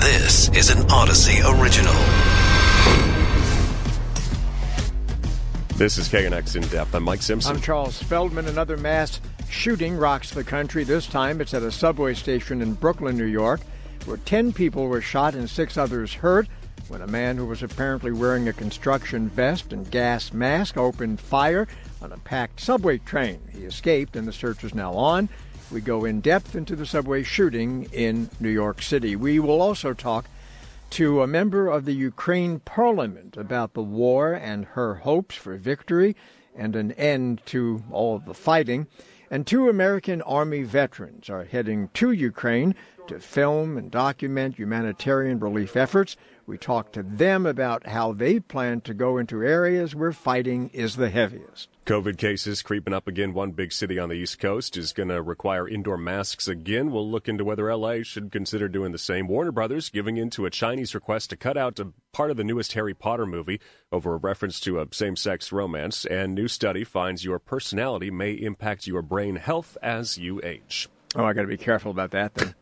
This 0.00 0.48
is 0.56 0.70
an 0.70 0.78
Audacy 0.88 1.40
original. 1.60 1.92
This 5.76 5.98
is 5.98 6.08
KNX 6.08 6.56
In 6.56 6.62
Depth. 6.68 6.94
I'm 6.94 7.02
Mike 7.02 7.20
Simpson. 7.20 7.56
I'm 7.56 7.60
Charles 7.60 8.02
Feldman. 8.02 8.46
Another 8.46 8.78
mass 8.78 9.20
shooting 9.50 9.94
rocks 9.94 10.30
the 10.30 10.42
country. 10.42 10.84
This 10.84 11.06
time 11.06 11.42
it's 11.42 11.52
at 11.52 11.62
a 11.62 11.70
subway 11.70 12.14
station 12.14 12.62
in 12.62 12.72
Brooklyn, 12.72 13.18
New 13.18 13.26
York, 13.26 13.60
where 14.06 14.16
10 14.16 14.54
people 14.54 14.88
were 14.88 15.02
shot 15.02 15.34
and 15.34 15.50
six 15.50 15.76
others 15.76 16.14
hurt 16.14 16.48
when 16.88 17.02
a 17.02 17.06
man 17.06 17.36
who 17.36 17.44
was 17.44 17.62
apparently 17.62 18.10
wearing 18.10 18.48
a 18.48 18.54
construction 18.54 19.28
vest 19.28 19.70
and 19.70 19.90
gas 19.90 20.32
mask 20.32 20.78
opened 20.78 21.20
fire 21.20 21.68
on 22.00 22.10
a 22.10 22.16
packed 22.16 22.58
subway 22.58 22.96
train. 22.96 23.38
He 23.52 23.64
escaped 23.64 24.16
and 24.16 24.26
the 24.26 24.32
search 24.32 24.64
is 24.64 24.74
now 24.74 24.94
on. 24.94 25.28
We 25.70 25.80
go 25.80 26.04
in 26.04 26.20
depth 26.20 26.56
into 26.56 26.74
the 26.74 26.84
subway 26.84 27.22
shooting 27.22 27.86
in 27.92 28.28
New 28.40 28.48
York 28.48 28.82
City. 28.82 29.14
We 29.14 29.38
will 29.38 29.62
also 29.62 29.94
talk 29.94 30.26
to 30.90 31.22
a 31.22 31.28
member 31.28 31.68
of 31.68 31.84
the 31.84 31.92
Ukraine 31.92 32.58
parliament 32.58 33.36
about 33.36 33.74
the 33.74 33.82
war 33.82 34.32
and 34.32 34.64
her 34.64 34.96
hopes 34.96 35.36
for 35.36 35.56
victory 35.56 36.16
and 36.56 36.74
an 36.74 36.90
end 36.92 37.42
to 37.46 37.84
all 37.92 38.16
of 38.16 38.24
the 38.24 38.34
fighting. 38.34 38.88
And 39.30 39.46
two 39.46 39.68
American 39.68 40.22
Army 40.22 40.64
veterans 40.64 41.30
are 41.30 41.44
heading 41.44 41.88
to 41.94 42.10
Ukraine 42.10 42.74
to 43.06 43.20
film 43.20 43.76
and 43.76 43.92
document 43.92 44.56
humanitarian 44.56 45.38
relief 45.38 45.76
efforts. 45.76 46.16
We 46.50 46.58
talk 46.58 46.90
to 46.94 47.04
them 47.04 47.46
about 47.46 47.86
how 47.86 48.12
they 48.12 48.40
plan 48.40 48.80
to 48.80 48.92
go 48.92 49.18
into 49.18 49.40
areas 49.40 49.94
where 49.94 50.10
fighting 50.10 50.68
is 50.70 50.96
the 50.96 51.08
heaviest. 51.08 51.68
COVID 51.86 52.18
cases 52.18 52.60
creeping 52.62 52.92
up 52.92 53.06
again. 53.06 53.34
One 53.34 53.52
big 53.52 53.72
city 53.72 54.00
on 54.00 54.08
the 54.08 54.16
East 54.16 54.40
Coast 54.40 54.76
is 54.76 54.92
going 54.92 55.10
to 55.10 55.22
require 55.22 55.68
indoor 55.68 55.96
masks 55.96 56.48
again. 56.48 56.90
We'll 56.90 57.08
look 57.08 57.28
into 57.28 57.44
whether 57.44 57.72
LA 57.72 58.02
should 58.02 58.32
consider 58.32 58.68
doing 58.68 58.90
the 58.90 58.98
same. 58.98 59.28
Warner 59.28 59.52
Brothers 59.52 59.90
giving 59.90 60.16
in 60.16 60.28
to 60.30 60.44
a 60.44 60.50
Chinese 60.50 60.92
request 60.92 61.30
to 61.30 61.36
cut 61.36 61.56
out 61.56 61.78
a 61.78 61.92
part 62.10 62.32
of 62.32 62.36
the 62.36 62.42
newest 62.42 62.72
Harry 62.72 62.94
Potter 62.94 63.26
movie 63.26 63.60
over 63.92 64.14
a 64.14 64.16
reference 64.18 64.58
to 64.62 64.80
a 64.80 64.88
same 64.90 65.14
sex 65.14 65.52
romance. 65.52 66.04
And 66.04 66.34
new 66.34 66.48
study 66.48 66.82
finds 66.82 67.24
your 67.24 67.38
personality 67.38 68.10
may 68.10 68.32
impact 68.32 68.88
your 68.88 69.02
brain 69.02 69.36
health 69.36 69.78
as 69.80 70.18
you 70.18 70.40
age. 70.42 70.88
Oh, 71.14 71.24
I 71.24 71.32
got 71.32 71.42
to 71.42 71.46
be 71.46 71.56
careful 71.56 71.92
about 71.92 72.10
that 72.10 72.34
then. 72.34 72.56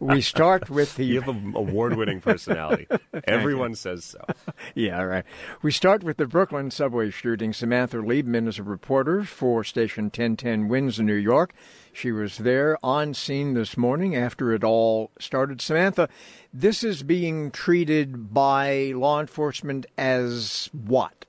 We 0.00 0.20
start 0.20 0.70
with 0.70 0.94
the. 0.96 1.04
You 1.08 1.22
have 1.22 1.34
an 1.34 1.54
award-winning 1.56 2.20
personality. 2.20 2.86
Everyone 3.24 3.74
says 3.74 4.04
so. 4.04 4.20
yeah, 4.74 5.00
right. 5.00 5.24
We 5.62 5.72
start 5.72 6.04
with 6.04 6.18
the 6.18 6.26
Brooklyn 6.26 6.70
subway 6.70 7.10
shooting. 7.10 7.54
Samantha 7.54 7.96
Liebman 7.96 8.46
is 8.46 8.58
a 8.58 8.62
reporter 8.62 9.24
for 9.24 9.64
Station 9.64 10.04
1010 10.04 10.68
WINS 10.68 10.98
in 10.98 11.06
New 11.06 11.14
York. 11.14 11.54
She 11.92 12.12
was 12.12 12.38
there 12.38 12.76
on 12.82 13.14
scene 13.14 13.54
this 13.54 13.76
morning 13.76 14.14
after 14.14 14.52
it 14.52 14.62
all 14.62 15.10
started. 15.18 15.62
Samantha, 15.62 16.10
this 16.52 16.84
is 16.84 17.02
being 17.02 17.50
treated 17.50 18.32
by 18.34 18.92
law 18.94 19.18
enforcement 19.20 19.86
as 19.96 20.68
what? 20.72 21.24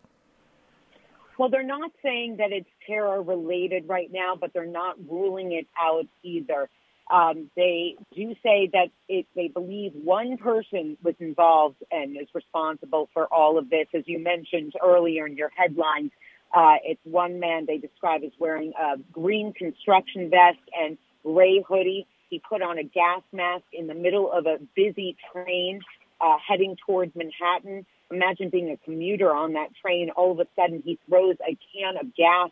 Well, 1.39 1.49
they're 1.49 1.64
not 1.64 1.91
saying 2.03 2.36
that 2.38 2.52
it's 2.52 2.69
terror 2.86 3.21
related 3.21 3.88
right 3.88 4.11
now, 4.11 4.36
but 4.39 4.52
they're 4.52 4.66
not 4.66 4.97
ruling 5.09 5.53
it 5.53 5.67
out 5.80 6.05
either. 6.21 6.69
Um, 7.09 7.49
they 7.55 7.95
do 8.15 8.35
say 8.43 8.69
that 8.73 8.89
it, 9.07 9.25
they 9.35 9.47
believe 9.47 9.93
one 9.93 10.38
person 10.38 10.97
was 11.03 11.15
involved 11.19 11.77
and 11.91 12.15
is 12.15 12.27
responsible 12.33 13.09
for 13.13 13.25
all 13.33 13.57
of 13.57 13.69
this. 13.69 13.88
As 13.95 14.03
you 14.05 14.19
mentioned 14.19 14.73
earlier 14.83 15.25
in 15.25 15.35
your 15.35 15.52
headlines, 15.55 16.11
uh, 16.55 16.75
it's 16.83 17.02
one 17.03 17.39
man 17.39 17.65
they 17.65 17.77
describe 17.77 18.21
as 18.23 18.31
wearing 18.39 18.73
a 18.80 18.97
green 19.11 19.53
construction 19.53 20.30
vest 20.30 20.59
and 20.80 20.97
gray 21.23 21.63
hoodie. 21.67 22.07
He 22.30 22.41
put 22.47 22.61
on 22.61 22.77
a 22.77 22.83
gas 22.83 23.21
mask 23.31 23.65
in 23.73 23.87
the 23.87 23.95
middle 23.95 24.31
of 24.31 24.45
a 24.45 24.57
busy 24.75 25.17
train 25.31 25.81
uh, 26.21 26.37
heading 26.47 26.75
towards 26.85 27.15
Manhattan. 27.15 27.85
Imagine 28.11 28.49
being 28.49 28.69
a 28.71 28.77
commuter 28.77 29.33
on 29.33 29.53
that 29.53 29.69
train. 29.81 30.09
All 30.15 30.31
of 30.31 30.39
a 30.39 30.47
sudden, 30.55 30.81
he 30.83 30.99
throws 31.07 31.37
a 31.41 31.57
can 31.73 31.97
of 31.97 32.15
gas 32.15 32.49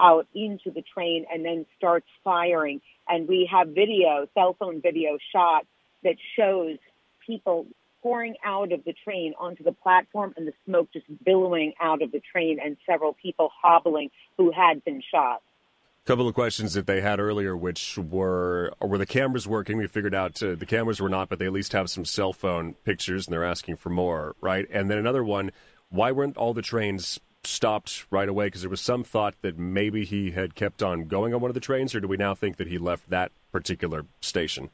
out 0.00 0.26
into 0.34 0.70
the 0.70 0.82
train 0.82 1.24
and 1.32 1.44
then 1.44 1.66
starts 1.76 2.06
firing. 2.22 2.80
And 3.08 3.28
we 3.28 3.48
have 3.50 3.68
video, 3.68 4.26
cell 4.34 4.56
phone 4.58 4.80
video 4.80 5.18
shot 5.32 5.66
that 6.04 6.16
shows 6.36 6.78
people 7.26 7.66
pouring 8.02 8.36
out 8.44 8.72
of 8.72 8.84
the 8.84 8.94
train 9.04 9.34
onto 9.38 9.64
the 9.64 9.72
platform 9.72 10.32
and 10.36 10.46
the 10.46 10.52
smoke 10.64 10.88
just 10.92 11.06
billowing 11.24 11.72
out 11.80 12.02
of 12.02 12.12
the 12.12 12.20
train 12.32 12.58
and 12.64 12.76
several 12.86 13.12
people 13.12 13.50
hobbling 13.60 14.10
who 14.36 14.52
had 14.52 14.84
been 14.84 15.02
shot. 15.10 15.42
A 16.04 16.06
couple 16.06 16.28
of 16.28 16.34
questions 16.34 16.72
that 16.74 16.86
they 16.86 17.00
had 17.00 17.20
earlier, 17.20 17.56
which 17.56 17.98
were 17.98 18.72
were 18.80 18.96
the 18.96 19.04
cameras 19.04 19.46
working? 19.46 19.76
We 19.76 19.86
figured 19.88 20.14
out 20.14 20.42
uh, 20.42 20.54
the 20.54 20.64
cameras 20.64 21.00
were 21.00 21.10
not, 21.10 21.28
but 21.28 21.38
they 21.38 21.44
at 21.44 21.52
least 21.52 21.72
have 21.72 21.90
some 21.90 22.06
cell 22.06 22.32
phone 22.32 22.74
pictures, 22.84 23.26
and 23.26 23.32
they're 23.34 23.44
asking 23.44 23.76
for 23.76 23.90
more, 23.90 24.34
right? 24.40 24.66
And 24.70 24.90
then 24.90 24.96
another 24.96 25.22
one: 25.22 25.50
why 25.90 26.12
weren't 26.12 26.38
all 26.38 26.54
the 26.54 26.62
trains 26.62 27.20
stopped 27.48 28.06
right 28.10 28.28
away 28.28 28.46
because 28.46 28.60
there 28.62 28.70
was 28.70 28.80
some 28.80 29.02
thought 29.02 29.34
that 29.42 29.58
maybe 29.58 30.04
he 30.04 30.32
had 30.32 30.54
kept 30.54 30.82
on 30.82 31.04
going 31.04 31.34
on 31.34 31.40
one 31.40 31.50
of 31.50 31.54
the 31.54 31.60
trains, 31.60 31.94
or 31.94 32.00
do 32.00 32.08
we 32.08 32.16
now 32.16 32.34
think 32.34 32.56
that 32.56 32.68
he 32.68 32.78
left 32.78 33.10
that 33.10 33.32
particular 33.50 34.04
station? 34.20 34.70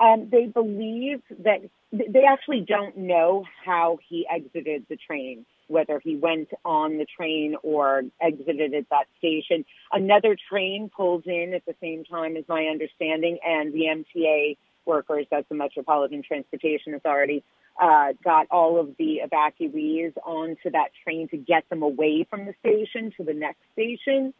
Um, 0.00 0.28
they 0.30 0.46
believe 0.46 1.22
that 1.40 1.60
they 1.92 2.24
actually 2.28 2.60
don't 2.60 2.96
know 2.96 3.44
how 3.64 3.98
he 4.08 4.26
exited 4.28 4.86
the 4.88 4.96
train, 4.96 5.46
whether 5.68 6.00
he 6.02 6.16
went 6.16 6.48
on 6.64 6.98
the 6.98 7.06
train 7.16 7.56
or 7.62 8.02
exited 8.20 8.74
at 8.74 8.88
that 8.90 9.06
station. 9.18 9.64
Another 9.92 10.36
train 10.48 10.90
pulls 10.94 11.22
in 11.26 11.54
at 11.54 11.64
the 11.64 11.74
same 11.80 12.04
time, 12.04 12.36
is 12.36 12.44
my 12.48 12.64
understanding, 12.64 13.38
and 13.46 13.72
the 13.72 13.84
MTA 13.84 14.56
workers, 14.84 15.26
that's 15.30 15.48
the 15.48 15.54
Metropolitan 15.54 16.22
Transportation 16.22 16.94
Authority, 16.94 17.44
uh, 17.80 18.12
got 18.22 18.46
all 18.50 18.78
of 18.78 18.96
the 18.98 19.20
evacuees 19.24 20.12
onto 20.24 20.70
that 20.70 20.90
train 21.02 21.28
to 21.28 21.36
get 21.36 21.68
them 21.68 21.82
away 21.82 22.26
from 22.28 22.46
the 22.46 22.54
station 22.60 23.12
to 23.16 23.24
the 23.24 23.34
next 23.34 23.60
station. 23.72 24.32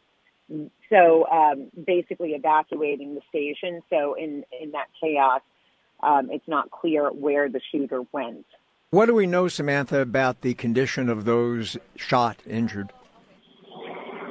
So 0.89 1.27
um, 1.29 1.71
basically 1.85 2.31
evacuating 2.31 3.15
the 3.15 3.21
station. 3.29 3.81
So 3.89 4.13
in, 4.13 4.45
in 4.61 4.71
that 4.71 4.87
chaos, 5.01 5.41
um, 6.01 6.29
it's 6.31 6.47
not 6.47 6.71
clear 6.71 7.09
where 7.09 7.49
the 7.49 7.61
shooter 7.71 8.03
went. 8.11 8.45
What 8.91 9.07
do 9.07 9.15
we 9.15 9.27
know, 9.27 9.47
Samantha, 9.47 9.99
about 9.99 10.41
the 10.41 10.53
condition 10.53 11.09
of 11.09 11.25
those 11.25 11.77
shot, 11.95 12.37
injured? 12.47 12.93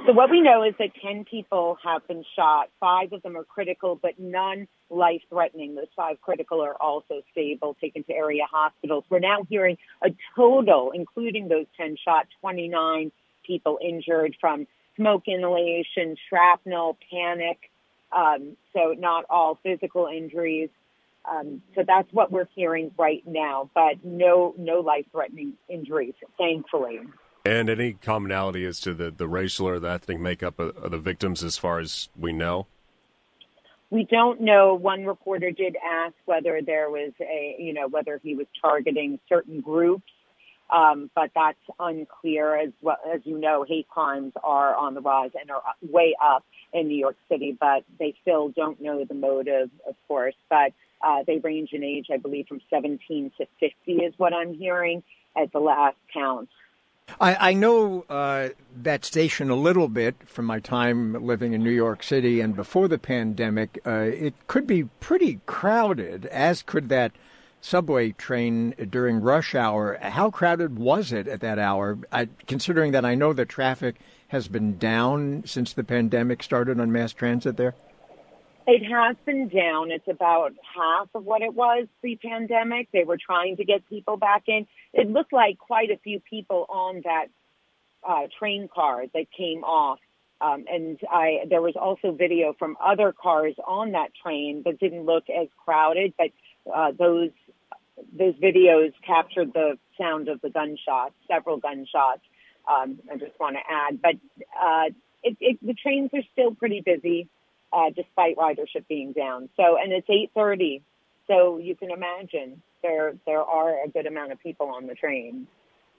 So 0.06 0.12
what 0.12 0.30
we 0.30 0.42
know 0.42 0.62
is 0.64 0.74
that 0.78 0.90
10 1.02 1.24
people 1.24 1.78
have 1.82 2.06
been 2.06 2.24
shot. 2.36 2.68
Five 2.78 3.14
of 3.14 3.22
them 3.22 3.38
are 3.38 3.44
critical, 3.44 3.98
but 4.00 4.18
none 4.18 4.68
life 4.90 5.22
threatening. 5.30 5.74
Those 5.74 5.86
five 5.96 6.20
critical 6.20 6.60
are 6.60 6.74
also 6.78 7.22
stable, 7.32 7.74
taken 7.80 8.04
to 8.04 8.12
area 8.12 8.42
hospitals. 8.50 9.04
We're 9.08 9.20
now 9.20 9.46
hearing 9.48 9.78
a 10.04 10.10
total, 10.36 10.90
including 10.94 11.48
those 11.48 11.64
10 11.78 11.96
shot, 12.04 12.26
29 12.42 13.12
people 13.46 13.78
injured 13.82 14.36
from 14.42 14.66
smoke 14.96 15.22
inhalation, 15.26 16.16
shrapnel, 16.28 16.98
panic. 17.10 17.70
Um, 18.12 18.58
so 18.74 18.94
not 18.98 19.24
all 19.30 19.58
physical 19.62 20.06
injuries. 20.06 20.68
Um, 21.24 21.62
so 21.74 21.82
that's 21.86 22.12
what 22.12 22.30
we're 22.30 22.48
hearing 22.54 22.90
right 22.98 23.22
now, 23.26 23.70
but 23.74 24.04
no, 24.04 24.54
no 24.58 24.80
life 24.80 25.06
threatening 25.12 25.54
injuries, 25.70 26.12
thankfully. 26.36 27.00
And 27.46 27.68
any 27.68 27.92
commonality 27.92 28.64
as 28.64 28.80
to 28.80 28.94
the, 28.94 29.10
the 29.10 29.28
racial 29.28 29.68
or 29.68 29.78
the 29.78 29.90
ethnic 29.90 30.18
makeup 30.18 30.58
of, 30.58 30.76
of 30.78 30.90
the 30.92 30.98
victims 30.98 31.44
as 31.44 31.58
far 31.58 31.78
as 31.78 32.08
we 32.18 32.32
know? 32.32 32.66
We 33.90 34.04
don't 34.10 34.40
know. 34.40 34.74
One 34.74 35.04
reporter 35.04 35.50
did 35.50 35.76
ask 35.76 36.14
whether 36.24 36.60
there 36.64 36.88
was 36.88 37.12
a, 37.20 37.56
you 37.58 37.74
know, 37.74 37.86
whether 37.86 38.18
he 38.22 38.34
was 38.34 38.46
targeting 38.60 39.18
certain 39.28 39.60
groups, 39.60 40.10
um, 40.70 41.10
but 41.14 41.32
that's 41.34 41.58
unclear. 41.78 42.56
As 42.56 42.70
well 42.80 42.96
as 43.14 43.20
you 43.24 43.38
know, 43.38 43.62
hate 43.68 43.88
crimes 43.88 44.32
are 44.42 44.74
on 44.74 44.94
the 44.94 45.02
rise 45.02 45.32
and 45.38 45.50
are 45.50 45.62
way 45.82 46.16
up 46.20 46.44
in 46.72 46.88
New 46.88 46.96
York 46.96 47.16
City, 47.30 47.56
but 47.60 47.84
they 47.98 48.14
still 48.22 48.48
don't 48.48 48.80
know 48.80 49.04
the 49.04 49.14
motive, 49.14 49.70
of 49.86 49.94
course. 50.08 50.34
But 50.48 50.72
uh, 51.06 51.24
they 51.26 51.38
range 51.38 51.70
in 51.72 51.84
age, 51.84 52.06
I 52.10 52.16
believe, 52.16 52.46
from 52.48 52.62
17 52.70 53.32
to 53.36 53.46
50 53.60 53.92
is 53.92 54.14
what 54.16 54.32
I'm 54.32 54.54
hearing 54.54 55.02
at 55.36 55.52
the 55.52 55.60
last 55.60 55.96
count. 56.12 56.48
I, 57.20 57.50
I 57.50 57.52
know 57.52 58.04
uh, 58.08 58.50
that 58.82 59.04
station 59.04 59.50
a 59.50 59.54
little 59.54 59.88
bit 59.88 60.16
from 60.26 60.46
my 60.46 60.60
time 60.60 61.24
living 61.24 61.52
in 61.52 61.62
New 61.62 61.70
York 61.70 62.02
City 62.02 62.40
and 62.40 62.56
before 62.56 62.88
the 62.88 62.98
pandemic. 62.98 63.80
Uh, 63.86 64.10
it 64.12 64.34
could 64.46 64.66
be 64.66 64.84
pretty 65.00 65.40
crowded, 65.46 66.26
as 66.26 66.62
could 66.62 66.88
that 66.88 67.12
subway 67.60 68.12
train 68.12 68.74
during 68.90 69.20
rush 69.20 69.54
hour. 69.54 69.98
How 70.02 70.30
crowded 70.30 70.78
was 70.78 71.12
it 71.12 71.28
at 71.28 71.40
that 71.40 71.58
hour? 71.58 71.98
I, 72.12 72.28
considering 72.46 72.92
that 72.92 73.04
I 73.04 73.14
know 73.14 73.32
the 73.32 73.46
traffic 73.46 73.96
has 74.28 74.48
been 74.48 74.78
down 74.78 75.44
since 75.46 75.72
the 75.72 75.84
pandemic 75.84 76.42
started 76.42 76.80
on 76.80 76.92
mass 76.92 77.12
transit 77.12 77.56
there. 77.56 77.74
It 78.66 78.82
has 78.90 79.16
been 79.26 79.48
down. 79.48 79.90
It's 79.90 80.08
about 80.08 80.52
half 80.76 81.08
of 81.14 81.24
what 81.24 81.42
it 81.42 81.54
was 81.54 81.86
pre-pandemic. 82.00 82.88
They 82.92 83.04
were 83.04 83.18
trying 83.18 83.56
to 83.58 83.64
get 83.64 83.86
people 83.88 84.16
back 84.16 84.44
in. 84.46 84.66
It 84.92 85.10
looked 85.10 85.32
like 85.32 85.58
quite 85.58 85.90
a 85.90 85.98
few 85.98 86.20
people 86.20 86.66
on 86.68 87.02
that 87.04 87.26
uh, 88.08 88.28
train 88.38 88.68
car 88.74 89.04
that 89.14 89.26
came 89.36 89.64
off 89.64 89.98
Um, 90.40 90.64
and 90.70 90.98
I, 91.10 91.44
there 91.48 91.62
was 91.62 91.74
also 91.76 92.12
video 92.12 92.54
from 92.58 92.76
other 92.84 93.12
cars 93.12 93.54
on 93.66 93.92
that 93.92 94.10
train 94.22 94.62
that 94.64 94.78
didn't 94.78 95.06
look 95.06 95.24
as 95.30 95.48
crowded, 95.64 96.12
but 96.18 96.30
uh, 96.72 96.92
those 96.98 97.30
those 98.12 98.34
videos 98.34 98.92
captured 99.06 99.52
the 99.52 99.78
sound 99.96 100.28
of 100.28 100.40
the 100.40 100.50
gunshots, 100.50 101.14
several 101.28 101.58
gunshots. 101.58 102.22
Um, 102.68 102.98
I 103.10 103.16
just 103.16 103.38
want 103.38 103.56
to 103.56 103.62
add, 103.72 104.02
but 104.02 104.16
uh, 104.60 104.86
it, 105.22 105.36
it, 105.40 105.58
the 105.64 105.74
trains 105.74 106.10
are 106.12 106.22
still 106.32 106.54
pretty 106.54 106.80
busy 106.80 107.28
uh, 107.74 107.90
despite 107.94 108.36
ridership 108.36 108.86
being 108.88 109.12
down. 109.12 109.48
So, 109.56 109.76
and 109.76 109.92
it's 109.92 110.08
8:30, 110.08 110.82
so 111.26 111.58
you 111.58 111.74
can 111.74 111.90
imagine 111.90 112.62
there 112.82 113.14
there 113.26 113.42
are 113.42 113.84
a 113.84 113.88
good 113.88 114.06
amount 114.06 114.32
of 114.32 114.38
people 114.40 114.68
on 114.68 114.86
the 114.86 114.94
train. 114.94 115.46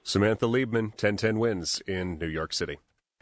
Samantha 0.04 0.46
Liebman, 0.46 0.92
1010 0.92 1.40
WINS 1.40 1.82
in 1.88 2.20
New 2.20 2.28
York 2.28 2.54
City. 2.54 2.78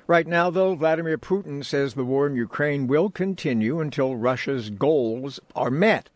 Right 0.05 0.27
now, 0.27 0.49
though, 0.49 0.75
Vladimir 0.75 1.17
Putin 1.17 1.63
says 1.63 1.93
the 1.93 2.03
war 2.03 2.27
in 2.27 2.35
Ukraine 2.35 2.87
will 2.87 3.09
continue 3.09 3.79
until 3.79 4.17
Russia's 4.17 4.69
goals 4.69 5.39
are 5.55 5.71
met. 5.71 6.09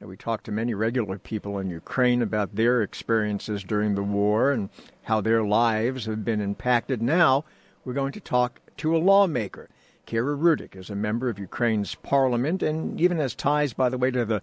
And 0.00 0.08
we 0.08 0.16
talked 0.16 0.44
to 0.44 0.52
many 0.52 0.72
regular 0.72 1.18
people 1.18 1.58
in 1.58 1.68
Ukraine 1.68 2.22
about 2.22 2.56
their 2.56 2.82
experiences 2.82 3.62
during 3.62 3.94
the 3.94 4.02
war 4.02 4.50
and 4.50 4.70
how 5.02 5.20
their 5.20 5.44
lives 5.44 6.06
have 6.06 6.24
been 6.24 6.40
impacted. 6.40 7.02
Now, 7.02 7.44
we're 7.84 7.92
going 7.92 8.12
to 8.12 8.20
talk 8.20 8.60
to 8.78 8.96
a 8.96 8.98
lawmaker. 8.98 9.68
Kira 10.06 10.38
Rudik 10.38 10.76
is 10.76 10.90
a 10.90 10.94
member 10.94 11.28
of 11.28 11.38
Ukraine's 11.38 11.94
parliament 11.94 12.62
and 12.62 13.00
even 13.00 13.18
has 13.18 13.34
ties, 13.34 13.72
by 13.72 13.88
the 13.88 13.98
way, 13.98 14.10
to 14.10 14.24
the 14.24 14.42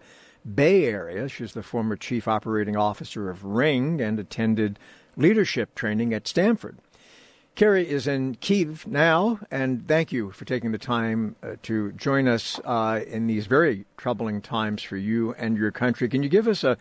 Bay 0.55 0.85
Area. 0.85 1.27
She's 1.29 1.53
the 1.53 1.63
former 1.63 1.95
chief 1.95 2.27
operating 2.27 2.75
officer 2.75 3.29
of 3.29 3.45
Ring 3.45 4.01
and 4.01 4.19
attended 4.19 4.79
leadership 5.15 5.75
training 5.75 6.13
at 6.13 6.27
Stanford. 6.27 6.77
Carrie 7.55 7.87
is 7.87 8.07
in 8.07 8.35
Kiev 8.35 8.87
now, 8.87 9.39
and 9.51 9.87
thank 9.87 10.11
you 10.11 10.31
for 10.31 10.45
taking 10.45 10.71
the 10.71 10.77
time 10.77 11.35
uh, 11.43 11.55
to 11.63 11.91
join 11.91 12.27
us 12.27 12.59
uh, 12.63 13.01
in 13.05 13.27
these 13.27 13.45
very 13.45 13.85
troubling 13.97 14.41
times 14.41 14.81
for 14.81 14.95
you 14.95 15.33
and 15.33 15.57
your 15.57 15.71
country. 15.71 16.07
Can 16.07 16.23
you 16.23 16.29
give 16.29 16.47
us 16.47 16.63
a, 16.63 16.77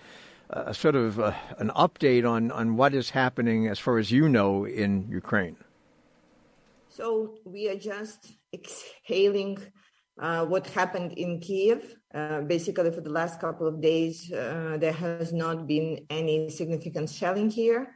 a 0.48 0.72
sort 0.72 0.94
of 0.94 1.18
uh, 1.18 1.32
an 1.58 1.70
update 1.70 2.28
on, 2.28 2.52
on 2.52 2.76
what 2.76 2.94
is 2.94 3.10
happening 3.10 3.66
as 3.66 3.78
far 3.80 3.98
as 3.98 4.12
you 4.12 4.28
know 4.28 4.64
in 4.64 5.08
Ukraine? 5.10 5.56
So 7.00 7.38
we 7.46 7.66
are 7.70 7.78
just 7.78 8.30
exhaling 8.52 9.56
uh, 10.20 10.44
what 10.44 10.66
happened 10.66 11.12
in 11.12 11.40
Kiev. 11.40 11.96
Uh, 12.14 12.42
basically, 12.42 12.90
for 12.90 13.00
the 13.00 13.08
last 13.08 13.40
couple 13.40 13.66
of 13.66 13.80
days, 13.80 14.30
uh, 14.30 14.76
there 14.78 14.92
has 14.92 15.32
not 15.32 15.66
been 15.66 16.04
any 16.10 16.50
significant 16.50 17.08
shelling 17.08 17.48
here 17.48 17.94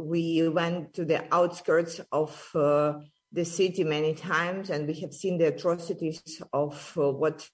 we 0.00 0.48
went 0.48 0.94
to 0.94 1.04
the 1.04 1.22
outskirts 1.32 2.00
of 2.10 2.50
uh, 2.54 2.94
the 3.30 3.44
city 3.44 3.84
many 3.84 4.14
times, 4.14 4.70
and 4.70 4.88
we 4.88 5.00
have 5.00 5.12
seen 5.12 5.36
the 5.36 5.48
atrocities 5.48 6.42
of 6.52 6.92
uh, 6.96 7.10
what 7.10 7.46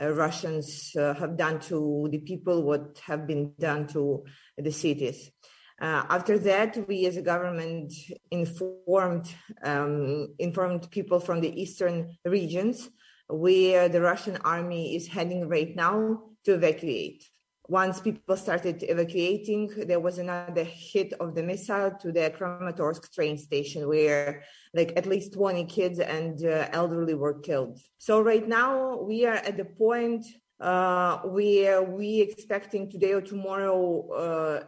uh, 0.00 0.10
Russians 0.12 0.92
have 0.94 1.36
done 1.36 1.58
to 1.60 2.08
the 2.12 2.18
people, 2.18 2.62
what 2.62 3.00
have 3.04 3.26
been 3.26 3.52
done 3.58 3.88
to 3.88 4.24
the 4.56 4.70
cities. 4.70 5.30
Uh, 5.80 6.04
after 6.08 6.38
that, 6.38 6.88
we 6.88 7.06
as 7.06 7.16
a 7.16 7.22
government 7.22 7.92
informed 8.30 9.32
um, 9.62 10.28
informed 10.38 10.90
people 10.90 11.20
from 11.20 11.40
the 11.40 11.60
eastern 11.60 12.16
regions 12.24 12.88
where 13.28 13.88
the 13.88 14.00
Russian 14.00 14.38
army 14.44 14.96
is 14.96 15.06
heading 15.06 15.48
right 15.48 15.74
now 15.76 16.22
to 16.44 16.54
evacuate 16.54 17.28
once 17.68 18.00
people 18.00 18.36
started 18.36 18.84
evacuating, 18.88 19.70
there 19.86 20.00
was 20.00 20.18
another 20.18 20.64
hit 20.64 21.12
of 21.14 21.34
the 21.34 21.42
missile 21.42 21.90
to 22.00 22.12
the 22.12 22.30
Kramatorsk 22.30 23.12
train 23.12 23.36
station 23.36 23.88
where 23.88 24.44
like 24.72 24.92
at 24.96 25.06
least 25.06 25.32
20 25.32 25.64
kids 25.64 25.98
and 25.98 26.44
uh, 26.44 26.68
elderly 26.72 27.14
were 27.14 27.40
killed. 27.40 27.80
So 27.98 28.20
right 28.20 28.46
now 28.46 28.98
we 28.98 29.26
are 29.26 29.34
at 29.34 29.56
the 29.56 29.64
point 29.64 30.26
uh, 30.60 31.18
where 31.18 31.82
we 31.82 32.20
expecting 32.20 32.90
today 32.90 33.12
or 33.12 33.20
tomorrow 33.20 34.08
uh, 34.10 34.64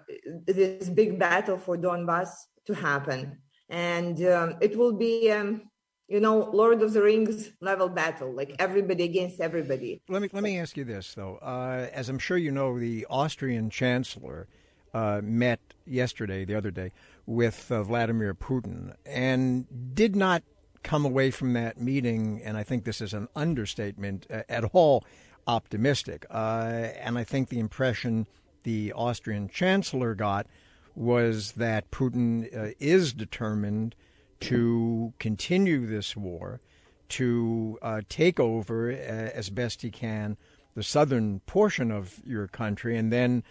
this 0.46 0.88
big 0.88 1.18
battle 1.18 1.58
for 1.58 1.76
Donbass 1.76 2.28
to 2.66 2.74
happen. 2.74 3.38
And 3.70 4.22
um, 4.26 4.56
it 4.60 4.76
will 4.76 4.92
be 4.92 5.30
um, 5.30 5.62
you 6.08 6.20
know, 6.20 6.50
Lord 6.52 6.82
of 6.82 6.94
the 6.94 7.02
Rings 7.02 7.50
level 7.60 7.88
battle, 7.88 8.32
like 8.32 8.56
everybody 8.58 9.04
against 9.04 9.40
everybody. 9.40 10.02
Let 10.08 10.22
me 10.22 10.30
let 10.32 10.42
me 10.42 10.58
ask 10.58 10.76
you 10.76 10.84
this 10.84 11.14
though, 11.14 11.36
uh, 11.36 11.88
as 11.92 12.08
I'm 12.08 12.18
sure 12.18 12.38
you 12.38 12.50
know, 12.50 12.78
the 12.78 13.06
Austrian 13.10 13.68
Chancellor 13.68 14.48
uh, 14.94 15.20
met 15.22 15.60
yesterday, 15.86 16.46
the 16.46 16.54
other 16.54 16.70
day, 16.70 16.92
with 17.26 17.70
uh, 17.70 17.82
Vladimir 17.82 18.34
Putin, 18.34 18.94
and 19.04 19.66
did 19.94 20.16
not 20.16 20.42
come 20.82 21.04
away 21.04 21.30
from 21.30 21.52
that 21.52 21.78
meeting, 21.78 22.40
and 22.42 22.56
I 22.56 22.62
think 22.62 22.84
this 22.84 23.02
is 23.02 23.12
an 23.12 23.28
understatement, 23.36 24.26
at 24.30 24.64
all 24.72 25.04
optimistic. 25.48 26.26
Uh, 26.30 26.88
and 27.00 27.18
I 27.18 27.24
think 27.24 27.48
the 27.48 27.58
impression 27.58 28.26
the 28.62 28.92
Austrian 28.92 29.48
Chancellor 29.48 30.14
got 30.14 30.46
was 30.94 31.52
that 31.52 31.90
Putin 31.90 32.54
uh, 32.54 32.74
is 32.78 33.12
determined 33.12 33.94
to 34.40 35.12
continue 35.18 35.86
this 35.86 36.16
war, 36.16 36.60
to 37.08 37.78
uh, 37.82 38.02
take 38.08 38.38
over 38.38 38.90
uh, 38.92 38.94
as 38.94 39.50
best 39.50 39.82
he 39.82 39.90
can 39.90 40.36
the 40.74 40.82
southern 40.84 41.40
portion 41.40 41.90
of 41.90 42.20
your 42.24 42.46
country, 42.46 42.96
and 42.96 43.12
then 43.12 43.42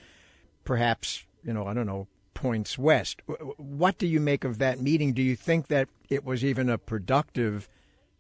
perhaps, 0.64 1.26
you 1.44 1.52
know, 1.52 1.68
I 1.68 1.74
don't 1.74 1.86
know, 1.86 2.08
points 2.34 2.78
west. 2.78 3.22
What 3.58 3.98
do 3.98 4.08
you 4.08 4.22
make 4.22 4.46
of 4.46 4.60
that 4.60 4.80
meeting? 4.80 5.12
Do 5.12 5.22
you 5.22 5.36
think 5.36 5.68
that 5.68 5.90
it 6.10 6.24
was 6.24 6.46
even 6.46 6.70
a 6.70 6.78
productive 6.78 7.68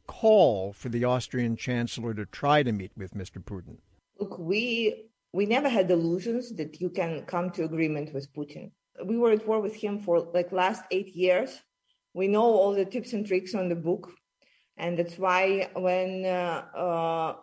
call 0.07 0.73
for 0.73 0.89
the 0.89 1.03
Austrian 1.03 1.55
chancellor 1.55 2.13
to 2.13 2.25
try 2.25 2.63
to 2.63 2.71
meet 2.71 2.91
with 2.97 3.13
Mr. 3.13 3.43
Putin? 3.43 3.77
Look, 4.19 4.39
we 4.39 5.09
we 5.33 5.45
never 5.45 5.69
had 5.69 5.91
illusions 5.91 6.55
that 6.55 6.81
you 6.81 6.89
can 6.89 7.23
come 7.25 7.51
to 7.51 7.65
agreement 7.65 8.13
with 8.13 8.33
Putin. 8.33 8.71
We 9.05 9.17
were 9.17 9.31
at 9.31 9.47
war 9.47 9.59
with 9.61 9.75
him 9.75 9.99
for 9.99 10.19
like 10.33 10.51
last 10.51 10.83
eight 10.89 11.15
years 11.15 11.61
we 12.17 12.27
know 12.27 12.45
all 12.45 12.73
the 12.73 12.83
tips 12.83 13.13
and 13.13 13.25
tricks 13.25 13.53
on 13.53 13.69
the 13.69 13.75
book 13.75 14.11
and 14.75 14.97
that's 14.97 15.17
why 15.17 15.69
when 15.75 16.25
uh, 16.25 16.63
uh, 16.75 17.35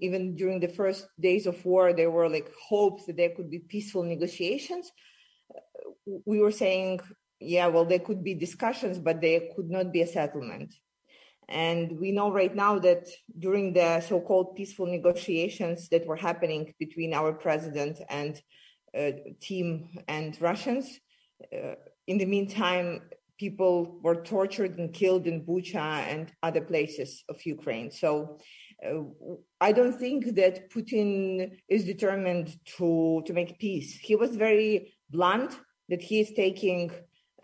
even 0.00 0.36
during 0.36 0.60
the 0.60 0.68
first 0.68 1.08
days 1.18 1.46
of 1.46 1.64
war 1.64 1.92
there 1.92 2.10
were 2.10 2.28
like 2.28 2.48
hopes 2.68 3.06
that 3.06 3.16
there 3.16 3.30
could 3.30 3.50
be 3.50 3.58
peaceful 3.58 4.04
negotiations 4.04 4.92
we 6.24 6.38
were 6.40 6.52
saying 6.52 7.00
yeah 7.40 7.66
well 7.66 7.84
there 7.84 7.98
could 7.98 8.22
be 8.22 8.34
discussions 8.34 8.98
but 8.98 9.20
there 9.20 9.40
could 9.54 9.68
not 9.68 9.92
be 9.92 10.02
a 10.02 10.06
settlement 10.06 10.72
and 11.48 11.98
we 12.00 12.10
know 12.10 12.30
right 12.30 12.54
now 12.54 12.78
that 12.78 13.06
during 13.38 13.72
the 13.72 14.00
so-called 14.00 14.56
peaceful 14.56 14.86
negotiations 14.86 15.88
that 15.90 16.06
were 16.06 16.16
happening 16.16 16.74
between 16.78 17.14
our 17.14 17.32
president 17.32 18.00
and 18.08 18.40
uh, 18.98 19.12
team 19.40 19.88
and 20.08 20.40
russians 20.40 20.98
uh, 21.52 21.74
in 22.06 22.18
the 22.18 22.26
meantime 22.26 23.00
people 23.38 23.98
were 24.02 24.22
tortured 24.22 24.78
and 24.78 24.92
killed 24.92 25.26
in 25.26 25.44
Bucha 25.44 25.76
and 25.76 26.32
other 26.42 26.60
places 26.60 27.24
of 27.28 27.44
Ukraine. 27.44 27.90
So 27.90 28.38
uh, 28.84 29.02
I 29.60 29.72
don't 29.72 29.98
think 29.98 30.34
that 30.36 30.70
Putin 30.70 31.58
is 31.68 31.84
determined 31.84 32.56
to 32.78 33.22
to 33.26 33.32
make 33.32 33.58
peace. 33.58 33.98
He 33.98 34.16
was 34.16 34.36
very 34.36 34.94
blunt 35.10 35.58
that 35.88 36.02
he 36.02 36.20
is 36.20 36.32
taking 36.32 36.90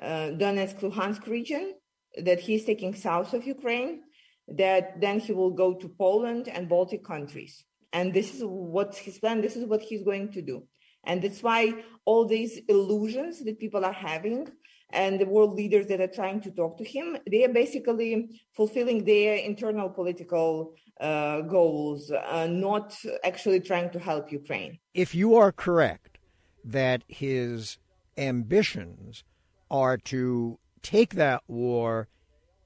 uh, 0.00 0.28
Donetsk, 0.40 0.80
Luhansk 0.80 1.26
region, 1.26 1.74
that 2.16 2.40
he 2.40 2.54
is 2.54 2.64
taking 2.64 2.94
south 2.94 3.32
of 3.34 3.46
Ukraine, 3.46 4.02
that 4.48 5.00
then 5.00 5.20
he 5.20 5.32
will 5.32 5.50
go 5.50 5.74
to 5.74 5.88
Poland 5.88 6.48
and 6.48 6.68
Baltic 6.68 7.04
countries. 7.04 7.64
And 7.92 8.12
this 8.12 8.34
is 8.34 8.42
what 8.44 8.96
his 8.96 9.18
plan. 9.18 9.40
This 9.40 9.56
is 9.56 9.66
what 9.66 9.82
he's 9.82 10.02
going 10.02 10.32
to 10.32 10.42
do. 10.42 10.66
And 11.04 11.20
that's 11.22 11.42
why 11.42 11.74
all 12.04 12.26
these 12.26 12.60
illusions 12.68 13.44
that 13.44 13.58
people 13.58 13.84
are 13.84 13.92
having 13.92 14.48
and 14.90 15.18
the 15.18 15.26
world 15.26 15.54
leaders 15.54 15.86
that 15.86 16.00
are 16.00 16.06
trying 16.06 16.40
to 16.42 16.50
talk 16.50 16.76
to 16.78 16.84
him, 16.84 17.16
they 17.30 17.44
are 17.44 17.52
basically 17.52 18.40
fulfilling 18.52 19.04
their 19.04 19.36
internal 19.36 19.88
political 19.88 20.74
uh, 21.00 21.40
goals, 21.40 22.10
uh, 22.10 22.46
not 22.46 22.94
actually 23.24 23.60
trying 23.60 23.90
to 23.90 23.98
help 23.98 24.30
Ukraine. 24.30 24.78
If 24.94 25.14
you 25.14 25.34
are 25.36 25.50
correct 25.50 26.18
that 26.64 27.02
his 27.08 27.78
ambitions 28.18 29.24
are 29.70 29.96
to 29.96 30.58
take 30.82 31.14
that 31.14 31.42
war 31.46 32.08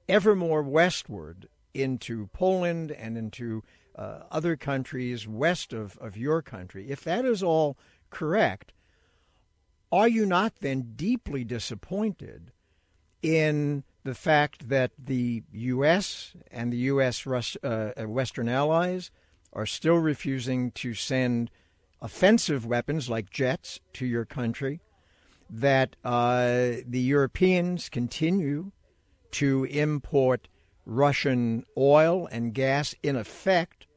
ever 0.09 0.35
more 0.35 0.63
westward 0.63 1.47
into 1.73 2.27
Poland 2.27 2.91
and 2.91 3.17
into 3.17 3.63
uh, 3.95 4.21
other 4.31 4.55
countries 4.55 5.27
west 5.27 5.73
of, 5.73 5.97
of 5.97 6.17
your 6.17 6.41
country, 6.41 6.89
if 6.89 7.03
that 7.03 7.25
is 7.25 7.41
all 7.43 7.77
correct, 8.09 8.73
are 9.91 10.07
you 10.07 10.25
not 10.25 10.55
then 10.59 10.93
deeply 10.95 11.43
disappointed 11.43 12.51
in 13.21 13.83
the 14.03 14.13
fact 14.13 14.69
that 14.69 14.91
the 14.97 15.43
U.S. 15.51 16.33
and 16.51 16.71
the 16.71 16.77
U.S. 16.77 17.25
Uh, 17.27 17.91
Western 18.05 18.47
allies 18.47 19.11
are 19.53 19.65
still 19.65 19.97
refusing 19.97 20.71
to 20.71 20.93
send 20.93 21.49
offensive 22.01 22.65
weapons 22.65 23.09
like 23.09 23.29
jets 23.29 23.79
to 23.93 24.05
your 24.05 24.25
country? 24.25 24.81
That 25.49 25.95
uh, 26.03 26.83
the 26.85 26.99
Europeans 26.99 27.89
continue 27.89 28.71
to 29.31 29.65
import 29.65 30.47
Russian 30.85 31.65
oil 31.77 32.27
and 32.31 32.53
gas, 32.53 32.95
in 33.03 33.15
effect, 33.15 33.87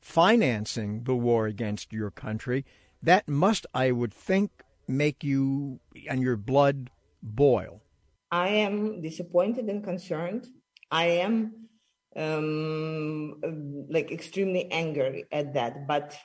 financing 0.00 1.04
the 1.04 1.14
war 1.14 1.46
against 1.46 1.92
your 1.92 2.10
country. 2.10 2.64
That 3.02 3.28
must, 3.28 3.66
I 3.74 3.90
would 3.92 4.12
think, 4.12 4.50
make 4.86 5.24
you 5.24 5.80
and 6.08 6.22
your 6.22 6.36
blood 6.36 6.90
boil. 7.22 7.82
I 8.30 8.48
am 8.48 9.00
disappointed 9.02 9.66
and 9.66 9.82
concerned. 9.84 10.48
I 10.90 11.04
am 11.04 11.68
um, 12.16 13.40
like 13.88 14.10
extremely 14.10 14.70
angry 14.70 15.24
at 15.32 15.54
that. 15.54 15.86
But 15.86 16.16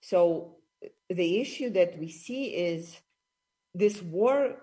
so 0.00 0.56
the 1.10 1.40
issue 1.40 1.70
that 1.70 1.98
we 1.98 2.08
see 2.08 2.44
is 2.54 2.96
this 3.74 4.02
war 4.02 4.56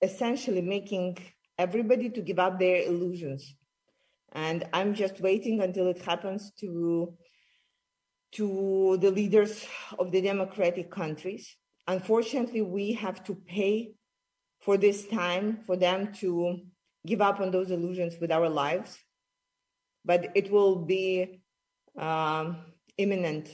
essentially 0.00 0.62
making 0.62 1.18
everybody 1.58 2.10
to 2.10 2.20
give 2.20 2.38
up 2.38 2.58
their 2.58 2.82
illusions. 2.82 3.54
And 4.32 4.64
I'm 4.72 4.94
just 4.94 5.20
waiting 5.20 5.60
until 5.60 5.88
it 5.88 6.02
happens 6.02 6.52
to 6.60 7.14
to 8.32 8.96
the 9.02 9.10
leaders 9.10 9.66
of 9.98 10.10
the 10.10 10.22
democratic 10.22 10.90
countries. 10.90 11.54
Unfortunately, 11.86 12.62
we 12.62 12.92
have 12.94 13.22
to 13.24 13.34
pay 13.34 13.92
for 14.60 14.78
this 14.78 15.06
time 15.06 15.58
for 15.66 15.76
them 15.76 16.14
to 16.14 16.60
give 17.06 17.20
up 17.20 17.40
on 17.40 17.50
those 17.50 17.70
illusions 17.70 18.16
with 18.20 18.32
our 18.32 18.48
lives. 18.48 18.98
But 20.04 20.30
it 20.34 20.50
will 20.50 20.76
be 20.76 21.42
um, 21.98 22.64
imminent, 22.96 23.50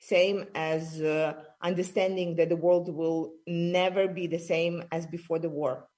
same 0.00 0.46
as 0.54 1.00
uh, 1.02 1.34
understanding 1.64 2.36
that 2.36 2.50
the 2.50 2.56
world 2.56 2.94
will 2.94 3.32
never 3.46 4.06
be 4.06 4.26
the 4.26 4.38
same 4.38 4.84
as 4.92 5.06
before 5.06 5.38
the 5.38 5.48
war. 5.48 5.88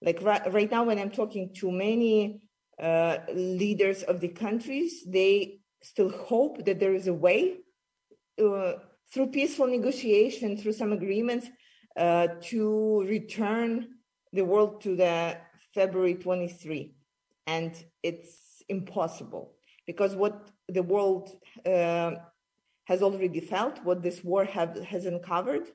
Like 0.00 0.22
right, 0.22 0.52
right 0.52 0.70
now, 0.70 0.84
when 0.84 0.98
I'm 0.98 1.10
talking 1.10 1.52
to 1.54 1.72
many 1.72 2.40
uh, 2.80 3.18
leaders 3.34 4.04
of 4.04 4.20
the 4.20 4.28
countries, 4.28 5.02
they 5.04 5.58
still 5.82 6.10
hope 6.10 6.64
that 6.64 6.78
there 6.78 6.94
is 6.94 7.08
a 7.08 7.12
way 7.12 7.56
uh, 8.42 8.74
through 9.12 9.26
peaceful 9.28 9.66
negotiation, 9.66 10.56
through 10.56 10.72
some 10.72 10.92
agreements, 10.92 11.48
uh, 11.96 12.28
to 12.42 13.02
return 13.02 13.88
the 14.32 14.44
world 14.44 14.80
to 14.82 14.94
the 14.94 15.36
February 15.74 16.14
23. 16.14 16.94
And 17.48 17.74
it's 18.02 18.62
impossible 18.68 19.54
because 19.86 20.14
what 20.14 20.48
the 20.68 20.82
world 20.82 21.30
uh, 21.66 22.12
has 22.88 23.02
already 23.02 23.40
felt, 23.40 23.84
what 23.84 24.02
this 24.02 24.24
war 24.24 24.44
have, 24.46 24.72
has 24.92 25.04
uncovered, 25.04 25.66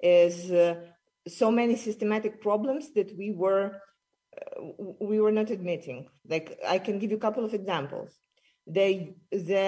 is 0.00 0.50
uh, 0.50 0.74
so 1.28 1.50
many 1.50 1.76
systematic 1.76 2.40
problems 2.40 2.92
that 2.94 3.14
we 3.18 3.30
were 3.32 3.66
uh, 4.36 4.60
we 5.10 5.20
were 5.20 5.30
not 5.40 5.50
admitting. 5.50 6.08
Like 6.26 6.58
I 6.66 6.78
can 6.78 6.98
give 6.98 7.10
you 7.10 7.18
a 7.18 7.26
couple 7.26 7.44
of 7.44 7.54
examples. 7.54 8.10
The 8.66 9.14
the 9.30 9.60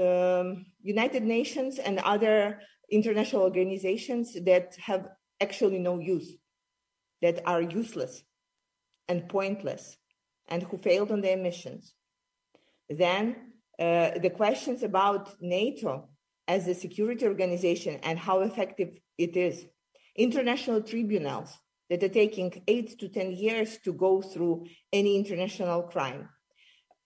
um, 0.00 0.66
United 0.82 1.22
Nations 1.22 1.78
and 1.78 2.00
other 2.00 2.60
international 2.90 3.42
organizations 3.42 4.26
that 4.44 4.76
have 4.88 5.08
actually 5.40 5.78
no 5.78 5.94
use, 6.00 6.28
that 7.22 7.36
are 7.46 7.62
useless 7.62 8.14
and 9.08 9.28
pointless, 9.28 9.84
and 10.48 10.64
who 10.64 10.76
failed 10.78 11.12
on 11.12 11.20
their 11.20 11.36
missions. 11.36 11.94
Then 12.90 13.22
uh, 13.78 14.18
the 14.18 14.30
questions 14.30 14.82
about 14.82 15.24
NATO 15.40 16.08
as 16.46 16.66
a 16.68 16.74
security 16.74 17.26
organization 17.26 17.98
and 18.02 18.18
how 18.18 18.40
effective 18.40 18.98
it 19.18 19.36
is. 19.36 19.66
International 20.16 20.82
tribunals 20.82 21.56
that 21.90 22.02
are 22.02 22.08
taking 22.08 22.62
eight 22.68 22.98
to 22.98 23.08
10 23.08 23.32
years 23.32 23.78
to 23.84 23.92
go 23.92 24.22
through 24.22 24.66
any 24.92 25.16
international 25.16 25.82
crime. 25.82 26.28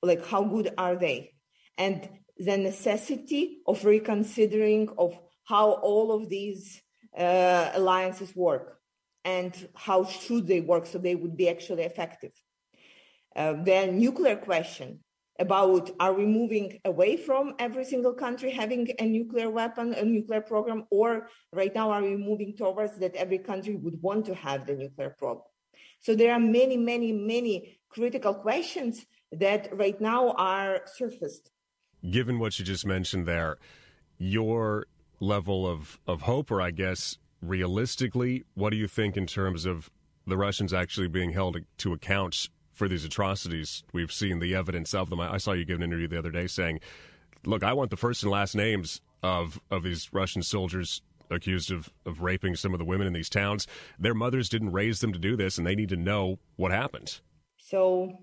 Like, 0.02 0.24
how 0.26 0.44
good 0.44 0.72
are 0.78 0.96
they? 0.96 1.32
And 1.76 2.08
the 2.36 2.56
necessity 2.56 3.58
of 3.66 3.84
reconsidering 3.84 4.90
of 4.96 5.18
how 5.44 5.72
all 5.72 6.12
of 6.12 6.28
these 6.28 6.80
uh, 7.16 7.70
alliances 7.74 8.34
work 8.36 8.78
and 9.24 9.68
how 9.74 10.04
should 10.04 10.46
they 10.46 10.60
work 10.60 10.86
so 10.86 10.98
they 10.98 11.14
would 11.14 11.36
be 11.36 11.48
actually 11.48 11.82
effective. 11.82 12.32
Uh, 13.34 13.54
the 13.64 13.86
nuclear 13.86 14.36
question 14.36 15.00
about 15.38 15.90
are 16.00 16.12
we 16.12 16.26
moving 16.26 16.80
away 16.84 17.16
from 17.16 17.54
every 17.58 17.84
single 17.84 18.12
country 18.12 18.50
having 18.50 18.88
a 18.98 19.04
nuclear 19.04 19.50
weapon, 19.50 19.94
a 19.94 20.04
nuclear 20.04 20.40
program, 20.40 20.84
or 20.90 21.28
right 21.52 21.74
now 21.74 21.90
are 21.90 22.02
we 22.02 22.16
moving 22.16 22.56
towards 22.56 22.98
that 22.98 23.14
every 23.14 23.38
country 23.38 23.76
would 23.76 24.00
want 24.02 24.26
to 24.26 24.34
have 24.34 24.66
the 24.66 24.74
nuclear 24.74 25.10
program? 25.10 25.44
So 26.00 26.14
there 26.14 26.32
are 26.32 26.40
many, 26.40 26.76
many, 26.76 27.12
many 27.12 27.80
critical 27.88 28.34
questions 28.34 29.06
that 29.32 29.68
right 29.72 30.00
now 30.00 30.32
are 30.32 30.82
surfaced. 30.96 31.50
Given 32.08 32.38
what 32.38 32.58
you 32.58 32.64
just 32.64 32.86
mentioned 32.86 33.26
there, 33.26 33.58
your 34.18 34.86
level 35.20 35.66
of, 35.66 35.98
of 36.06 36.22
hope, 36.22 36.50
or 36.50 36.60
I 36.60 36.70
guess 36.70 37.18
realistically, 37.42 38.44
what 38.54 38.70
do 38.70 38.76
you 38.76 38.88
think 38.88 39.16
in 39.16 39.26
terms 39.26 39.66
of 39.66 39.90
the 40.26 40.36
Russians 40.36 40.72
actually 40.72 41.08
being 41.08 41.32
held 41.32 41.58
to 41.78 41.92
account 41.92 42.48
for 42.78 42.88
these 42.88 43.04
atrocities? 43.04 43.82
We've 43.92 44.12
seen 44.12 44.38
the 44.38 44.54
evidence 44.54 44.94
of 44.94 45.10
them. 45.10 45.20
I, 45.20 45.34
I 45.34 45.38
saw 45.38 45.52
you 45.52 45.64
give 45.64 45.76
an 45.76 45.82
interview 45.82 46.08
the 46.08 46.18
other 46.18 46.30
day 46.30 46.46
saying, 46.46 46.80
"Look, 47.44 47.62
I 47.62 47.72
want 47.72 47.90
the 47.90 47.96
first 47.96 48.22
and 48.22 48.32
last 48.32 48.54
names 48.54 49.00
of 49.22 49.60
of 49.70 49.82
these 49.82 50.08
Russian 50.12 50.42
soldiers." 50.42 51.02
Accused 51.30 51.70
of, 51.70 51.90
of 52.06 52.22
raping 52.22 52.56
some 52.56 52.72
of 52.72 52.78
the 52.78 52.86
women 52.86 53.06
in 53.06 53.12
these 53.12 53.28
towns. 53.28 53.66
Their 53.98 54.14
mothers 54.14 54.48
didn't 54.48 54.72
raise 54.72 55.00
them 55.00 55.12
to 55.12 55.18
do 55.18 55.36
this, 55.36 55.58
and 55.58 55.66
they 55.66 55.74
need 55.74 55.90
to 55.90 55.96
know 55.96 56.38
what 56.56 56.72
happened. 56.72 57.20
So, 57.58 58.14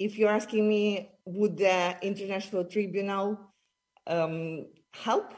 if 0.00 0.18
you're 0.18 0.28
asking 0.28 0.68
me, 0.68 1.12
would 1.24 1.58
the 1.58 1.96
International 2.02 2.64
Tribunal 2.64 3.38
um, 4.08 4.66
help? 4.92 5.34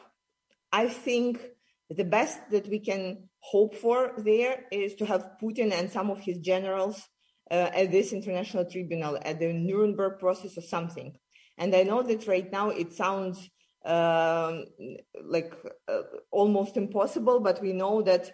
I 0.73 0.89
think 0.89 1.41
the 1.91 2.05
best 2.05 2.39
that 2.51 2.69
we 2.69 2.79
can 2.79 3.29
hope 3.41 3.75
for 3.75 4.15
there 4.17 4.65
is 4.73 4.95
to 4.95 5.05
have 5.05 5.33
Putin 5.43 5.73
and 5.73 5.91
some 5.91 6.11
of 6.11 6.21
his 6.21 6.39
generals 6.39 7.07
at 7.51 7.91
this 7.91 8.13
international 8.13 8.65
tribunal, 8.65 9.19
at 9.23 9.39
the 9.39 9.53
Nuremberg 9.53 10.19
process 10.19 10.57
or 10.57 10.63
something. 10.63 11.17
And 11.59 11.75
I 11.75 11.83
know 11.83 12.03
that 12.03 12.27
right 12.27 12.51
now 12.51 12.71
it 12.71 12.93
sounds 12.93 13.49
um, 13.85 14.65
like 15.23 15.53
uh, 15.89 16.03
almost 16.31 16.77
impossible, 16.77 17.41
but 17.41 17.61
we 17.61 17.73
know 17.73 18.03
that 18.03 18.31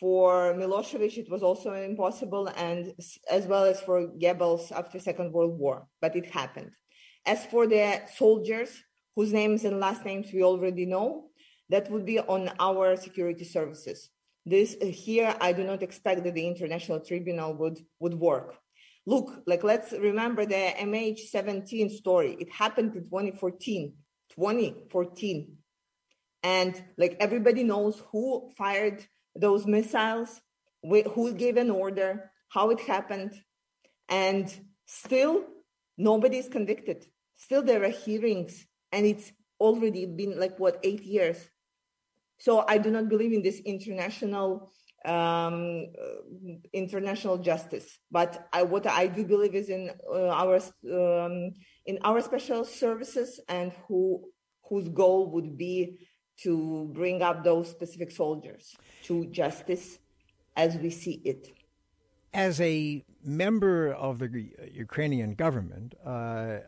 for 0.00 0.54
Milosevic 0.54 1.16
it 1.18 1.30
was 1.30 1.42
also 1.42 1.72
impossible, 1.74 2.48
and 2.56 2.92
as 3.30 3.46
well 3.46 3.64
as 3.64 3.80
for 3.80 4.08
Goebbels 4.08 4.72
after 4.72 4.98
Second 4.98 5.32
World 5.32 5.58
War. 5.58 5.86
But 6.00 6.16
it 6.16 6.30
happened. 6.30 6.72
As 7.26 7.44
for 7.46 7.66
the 7.66 8.02
soldiers 8.16 8.82
whose 9.14 9.32
names 9.32 9.64
and 9.64 9.78
last 9.78 10.04
names 10.04 10.32
we 10.32 10.42
already 10.42 10.86
know, 10.86 11.28
that 11.68 11.90
would 11.90 12.04
be 12.04 12.18
on 12.18 12.50
our 12.58 12.96
security 12.96 13.44
services. 13.44 14.10
This 14.46 14.76
uh, 14.80 14.86
here, 14.86 15.34
I 15.40 15.52
do 15.52 15.64
not 15.64 15.82
expect 15.82 16.24
that 16.24 16.34
the 16.34 16.46
international 16.46 17.00
tribunal 17.00 17.54
would 17.54 17.80
would 18.00 18.14
work. 18.14 18.56
Look, 19.06 19.42
like 19.46 19.64
let's 19.64 19.92
remember 19.92 20.46
the 20.46 20.72
MH17 20.78 21.90
story. 21.90 22.36
It 22.40 22.50
happened 22.50 22.94
in 22.96 23.04
2014. 23.04 23.94
2014, 24.30 25.56
and 26.42 26.82
like 26.98 27.16
everybody 27.20 27.64
knows 27.64 28.02
who 28.10 28.50
fired 28.56 29.04
those 29.34 29.66
missiles, 29.66 30.40
who 30.82 31.32
gave 31.34 31.56
an 31.56 31.70
order, 31.70 32.30
how 32.48 32.70
it 32.70 32.80
happened, 32.80 33.32
and 34.08 34.52
still 34.86 35.44
nobody 35.96 36.38
is 36.38 36.48
convicted. 36.48 37.06
Still, 37.36 37.62
there 37.62 37.84
are 37.84 37.88
hearings, 37.90 38.66
and 38.92 39.06
it's 39.06 39.32
already 39.60 40.06
been 40.06 40.38
like 40.38 40.58
what 40.58 40.80
eight 40.82 41.02
years 41.02 41.38
so 42.44 42.62
I 42.68 42.76
do 42.76 42.90
not 42.90 43.08
believe 43.08 43.32
in 43.32 43.42
this 43.42 43.58
international 43.60 44.70
um, 45.06 45.86
uh, 46.04 46.52
international 46.74 47.38
justice. 47.38 47.98
But 48.10 48.48
I, 48.52 48.62
what 48.64 48.86
I 48.86 49.06
do 49.06 49.24
believe 49.24 49.54
is 49.54 49.68
in 49.70 49.90
uh, 50.12 50.42
our 50.42 50.56
um, 51.00 51.34
in 51.86 51.96
our 52.02 52.20
special 52.20 52.62
services 52.66 53.40
and 53.48 53.72
who 53.86 54.00
whose 54.68 54.88
goal 54.90 55.30
would 55.34 55.56
be 55.56 55.98
to 56.42 56.90
bring 56.92 57.22
up 57.22 57.44
those 57.44 57.70
specific 57.70 58.10
soldiers 58.10 58.76
to 59.04 59.24
justice 59.40 59.98
as 60.54 60.76
we 60.76 60.90
see 60.90 61.22
it. 61.24 61.42
As 62.34 62.60
a 62.60 63.04
member 63.24 63.92
of 63.92 64.18
the 64.18 64.30
Ukrainian 64.86 65.32
government, 65.34 65.94
uh, 66.04 66.58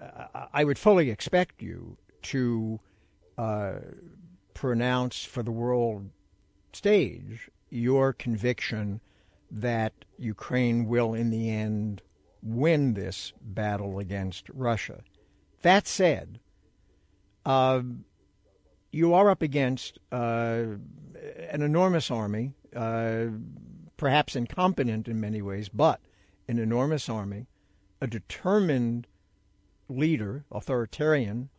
I 0.58 0.64
would 0.64 0.78
fully 0.78 1.10
expect 1.10 1.60
you 1.60 1.98
to 2.32 2.80
uh, 3.36 3.80
pronounce 4.56 5.22
for 5.22 5.42
the 5.42 5.52
world 5.52 6.08
stage 6.72 7.50
your 7.68 8.14
conviction 8.14 9.00
that 9.50 9.92
Ukraine 10.18 10.86
will, 10.86 11.12
in 11.12 11.28
the 11.28 11.50
end, 11.50 12.00
win 12.42 12.94
this 12.94 13.34
battle 13.42 13.98
against 13.98 14.48
Russia. 14.48 15.02
That 15.60 15.86
said, 15.86 16.40
uh, 17.44 17.82
you 18.90 19.12
are 19.12 19.28
up 19.28 19.42
against 19.42 19.98
uh, 20.10 20.64
an 21.50 21.60
enormous 21.60 22.10
army, 22.10 22.54
uh, 22.74 23.26
perhaps 23.98 24.34
incompetent 24.34 25.06
in 25.06 25.20
many 25.20 25.42
ways, 25.42 25.68
but 25.68 26.00
an 26.48 26.58
enormous 26.58 27.10
army, 27.10 27.46
a 28.00 28.06
determined 28.06 29.06
leader, 29.90 30.46
authoritarian 30.50 31.50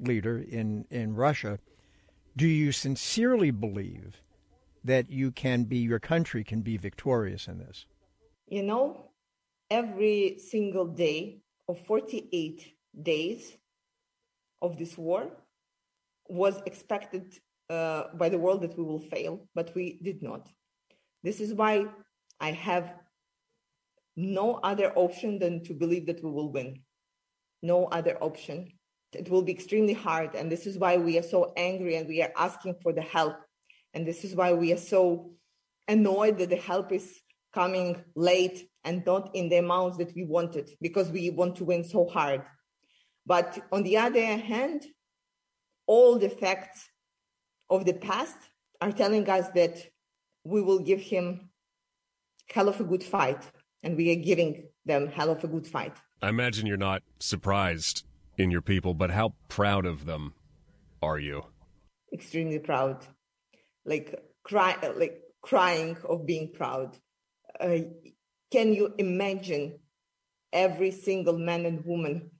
leader 0.00 0.36
in, 0.36 0.86
in 0.90 1.14
Russia, 1.14 1.60
do 2.36 2.46
you 2.46 2.72
sincerely 2.72 3.50
believe 3.50 4.22
that 4.84 5.10
you 5.10 5.30
can 5.30 5.64
be, 5.64 5.78
your 5.78 5.98
country 5.98 6.44
can 6.44 6.62
be 6.62 6.76
victorious 6.76 7.48
in 7.48 7.58
this? 7.58 7.86
You 8.46 8.62
know, 8.62 9.10
every 9.70 10.38
single 10.38 10.86
day 10.86 11.42
of 11.68 11.78
48 11.86 12.74
days 13.02 13.56
of 14.62 14.78
this 14.78 14.96
war 14.96 15.30
was 16.28 16.60
expected 16.66 17.34
uh, 17.68 18.04
by 18.14 18.28
the 18.28 18.38
world 18.38 18.62
that 18.62 18.76
we 18.76 18.84
will 18.84 19.00
fail, 19.00 19.48
but 19.54 19.74
we 19.74 20.00
did 20.02 20.22
not. 20.22 20.48
This 21.22 21.40
is 21.40 21.54
why 21.54 21.86
I 22.40 22.52
have 22.52 22.94
no 24.16 24.54
other 24.62 24.92
option 24.96 25.38
than 25.38 25.62
to 25.64 25.74
believe 25.74 26.06
that 26.06 26.22
we 26.22 26.30
will 26.30 26.50
win. 26.50 26.82
No 27.62 27.86
other 27.86 28.16
option. 28.20 28.72
It 29.12 29.28
will 29.28 29.42
be 29.42 29.52
extremely 29.52 29.92
hard. 29.92 30.34
And 30.34 30.50
this 30.50 30.66
is 30.66 30.78
why 30.78 30.96
we 30.96 31.18
are 31.18 31.22
so 31.22 31.52
angry 31.56 31.96
and 31.96 32.08
we 32.08 32.22
are 32.22 32.32
asking 32.36 32.76
for 32.82 32.92
the 32.92 33.02
help. 33.02 33.36
And 33.94 34.06
this 34.06 34.24
is 34.24 34.34
why 34.34 34.52
we 34.52 34.72
are 34.72 34.78
so 34.78 35.32
annoyed 35.88 36.38
that 36.38 36.50
the 36.50 36.56
help 36.56 36.92
is 36.92 37.20
coming 37.52 38.04
late 38.14 38.68
and 38.84 39.04
not 39.04 39.34
in 39.34 39.48
the 39.48 39.56
amounts 39.56 39.98
that 39.98 40.14
we 40.14 40.24
wanted 40.24 40.70
because 40.80 41.10
we 41.10 41.30
want 41.30 41.56
to 41.56 41.64
win 41.64 41.84
so 41.84 42.06
hard. 42.06 42.42
But 43.26 43.58
on 43.72 43.82
the 43.82 43.96
other 43.96 44.24
hand, 44.36 44.86
all 45.86 46.18
the 46.18 46.30
facts 46.30 46.88
of 47.68 47.84
the 47.84 47.94
past 47.94 48.36
are 48.80 48.92
telling 48.92 49.28
us 49.28 49.48
that 49.54 49.84
we 50.44 50.62
will 50.62 50.78
give 50.78 51.00
him 51.00 51.50
hell 52.48 52.68
of 52.68 52.80
a 52.80 52.84
good 52.84 53.02
fight 53.02 53.42
and 53.82 53.96
we 53.96 54.10
are 54.12 54.22
giving 54.22 54.68
them 54.86 55.08
hell 55.08 55.30
of 55.30 55.42
a 55.44 55.48
good 55.48 55.66
fight. 55.66 55.96
I 56.22 56.28
imagine 56.28 56.66
you're 56.66 56.76
not 56.76 57.02
surprised 57.18 58.04
in 58.40 58.50
your 58.50 58.62
people, 58.62 58.94
but 58.94 59.10
how 59.10 59.34
proud 59.48 59.84
of 59.86 60.06
them 60.06 60.32
are 61.02 61.18
you? 61.18 61.44
Extremely 62.12 62.58
proud, 62.58 63.06
like 63.84 64.18
cry, 64.42 64.76
like 64.96 65.20
crying 65.42 65.96
of 66.08 66.26
being 66.26 66.52
proud. 66.52 66.96
Uh, 67.60 67.78
can 68.50 68.72
you 68.72 68.94
imagine 68.98 69.78
every 70.52 70.90
single 70.90 71.38
man 71.38 71.66
and 71.66 71.84
woman 71.84 72.30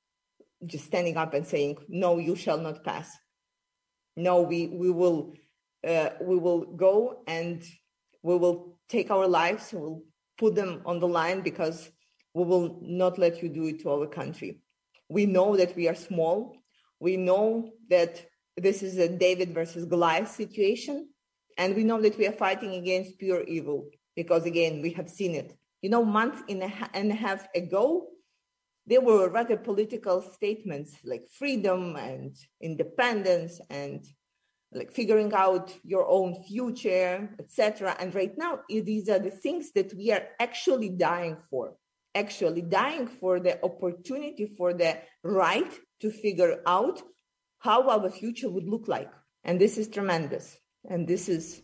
just 0.66 0.86
standing 0.86 1.16
up 1.16 1.34
and 1.34 1.46
saying, 1.46 1.76
"No, 1.88 2.18
you 2.18 2.34
shall 2.34 2.58
not 2.58 2.84
pass. 2.84 3.08
No, 4.16 4.42
we 4.42 4.66
we 4.66 4.90
will 4.90 5.34
uh, 5.86 6.10
we 6.20 6.36
will 6.36 6.62
go 6.76 7.22
and 7.26 7.62
we 8.22 8.36
will 8.36 8.78
take 8.88 9.10
our 9.10 9.28
lives. 9.28 9.72
We'll 9.72 10.02
put 10.36 10.54
them 10.54 10.82
on 10.84 10.98
the 11.00 11.08
line 11.08 11.42
because 11.42 11.90
we 12.34 12.44
will 12.44 12.78
not 12.82 13.18
let 13.18 13.42
you 13.42 13.48
do 13.48 13.66
it 13.66 13.80
to 13.80 13.90
our 13.90 14.06
country. 14.06 14.60
We 15.10 15.26
know 15.26 15.56
that 15.56 15.74
we 15.76 15.88
are 15.88 15.94
small. 15.94 16.56
We 17.00 17.16
know 17.16 17.72
that 17.88 18.24
this 18.56 18.82
is 18.82 18.96
a 18.96 19.08
David 19.08 19.52
versus 19.52 19.84
Goliath 19.84 20.30
situation. 20.30 21.08
And 21.58 21.74
we 21.74 21.84
know 21.84 22.00
that 22.00 22.16
we 22.16 22.26
are 22.26 22.32
fighting 22.32 22.74
against 22.74 23.18
pure 23.18 23.42
evil 23.42 23.90
because, 24.14 24.44
again, 24.46 24.80
we 24.80 24.90
have 24.90 25.10
seen 25.10 25.34
it. 25.34 25.52
You 25.82 25.90
know, 25.90 26.04
month 26.04 26.42
and 26.48 26.62
a 26.62 27.14
half 27.14 27.48
ago, 27.54 28.06
there 28.86 29.00
were 29.00 29.28
rather 29.28 29.56
political 29.56 30.22
statements 30.22 30.96
like 31.04 31.26
freedom 31.38 31.96
and 31.96 32.36
independence 32.60 33.60
and 33.68 34.06
like 34.72 34.92
figuring 34.92 35.32
out 35.34 35.76
your 35.82 36.06
own 36.08 36.42
future, 36.44 37.28
etc. 37.38 37.96
And 37.98 38.14
right 38.14 38.36
now, 38.38 38.60
these 38.68 39.08
are 39.08 39.18
the 39.18 39.30
things 39.30 39.72
that 39.72 39.92
we 39.94 40.12
are 40.12 40.22
actually 40.38 40.90
dying 40.90 41.36
for, 41.50 41.74
actually 42.14 42.62
dying 42.62 43.06
for 43.06 43.40
the 43.40 43.62
opportunity, 43.64 44.52
for 44.56 44.72
the 44.72 44.98
right 45.22 45.72
to 46.00 46.10
figure 46.10 46.60
out 46.66 47.02
how 47.58 47.88
our 47.88 48.10
future 48.10 48.50
would 48.50 48.68
look 48.68 48.88
like. 48.88 49.10
And 49.44 49.60
this 49.60 49.78
is 49.78 49.88
tremendous. 49.88 50.58
And 50.88 51.06
this 51.06 51.28
is 51.28 51.62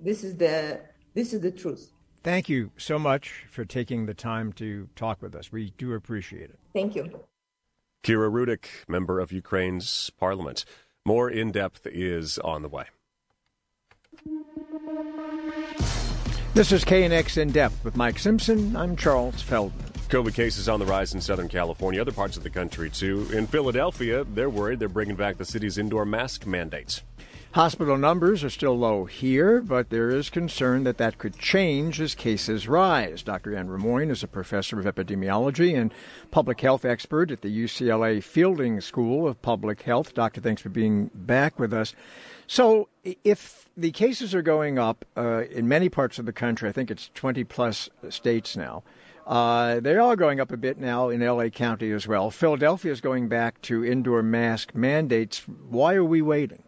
this 0.00 0.22
is 0.22 0.36
the 0.36 0.80
this 1.14 1.32
is 1.32 1.40
the 1.40 1.50
truth. 1.50 1.92
Thank 2.22 2.48
you 2.48 2.72
so 2.76 2.98
much 2.98 3.46
for 3.48 3.64
taking 3.64 4.06
the 4.06 4.14
time 4.14 4.52
to 4.54 4.88
talk 4.96 5.22
with 5.22 5.34
us. 5.34 5.50
We 5.52 5.72
do 5.78 5.94
appreciate 5.94 6.50
it. 6.50 6.58
Thank 6.74 6.94
you. 6.94 7.24
Kira 8.02 8.30
Rudik, 8.30 8.66
member 8.86 9.20
of 9.20 9.32
Ukraine's 9.32 10.10
parliament. 10.18 10.64
More 11.04 11.30
in 11.30 11.52
depth 11.52 11.86
is 11.86 12.38
on 12.38 12.62
the 12.62 12.68
way. 12.68 12.84
This 16.54 16.72
is 16.72 16.84
KNX 16.84 17.38
In 17.38 17.52
Depth 17.52 17.84
with 17.84 17.96
Mike 17.96 18.18
Simpson. 18.18 18.76
I'm 18.76 18.96
Charles 18.96 19.40
Feldman. 19.42 19.87
COVID 20.08 20.32
cases 20.32 20.70
on 20.70 20.80
the 20.80 20.86
rise 20.86 21.12
in 21.12 21.20
Southern 21.20 21.48
California, 21.48 22.00
other 22.00 22.12
parts 22.12 22.38
of 22.38 22.42
the 22.42 22.48
country 22.48 22.88
too. 22.88 23.28
In 23.32 23.46
Philadelphia, 23.46 24.24
they're 24.24 24.48
worried 24.48 24.78
they're 24.78 24.88
bringing 24.88 25.16
back 25.16 25.36
the 25.36 25.44
city's 25.44 25.76
indoor 25.76 26.06
mask 26.06 26.46
mandates. 26.46 27.02
Hospital 27.52 27.98
numbers 27.98 28.42
are 28.42 28.50
still 28.50 28.78
low 28.78 29.04
here, 29.04 29.60
but 29.60 29.90
there 29.90 30.10
is 30.10 30.30
concern 30.30 30.84
that 30.84 30.96
that 30.96 31.18
could 31.18 31.38
change 31.38 32.00
as 32.00 32.14
cases 32.14 32.68
rise. 32.68 33.22
Dr. 33.22 33.54
Anne 33.54 33.68
Rimoin 33.68 34.10
is 34.10 34.22
a 34.22 34.28
professor 34.28 34.78
of 34.78 34.86
epidemiology 34.86 35.78
and 35.78 35.92
public 36.30 36.60
health 36.60 36.84
expert 36.84 37.30
at 37.30 37.42
the 37.42 37.64
UCLA 37.64 38.22
Fielding 38.22 38.80
School 38.80 39.26
of 39.26 39.42
Public 39.42 39.82
Health. 39.82 40.14
Doctor, 40.14 40.40
thanks 40.40 40.62
for 40.62 40.68
being 40.70 41.10
back 41.14 41.58
with 41.58 41.74
us. 41.74 41.94
So, 42.46 42.88
if 43.24 43.68
the 43.76 43.90
cases 43.92 44.34
are 44.34 44.42
going 44.42 44.78
up 44.78 45.04
uh, 45.16 45.44
in 45.50 45.68
many 45.68 45.88
parts 45.88 46.18
of 46.18 46.26
the 46.26 46.32
country, 46.32 46.68
I 46.68 46.72
think 46.72 46.90
it's 46.90 47.10
20 47.14 47.44
plus 47.44 47.90
states 48.08 48.56
now. 48.56 48.82
Uh, 49.28 49.78
they're 49.80 50.00
all 50.00 50.16
going 50.16 50.40
up 50.40 50.50
a 50.52 50.56
bit 50.56 50.78
now 50.78 51.10
in 51.10 51.20
LA 51.20 51.50
County 51.50 51.92
as 51.92 52.08
well. 52.08 52.30
Philadelphia 52.30 52.90
is 52.90 53.02
going 53.02 53.28
back 53.28 53.60
to 53.60 53.84
indoor 53.84 54.22
mask 54.22 54.74
mandates. 54.74 55.40
Why 55.46 55.94
are 55.96 56.04
we 56.04 56.22
waiting? 56.22 56.62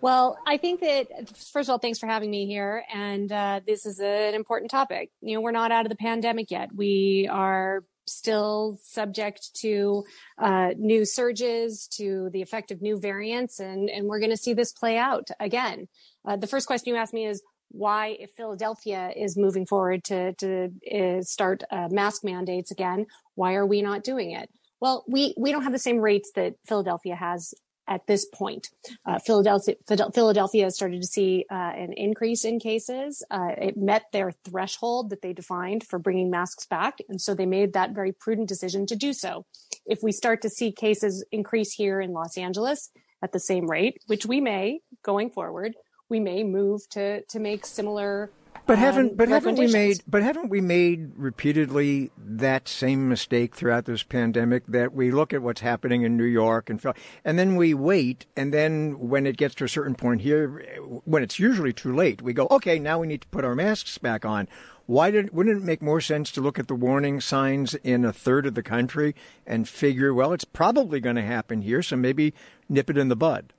Well, 0.00 0.38
I 0.46 0.58
think 0.58 0.80
that 0.82 1.36
first 1.36 1.68
of 1.68 1.72
all, 1.72 1.78
thanks 1.78 1.98
for 1.98 2.06
having 2.06 2.30
me 2.30 2.46
here, 2.46 2.84
and 2.94 3.32
uh, 3.32 3.60
this 3.66 3.84
is 3.84 3.98
an 3.98 4.34
important 4.34 4.70
topic. 4.70 5.10
You 5.20 5.34
know, 5.34 5.40
we're 5.40 5.50
not 5.50 5.72
out 5.72 5.86
of 5.86 5.90
the 5.90 5.96
pandemic 5.96 6.52
yet. 6.52 6.68
We 6.72 7.28
are 7.32 7.82
still 8.06 8.78
subject 8.80 9.56
to 9.56 10.04
uh, 10.38 10.70
new 10.76 11.04
surges, 11.04 11.88
to 11.94 12.30
the 12.32 12.42
effect 12.42 12.70
of 12.70 12.80
new 12.80 13.00
variants, 13.00 13.58
and 13.58 13.90
and 13.90 14.06
we're 14.06 14.20
going 14.20 14.30
to 14.30 14.36
see 14.36 14.54
this 14.54 14.70
play 14.70 14.96
out 14.98 15.30
again. 15.40 15.88
Uh, 16.24 16.36
the 16.36 16.46
first 16.46 16.68
question 16.68 16.94
you 16.94 17.00
asked 17.00 17.14
me 17.14 17.26
is 17.26 17.42
why, 17.76 18.16
if 18.18 18.30
Philadelphia 18.32 19.12
is 19.14 19.36
moving 19.36 19.66
forward 19.66 20.04
to 20.04 20.32
to 20.34 20.70
uh, 20.92 21.22
start 21.22 21.62
uh, 21.70 21.88
mask 21.90 22.24
mandates 22.24 22.70
again, 22.70 23.06
why 23.34 23.54
are 23.54 23.66
we 23.66 23.82
not 23.82 24.04
doing 24.04 24.32
it? 24.32 24.50
Well, 24.80 25.04
we 25.08 25.34
we 25.36 25.52
don't 25.52 25.62
have 25.62 25.72
the 25.72 25.78
same 25.78 25.98
rates 25.98 26.32
that 26.34 26.54
Philadelphia 26.66 27.16
has 27.16 27.54
at 27.88 28.06
this 28.06 28.24
point. 28.24 28.68
Uh, 29.04 29.18
Philadelphia, 29.18 29.76
Philadelphia 29.86 30.70
started 30.70 31.00
to 31.00 31.06
see 31.06 31.46
uh, 31.50 31.54
an 31.54 31.92
increase 31.92 32.44
in 32.44 32.58
cases. 32.58 33.22
Uh, 33.30 33.50
it 33.58 33.76
met 33.76 34.06
their 34.12 34.32
threshold 34.44 35.10
that 35.10 35.22
they 35.22 35.32
defined 35.32 35.84
for 35.84 35.98
bringing 35.98 36.30
masks 36.30 36.66
back, 36.66 36.98
and 37.08 37.20
so 37.20 37.34
they 37.34 37.46
made 37.46 37.72
that 37.72 37.94
very 37.94 38.12
prudent 38.12 38.48
decision 38.48 38.86
to 38.86 38.96
do 38.96 39.12
so. 39.12 39.46
If 39.84 40.02
we 40.02 40.12
start 40.12 40.42
to 40.42 40.50
see 40.50 40.72
cases 40.72 41.24
increase 41.30 41.72
here 41.72 42.00
in 42.00 42.12
Los 42.12 42.36
Angeles 42.36 42.90
at 43.22 43.32
the 43.32 43.40
same 43.40 43.70
rate, 43.70 43.98
which 44.06 44.26
we 44.26 44.40
may 44.40 44.80
going 45.02 45.30
forward, 45.30 45.74
we 46.08 46.20
may 46.20 46.44
move 46.44 46.88
to 46.90 47.22
to 47.22 47.38
make 47.38 47.66
similar 47.66 48.30
but 48.66 48.78
haven't 48.78 49.10
um, 49.10 49.16
but 49.16 49.28
haven't 49.28 49.58
we 49.58 49.66
made 49.68 50.02
but 50.08 50.22
haven't 50.22 50.48
we 50.48 50.60
made 50.60 51.12
repeatedly 51.16 52.10
that 52.18 52.68
same 52.68 53.08
mistake 53.08 53.54
throughout 53.54 53.84
this 53.84 54.02
pandemic 54.02 54.66
that 54.66 54.92
we 54.92 55.10
look 55.10 55.32
at 55.32 55.42
what's 55.42 55.60
happening 55.60 56.02
in 56.02 56.16
New 56.16 56.24
York 56.24 56.68
and 56.68 56.82
and 57.24 57.38
then 57.38 57.56
we 57.56 57.74
wait 57.74 58.26
and 58.36 58.52
then 58.52 58.98
when 58.98 59.26
it 59.26 59.36
gets 59.36 59.54
to 59.56 59.64
a 59.64 59.68
certain 59.68 59.94
point 59.94 60.22
here 60.22 60.64
when 61.04 61.22
it's 61.22 61.38
usually 61.38 61.72
too 61.72 61.94
late 61.94 62.22
we 62.22 62.32
go 62.32 62.48
okay 62.50 62.78
now 62.78 62.98
we 62.98 63.06
need 63.06 63.20
to 63.20 63.28
put 63.28 63.44
our 63.44 63.54
masks 63.54 63.98
back 63.98 64.24
on. 64.24 64.48
Why 64.86 65.10
did 65.10 65.32
wouldn't 65.32 65.62
it 65.62 65.64
make 65.64 65.82
more 65.82 66.00
sense 66.00 66.30
to 66.32 66.40
look 66.40 66.60
at 66.60 66.68
the 66.68 66.74
warning 66.74 67.20
signs 67.20 67.74
in 67.74 68.04
a 68.04 68.12
third 68.12 68.46
of 68.46 68.54
the 68.54 68.62
country 68.62 69.14
and 69.46 69.68
figure 69.68 70.14
well 70.14 70.32
it's 70.32 70.44
probably 70.44 71.00
going 71.00 71.16
to 71.16 71.22
happen 71.22 71.62
here 71.62 71.82
so 71.82 71.96
maybe 71.96 72.34
nip 72.68 72.90
it 72.90 72.98
in 72.98 73.08
the 73.08 73.16
bud 73.16 73.52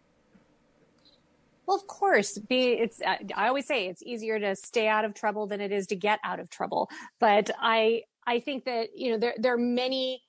well, 1.67 1.75
of 1.75 1.86
course, 1.86 2.38
be 2.38 2.69
it's. 2.69 3.01
Uh, 3.01 3.17
I 3.36 3.49
always 3.49 3.67
say 3.67 3.88
it's 3.88 4.01
easier 4.01 4.39
to 4.39 4.56
stay 4.56 4.88
out 4.88 5.03
of 5.03 5.13
trouble 5.13 5.47
than 5.47 5.60
it 5.60 5.73
is 5.73 5.88
to 5.88 5.95
get 5.97 6.19
out 6.23 6.39
of 6.39 6.49
trouble. 6.49 6.89
But 7.19 7.51
I, 7.60 8.03
I 8.25 8.39
think 8.39 8.63
that 8.65 8.89
you 8.95 9.12
know 9.12 9.17
there 9.17 9.36
there 9.38 9.53
are 9.53 9.58
many 9.58 10.23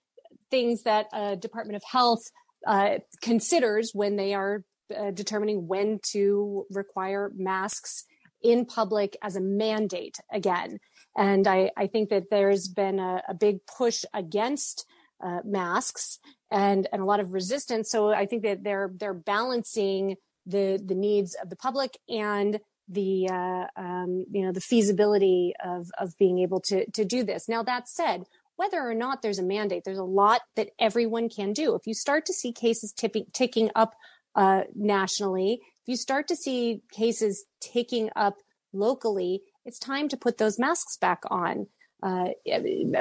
things 0.50 0.82
that 0.82 1.06
a 1.12 1.36
Department 1.36 1.76
of 1.76 1.84
Health 1.84 2.22
uh, 2.66 2.98
considers 3.22 3.92
when 3.94 4.16
they 4.16 4.34
are 4.34 4.64
uh, 4.96 5.12
determining 5.12 5.68
when 5.68 6.00
to 6.10 6.66
require 6.70 7.30
masks 7.36 8.04
in 8.42 8.64
public 8.64 9.16
as 9.22 9.36
a 9.36 9.40
mandate 9.40 10.18
again. 10.32 10.78
And 11.16 11.46
I, 11.46 11.70
I 11.76 11.86
think 11.86 12.10
that 12.10 12.30
there's 12.30 12.68
been 12.68 12.98
a, 12.98 13.22
a 13.28 13.34
big 13.34 13.58
push 13.66 14.04
against 14.12 14.86
uh, 15.22 15.40
masks 15.44 16.18
and 16.50 16.88
and 16.92 17.00
a 17.00 17.04
lot 17.04 17.20
of 17.20 17.32
resistance. 17.32 17.90
So 17.90 18.08
I 18.08 18.26
think 18.26 18.42
that 18.42 18.64
they're 18.64 18.90
they're 18.98 19.14
balancing 19.14 20.16
the 20.48 20.82
the 20.84 20.94
needs 20.94 21.36
of 21.40 21.50
the 21.50 21.56
public 21.56 21.98
and 22.08 22.58
the 22.88 23.28
uh, 23.30 23.66
um, 23.80 24.24
you 24.30 24.44
know 24.44 24.52
the 24.52 24.60
feasibility 24.60 25.52
of 25.64 25.90
of 25.98 26.16
being 26.18 26.38
able 26.38 26.60
to 26.60 26.90
to 26.92 27.04
do 27.04 27.22
this. 27.22 27.48
Now 27.48 27.62
that 27.62 27.88
said, 27.88 28.24
whether 28.56 28.80
or 28.80 28.94
not 28.94 29.22
there's 29.22 29.38
a 29.38 29.44
mandate, 29.44 29.84
there's 29.84 29.98
a 29.98 30.04
lot 30.04 30.40
that 30.56 30.70
everyone 30.78 31.28
can 31.28 31.52
do. 31.52 31.74
If 31.74 31.86
you 31.86 31.94
start 31.94 32.26
to 32.26 32.32
see 32.32 32.52
cases 32.52 32.92
tipping, 32.92 33.26
ticking 33.32 33.70
up 33.76 33.94
uh, 34.34 34.62
nationally, 34.74 35.60
if 35.62 35.86
you 35.86 35.96
start 35.96 36.26
to 36.28 36.36
see 36.36 36.82
cases 36.90 37.44
ticking 37.60 38.10
up 38.16 38.38
locally, 38.72 39.42
it's 39.64 39.78
time 39.78 40.08
to 40.08 40.16
put 40.16 40.38
those 40.38 40.58
masks 40.58 40.96
back 40.96 41.22
on. 41.30 41.66
Uh, 42.02 42.28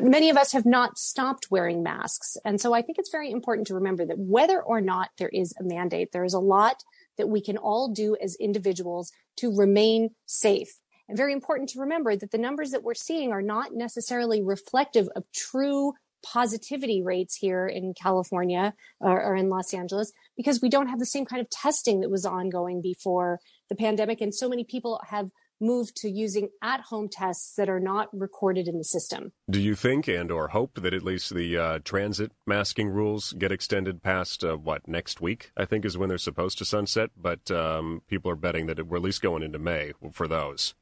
many 0.01 0.29
of 0.29 0.38
us 0.38 0.51
have 0.53 0.65
not 0.65 0.97
stopped 0.97 1.51
wearing 1.51 1.83
masks. 1.83 2.36
And 2.43 2.60
so 2.60 2.73
I 2.73 2.81
think 2.81 2.97
it's 2.97 3.12
very 3.12 3.29
important 3.29 3.67
to 3.67 3.75
remember 3.75 4.05
that 4.05 4.17
whether 4.17 4.60
or 4.62 4.81
not 4.81 5.10
there 5.17 5.29
is 5.29 5.53
a 5.60 5.63
mandate, 5.63 6.12
there 6.12 6.25
is 6.25 6.33
a 6.33 6.39
lot 6.39 6.83
that 7.17 7.30
we 7.30 7.41
can 7.41 7.58
all 7.58 7.89
do 7.89 8.15
as 8.21 8.36
individuals 8.36 9.12
to 9.38 9.56
remain 9.56 10.10
safe. 10.25 10.80
And 11.08 11.17
very 11.17 11.34
important 11.34 11.69
to 11.69 11.80
remember 11.80 12.15
that 12.15 12.32
the 12.32 12.38
numbers 12.38 12.71
that 12.71 12.84
we're 12.84 12.93
seeing 12.93 13.32
are 13.32 13.41
not 13.41 13.73
necessarily 13.73 14.41
reflective 14.41 15.08
of 15.15 15.23
true 15.34 15.93
positivity 16.23 17.01
rates 17.01 17.36
here 17.36 17.67
in 17.67 17.93
California 17.93 18.73
or, 18.99 19.21
or, 19.21 19.36
in 19.36 19.49
Los 19.49 19.73
Angeles 19.73 20.12
because 20.36 20.62
we 20.62 20.69
don't 20.69 20.88
have 20.88 20.99
the 20.99 21.06
same 21.06 21.25
kind 21.25 21.39
of 21.39 21.49
testing 21.49 22.01
that 22.01 22.10
was 22.10 22.25
ongoing 22.25 22.82
before 22.82 23.39
the 23.69 23.75
pandemic. 23.75 24.19
And 24.19 24.34
so 24.34 24.49
many 24.49 24.63
people 24.63 24.99
have 25.08 25.30
moved 25.60 25.96
to 25.98 26.10
using 26.10 26.50
at-home 26.62 27.10
tests 27.12 27.56
that 27.56 27.70
are 27.70 27.80
not 27.80 28.10
recorded 28.13 28.67
in 28.67 28.78
the 28.78 28.84
system. 28.84 29.32
Do 29.50 29.60
you 29.60 29.76
think 29.76 30.08
and 30.08 30.32
or 30.32 30.50
hope 30.50 30.80
that 30.82 30.93
at 30.93 31.04
least 31.04 31.34
the 31.34 31.58
uh, 31.58 31.80
transit 31.84 32.32
masking 32.46 32.89
rules 32.89 33.34
get 33.34 33.52
extended 33.52 34.02
past 34.04 34.43
uh, 34.43 34.56
what 34.56 34.88
next 34.88 35.22
week? 35.22 35.52
I 35.58 35.65
think 35.65 35.86
is 35.86 35.98
when 35.98 36.10
they're 36.10 36.17
supposed 36.17 36.58
to 36.60 36.65
sunset, 36.65 37.12
but 37.17 37.50
um, 37.52 38.02
people 38.08 38.32
are 38.32 38.36
betting 38.36 38.67
that 38.67 38.88
we're 38.88 38.98
at 38.98 39.04
least 39.04 39.22
going 39.22 39.43
into 39.43 39.60
May 39.60 39.93
for 40.12 40.28
those 40.28 40.76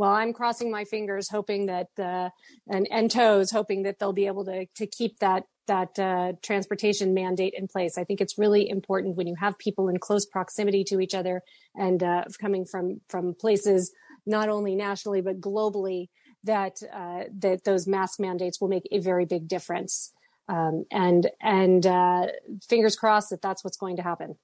well, 0.00 0.12
I'm 0.12 0.32
crossing 0.32 0.70
my 0.70 0.84
fingers, 0.84 1.28
hoping 1.28 1.66
that 1.66 1.88
uh, 1.98 2.30
and 2.66 2.88
and 2.90 3.10
toes, 3.10 3.50
hoping 3.50 3.82
that 3.82 3.98
they'll 3.98 4.14
be 4.14 4.26
able 4.26 4.46
to 4.46 4.64
to 4.76 4.86
keep 4.86 5.18
that 5.18 5.44
that 5.70 5.98
uh, 6.00 6.32
transportation 6.42 7.14
mandate 7.14 7.54
in 7.56 7.68
place. 7.68 7.96
I 7.96 8.02
think 8.02 8.20
it's 8.20 8.36
really 8.36 8.68
important 8.68 9.16
when 9.16 9.28
you 9.28 9.36
have 9.36 9.56
people 9.56 9.88
in 9.88 9.98
close 9.98 10.26
proximity 10.26 10.82
to 10.84 10.98
each 10.98 11.14
other 11.14 11.42
and 11.76 12.02
uh, 12.02 12.24
coming 12.40 12.64
from 12.64 13.00
from 13.08 13.34
places 13.34 13.92
not 14.26 14.48
only 14.48 14.74
nationally 14.74 15.20
but 15.20 15.40
globally 15.40 16.08
that 16.42 16.82
uh, 16.92 17.22
that 17.38 17.62
those 17.64 17.86
mask 17.86 18.18
mandates 18.18 18.60
will 18.60 18.68
make 18.68 18.88
a 18.90 18.98
very 18.98 19.24
big 19.24 19.46
difference. 19.46 20.12
Um, 20.48 20.84
and 20.90 21.30
and 21.40 21.86
uh, 21.86 22.26
fingers 22.68 22.96
crossed 22.96 23.30
that 23.30 23.40
that's 23.40 23.62
what's 23.62 23.76
going 23.76 23.96
to 23.96 24.02
happen. 24.02 24.34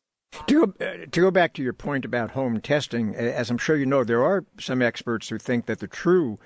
To 0.46 0.66
go, 0.66 0.86
uh, 0.86 1.06
to 1.10 1.20
go 1.20 1.30
back 1.32 1.54
to 1.54 1.62
your 1.62 1.72
point 1.72 2.04
about 2.04 2.32
home 2.32 2.60
testing, 2.60 3.16
as 3.16 3.50
I'm 3.50 3.58
sure 3.58 3.76
you 3.76 3.86
know, 3.86 4.04
there 4.04 4.22
are 4.22 4.44
some 4.60 4.80
experts 4.80 5.28
who 5.28 5.38
think 5.38 5.66
that 5.66 5.80
the 5.80 5.88
true 5.88 6.38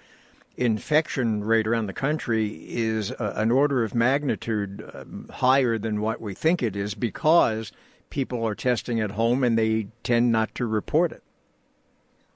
infection 0.56 1.42
rate 1.44 1.66
around 1.66 1.86
the 1.86 1.92
country 1.92 2.48
is 2.68 3.12
uh, 3.12 3.34
an 3.36 3.50
order 3.50 3.82
of 3.84 3.94
magnitude 3.94 4.88
um, 4.94 5.28
higher 5.32 5.78
than 5.78 6.00
what 6.00 6.20
we 6.20 6.34
think 6.34 6.62
it 6.62 6.76
is 6.76 6.94
because 6.94 7.72
people 8.10 8.46
are 8.46 8.54
testing 8.54 9.00
at 9.00 9.12
home 9.12 9.42
and 9.44 9.58
they 9.58 9.88
tend 10.02 10.30
not 10.30 10.54
to 10.54 10.66
report 10.66 11.12
it. 11.12 11.22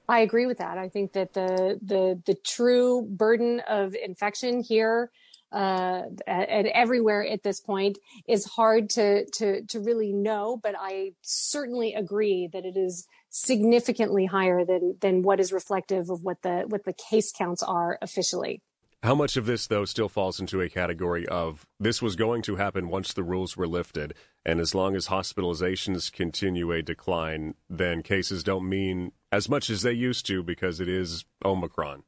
I 0.07 0.19
agree 0.19 0.45
with 0.45 0.59
that. 0.59 0.77
I 0.77 0.89
think 0.89 1.13
that 1.13 1.33
the 1.33 1.79
the 1.81 2.21
the 2.25 2.35
true 2.35 3.07
burden 3.09 3.61
of 3.67 3.95
infection 3.95 4.61
here 4.61 5.09
uh, 5.51 6.03
and 6.27 6.67
everywhere 6.67 7.25
at 7.27 7.43
this 7.43 7.59
point 7.59 7.97
is 8.27 8.45
hard 8.45 8.89
to 8.91 9.25
to 9.25 9.63
to 9.63 9.79
really 9.79 10.13
know. 10.13 10.59
But 10.61 10.75
I 10.77 11.13
certainly 11.21 11.93
agree 11.93 12.49
that 12.53 12.65
it 12.65 12.77
is 12.77 13.07
significantly 13.35 14.25
higher 14.25 14.63
than 14.63 14.95
than 15.01 15.21
what 15.21 15.41
is 15.41 15.51
reflective 15.51 16.09
of 16.09 16.23
what 16.23 16.41
the 16.41 16.63
what 16.69 16.85
the 16.85 16.93
case 16.93 17.33
counts 17.33 17.61
are 17.61 17.99
officially. 18.01 18.61
How 19.03 19.13
much 19.13 19.37
of 19.37 19.45
this, 19.45 19.67
though, 19.67 19.85
still 19.85 20.09
falls 20.09 20.39
into 20.39 20.61
a 20.61 20.69
category 20.69 21.27
of 21.27 21.67
this 21.79 22.01
was 22.01 22.15
going 22.15 22.41
to 22.43 22.55
happen 22.55 22.87
once 22.87 23.13
the 23.13 23.23
rules 23.23 23.55
were 23.55 23.67
lifted, 23.67 24.15
and 24.43 24.59
as 24.59 24.73
long 24.73 24.95
as 24.95 25.07
hospitalizations 25.07 26.11
continue 26.11 26.71
a 26.71 26.81
decline, 26.81 27.53
then 27.69 28.01
cases 28.01 28.43
don't 28.43 28.67
mean 28.67 29.11
as 29.31 29.47
much 29.49 29.69
as 29.69 29.83
they 29.83 29.91
used 29.91 30.25
to 30.27 30.41
because 30.41 30.79
it 30.79 30.87
is 30.87 31.25
Omicron? 31.43 32.03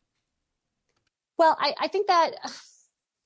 Well, 1.37 1.55
I, 1.59 1.75
I 1.79 1.87
think 1.87 2.07
that 2.07 2.31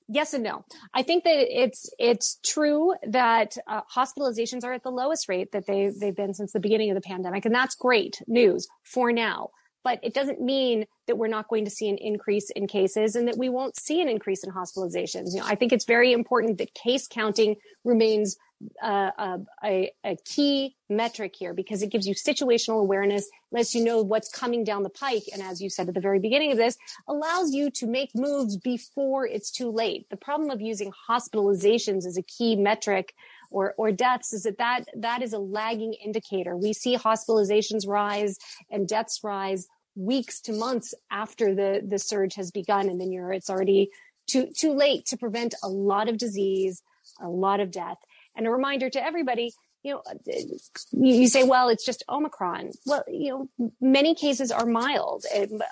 yes 0.08 0.34
and 0.34 0.44
no. 0.44 0.64
I 0.94 1.02
think 1.02 1.24
that 1.24 1.36
it's 1.48 1.90
it's 1.98 2.38
true 2.44 2.94
that 3.06 3.56
uh, 3.66 3.82
hospitalizations 3.94 4.64
are 4.64 4.72
at 4.72 4.82
the 4.82 4.90
lowest 4.90 5.28
rate 5.28 5.52
that 5.52 5.66
they 5.66 5.90
they've 5.98 6.16
been 6.16 6.34
since 6.34 6.52
the 6.52 6.60
beginning 6.60 6.90
of 6.90 6.94
the 6.94 7.00
pandemic, 7.00 7.44
and 7.44 7.54
that's 7.54 7.74
great 7.74 8.20
news 8.26 8.66
for 8.84 9.12
now. 9.12 9.48
But 9.84 9.98
it 10.02 10.14
doesn't 10.14 10.40
mean 10.40 10.86
that 11.08 11.18
we're 11.18 11.26
not 11.26 11.48
going 11.48 11.64
to 11.64 11.70
see 11.70 11.88
an 11.88 11.98
increase 11.98 12.50
in 12.50 12.68
cases 12.68 13.16
and 13.16 13.26
that 13.26 13.36
we 13.36 13.48
won't 13.48 13.76
see 13.76 14.00
an 14.00 14.08
increase 14.08 14.44
in 14.44 14.52
hospitalizations. 14.52 15.32
You 15.32 15.40
know, 15.40 15.46
I 15.46 15.56
think 15.56 15.72
it's 15.72 15.84
very 15.84 16.12
important 16.12 16.58
that 16.58 16.72
case 16.74 17.08
counting 17.08 17.56
remains 17.84 18.36
a, 18.82 19.92
a, 20.04 20.16
key 20.24 20.76
metric 20.88 21.34
here 21.38 21.54
because 21.54 21.82
it 21.82 21.90
gives 21.90 22.06
you 22.06 22.14
situational 22.14 22.80
awareness, 22.80 23.28
lets 23.50 23.74
you 23.74 23.84
know 23.84 24.02
what's 24.02 24.28
coming 24.28 24.64
down 24.64 24.82
the 24.82 24.90
pike. 24.90 25.24
And 25.32 25.42
as 25.42 25.60
you 25.60 25.70
said 25.70 25.88
at 25.88 25.94
the 25.94 26.00
very 26.00 26.18
beginning 26.18 26.52
of 26.52 26.58
this, 26.58 26.76
allows 27.08 27.52
you 27.52 27.70
to 27.70 27.86
make 27.86 28.10
moves 28.14 28.56
before 28.56 29.26
it's 29.26 29.50
too 29.50 29.70
late. 29.70 30.08
The 30.10 30.16
problem 30.16 30.50
of 30.50 30.60
using 30.60 30.92
hospitalizations 31.08 32.06
as 32.06 32.16
a 32.16 32.22
key 32.22 32.56
metric 32.56 33.14
or, 33.50 33.74
or 33.76 33.92
deaths 33.92 34.32
is 34.32 34.44
that, 34.44 34.58
that 34.58 34.84
that 34.96 35.22
is 35.22 35.32
a 35.32 35.38
lagging 35.38 35.94
indicator. 35.94 36.56
We 36.56 36.72
see 36.72 36.96
hospitalizations 36.96 37.86
rise 37.86 38.38
and 38.70 38.88
deaths 38.88 39.20
rise 39.22 39.66
weeks 39.94 40.40
to 40.42 40.52
months 40.52 40.94
after 41.10 41.54
the, 41.54 41.82
the 41.86 41.98
surge 41.98 42.34
has 42.34 42.50
begun. 42.50 42.88
And 42.88 43.00
then 43.00 43.12
you're, 43.12 43.32
it's 43.32 43.50
already 43.50 43.90
too, 44.26 44.48
too 44.56 44.72
late 44.72 45.06
to 45.06 45.16
prevent 45.16 45.54
a 45.62 45.68
lot 45.68 46.08
of 46.08 46.16
disease, 46.16 46.82
a 47.20 47.28
lot 47.28 47.60
of 47.60 47.70
death. 47.70 47.98
And 48.36 48.46
a 48.46 48.50
reminder 48.50 48.88
to 48.90 49.02
everybody, 49.02 49.52
you 49.82 49.92
know, 49.92 50.02
you 50.92 51.26
say, 51.26 51.42
well, 51.42 51.68
it's 51.68 51.84
just 51.84 52.04
Omicron. 52.08 52.72
Well, 52.86 53.04
you 53.08 53.48
know, 53.58 53.70
many 53.80 54.14
cases 54.14 54.52
are 54.52 54.64
mild. 54.64 55.24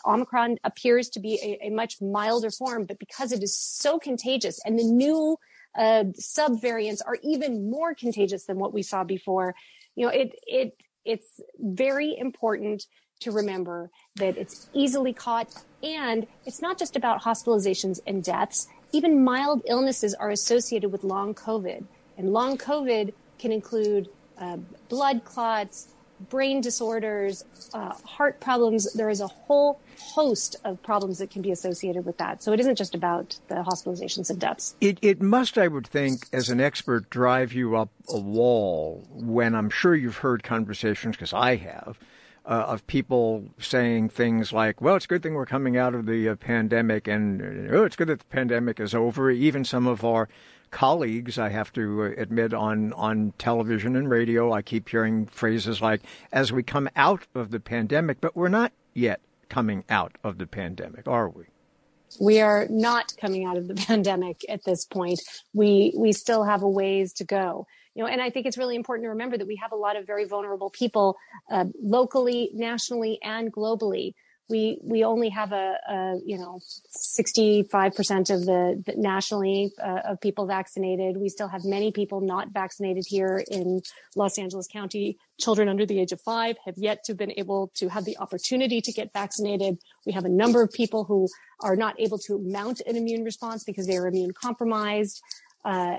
Omicron 0.07 0.59
appears 0.65 1.09
to 1.11 1.21
be 1.21 1.35
a, 1.43 1.67
a 1.67 1.71
much 1.71 2.01
milder 2.01 2.51
form, 2.51 2.87
but 2.87 2.99
because 2.99 3.31
it 3.33 3.43
is 3.43 3.57
so 3.57 3.99
contagious 3.99 4.61
and 4.65 4.79
the 4.79 4.85
new 4.85 5.37
uh, 5.79 6.05
subvariants 6.21 7.01
are 7.07 7.19
even 7.23 7.71
more 7.71 7.95
contagious 7.95 8.45
than 8.47 8.59
what 8.59 8.75
we 8.75 8.83
saw 8.83 9.05
before, 9.05 9.55
you 9.95 10.07
know, 10.07 10.13
it, 10.13 10.35
it, 10.47 10.75
it's 11.05 11.41
very 11.59 12.17
important 12.19 12.87
to 13.21 13.31
remember 13.31 13.91
that 14.17 14.37
it's 14.37 14.69
easily 14.73 15.13
caught 15.13 15.49
and 15.83 16.27
it's 16.47 16.61
not 16.61 16.79
just 16.79 16.97
about 16.97 17.23
hospitalizations 17.23 18.01
and 18.07 18.25
deaths. 18.25 18.67
Even 18.93 19.23
mild 19.23 19.63
illnesses 19.67 20.15
are 20.15 20.31
associated 20.31 20.91
with 20.91 21.05
long 21.05 21.35
COVID. 21.35 21.85
And 22.21 22.35
long 22.35 22.59
COVID 22.59 23.15
can 23.39 23.51
include 23.51 24.11
uh, 24.39 24.59
blood 24.91 25.25
clots, 25.25 25.89
brain 26.29 26.61
disorders, 26.61 27.47
uh, 27.73 27.95
heart 28.05 28.41
problems. 28.41 28.93
There 28.93 29.09
is 29.09 29.23
a 29.23 29.27
whole 29.27 29.81
host 29.99 30.57
of 30.63 30.83
problems 30.83 31.17
that 31.21 31.31
can 31.31 31.41
be 31.41 31.51
associated 31.51 32.05
with 32.05 32.19
that. 32.19 32.43
So 32.43 32.53
it 32.53 32.61
isn't 32.61 32.77
just 32.77 32.95
about 32.95 33.39
the 33.49 33.55
hospitalizations 33.55 34.29
and 34.29 34.39
deaths. 34.39 34.77
It, 34.83 34.99
it 35.01 35.23
must, 35.23 35.57
I 35.57 35.67
would 35.67 35.87
think, 35.87 36.27
as 36.31 36.51
an 36.51 36.61
expert, 36.61 37.09
drive 37.09 37.55
you 37.55 37.75
up 37.75 37.89
a 38.11 38.19
wall 38.19 39.03
when 39.11 39.55
I'm 39.55 39.71
sure 39.71 39.95
you've 39.95 40.19
heard 40.19 40.43
conversations, 40.43 41.17
because 41.17 41.33
I 41.33 41.57
have, 41.57 41.99
uh, 42.45 42.65
of 42.69 42.87
people 42.87 43.47
saying 43.59 44.11
things 44.11 44.53
like, 44.53 44.83
well, 44.83 44.97
it's 44.97 45.07
a 45.07 45.09
good 45.09 45.23
thing 45.23 45.33
we're 45.33 45.47
coming 45.47 45.79
out 45.79 45.95
of 45.95 46.05
the 46.05 46.29
uh, 46.29 46.35
pandemic, 46.37 47.09
and 47.09 47.71
oh, 47.71 47.85
it's 47.85 47.97
good 47.97 48.09
that 48.09 48.19
the 48.19 48.25
pandemic 48.27 48.79
is 48.79 48.95
over. 48.95 49.31
Even 49.31 49.65
some 49.65 49.87
of 49.87 50.05
our 50.05 50.29
colleagues, 50.71 51.39
I 51.39 51.51
have 51.51 51.73
to 51.75 52.05
uh, 52.05 52.21
admit, 52.21 52.55
on, 52.55 52.93
on 52.95 53.33
television 53.39 53.97
and 53.97 54.09
radio, 54.09 54.53
I 54.53 54.63
keep 54.63 54.89
hearing 54.89 55.27
phrases 55.27 55.81
like, 55.81 56.03
as 56.33 56.53
we 56.53 56.63
come 56.63 56.89
out 56.97 57.27
of 57.35 57.51
the 57.51 57.61
pandemic, 57.61 58.21
but 58.21 58.37
we're 58.37 58.49
not 58.49 58.73
yet 58.95 59.21
coming 59.49 59.85
out 59.89 60.17
of 60.23 60.39
the 60.39 60.47
pandemic, 60.47 61.07
are 61.09 61.29
we? 61.29 61.45
We 62.21 62.41
are 62.41 62.67
not 62.71 63.15
coming 63.21 63.45
out 63.45 63.57
of 63.57 63.69
the 63.69 63.75
pandemic 63.87 64.43
at 64.49 64.65
this 64.65 64.85
point. 64.85 65.21
We, 65.53 65.95
we 65.97 66.13
still 66.13 66.45
have 66.45 66.63
a 66.63 66.69
ways 66.69 67.13
to 67.15 67.25
go. 67.25 67.67
You 67.95 68.05
know, 68.05 68.09
and 68.09 68.23
I 68.23 68.31
think 68.31 68.47
it's 68.47 68.57
really 68.57 68.77
important 68.77 69.05
to 69.05 69.11
remember 69.11 69.37
that 69.37 69.47
we 69.47 69.57
have 69.57 69.73
a 69.73 69.77
lot 69.77 69.97
of 69.97 70.07
very 70.07 70.25
vulnerable 70.25 70.71
people 70.71 71.17
uh, 71.51 71.67
locally, 71.83 72.51
nationally, 72.55 73.19
and 73.23 73.53
globally 73.53 74.15
we 74.51 74.79
we 74.83 75.05
only 75.05 75.29
have 75.31 75.53
a, 75.53 75.77
a 75.89 76.15
you 76.27 76.37
know 76.37 76.61
65 76.91 77.95
percent 77.95 78.29
of 78.31 78.45
the, 78.45 78.83
the 78.85 78.95
nationally 78.97 79.73
uh, 79.83 80.01
of 80.05 80.21
people 80.21 80.47
vaccinated. 80.47 81.17
We 81.17 81.29
still 81.29 81.49
have 81.49 81.65
many 81.65 81.93
people 81.93 82.21
not 82.21 82.53
vaccinated 82.53 83.05
here 83.07 83.43
in 83.51 83.81
Los 84.17 84.39
Angeles 84.39 84.67
County. 84.67 85.17
Children 85.39 85.69
under 85.69 85.87
the 85.87 86.01
age 86.01 86.13
of 86.13 86.21
five 86.21 86.57
have 86.67 86.75
yet 86.77 87.05
to 87.05 87.15
been 87.15 87.33
able 87.37 87.71
to 87.77 87.89
have 87.89 88.05
the 88.05 88.19
opportunity 88.19 88.81
to 88.81 88.93
get 88.93 89.13
vaccinated. 89.13 89.79
We 90.05 90.13
have 90.13 90.25
a 90.25 90.29
number 90.29 90.63
of 90.63 90.73
people 90.73 91.05
who 91.05 91.29
are 91.61 91.77
not 91.77 91.95
able 91.99 92.19
to 92.19 92.39
mount 92.39 92.81
an 92.87 92.97
immune 92.97 93.25
response 93.25 93.65
because 93.65 93.87
they 93.87 93.97
are 93.97 94.09
immune 94.09 94.33
compromised. 94.33 95.23
Uh, 95.65 95.97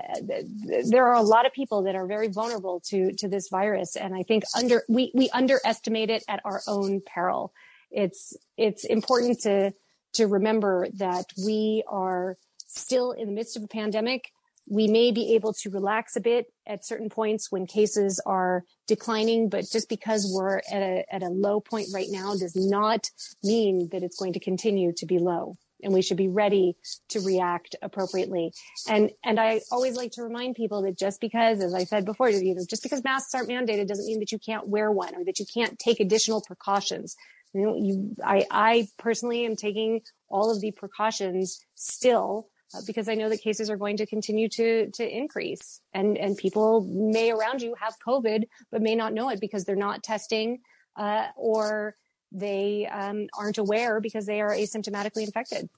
there 0.90 1.06
are 1.06 1.14
a 1.14 1.22
lot 1.22 1.46
of 1.46 1.52
people 1.52 1.82
that 1.84 1.94
are 1.94 2.06
very 2.06 2.28
vulnerable 2.28 2.80
to 2.80 3.12
to 3.14 3.28
this 3.28 3.48
virus, 3.48 3.96
and 3.96 4.14
I 4.14 4.22
think 4.22 4.44
under 4.54 4.82
we 4.88 5.10
we 5.14 5.30
underestimate 5.30 6.10
it 6.10 6.22
at 6.28 6.40
our 6.44 6.60
own 6.66 7.00
peril 7.00 7.52
it's 7.92 8.34
it's 8.56 8.84
important 8.84 9.40
to 9.40 9.72
to 10.14 10.26
remember 10.26 10.86
that 10.94 11.26
we 11.44 11.84
are 11.88 12.36
still 12.58 13.12
in 13.12 13.26
the 13.26 13.32
midst 13.32 13.56
of 13.56 13.62
a 13.62 13.68
pandemic. 13.68 14.30
We 14.68 14.86
may 14.86 15.10
be 15.10 15.34
able 15.34 15.52
to 15.54 15.70
relax 15.70 16.14
a 16.16 16.20
bit 16.20 16.46
at 16.66 16.86
certain 16.86 17.08
points 17.08 17.50
when 17.50 17.66
cases 17.66 18.20
are 18.24 18.64
declining, 18.86 19.48
but 19.48 19.64
just 19.70 19.88
because 19.88 20.30
we're 20.32 20.58
at 20.58 20.82
a, 20.82 21.04
at 21.10 21.22
a 21.22 21.28
low 21.28 21.60
point 21.60 21.88
right 21.92 22.06
now 22.08 22.34
does 22.34 22.54
not 22.54 23.10
mean 23.42 23.88
that 23.90 24.02
it's 24.02 24.16
going 24.16 24.34
to 24.34 24.40
continue 24.40 24.92
to 24.96 25.06
be 25.06 25.18
low 25.18 25.56
and 25.82 25.92
we 25.92 26.02
should 26.02 26.16
be 26.16 26.28
ready 26.28 26.76
to 27.08 27.20
react 27.20 27.74
appropriately. 27.82 28.52
And 28.88 29.10
and 29.24 29.38
I 29.40 29.60
always 29.70 29.96
like 29.96 30.12
to 30.12 30.22
remind 30.22 30.54
people 30.54 30.82
that 30.82 30.96
just 30.96 31.20
because, 31.20 31.60
as 31.60 31.74
I 31.74 31.84
said 31.84 32.04
before, 32.04 32.30
you 32.30 32.54
know, 32.54 32.62
just 32.68 32.82
because 32.82 33.02
masks 33.04 33.34
aren't 33.34 33.48
mandated 33.48 33.88
doesn't 33.88 34.06
mean 34.06 34.20
that 34.20 34.32
you 34.32 34.38
can't 34.38 34.68
wear 34.68 34.90
one 34.90 35.14
or 35.14 35.24
that 35.24 35.38
you 35.38 35.46
can't 35.52 35.78
take 35.78 36.00
additional 36.00 36.40
precautions. 36.40 37.16
You 37.54 37.60
know, 37.60 37.76
you 37.76 38.14
I 38.24 38.46
I 38.50 38.88
personally 38.98 39.44
am 39.44 39.56
taking 39.56 40.00
all 40.28 40.50
of 40.50 40.60
the 40.60 40.70
precautions 40.72 41.60
still 41.74 42.48
uh, 42.74 42.80
because 42.86 43.08
I 43.08 43.14
know 43.14 43.28
that 43.28 43.42
cases 43.42 43.68
are 43.68 43.76
going 43.76 43.96
to 43.98 44.06
continue 44.06 44.48
to 44.50 44.90
to 44.90 45.16
increase, 45.16 45.80
and 45.92 46.16
and 46.16 46.36
people 46.36 46.82
may 46.82 47.30
around 47.30 47.62
you 47.62 47.74
have 47.78 47.94
COVID 48.06 48.44
but 48.70 48.82
may 48.82 48.94
not 48.94 49.12
know 49.12 49.28
it 49.28 49.40
because 49.40 49.64
they're 49.64 49.76
not 49.76 50.02
testing 50.02 50.60
uh, 50.96 51.26
or 51.36 51.94
they 52.30 52.86
um, 52.86 53.26
aren't 53.38 53.58
aware 53.58 54.00
because 54.00 54.26
they 54.26 54.40
are 54.40 54.50
asymptomatically 54.50 55.24
infected. 55.24 55.68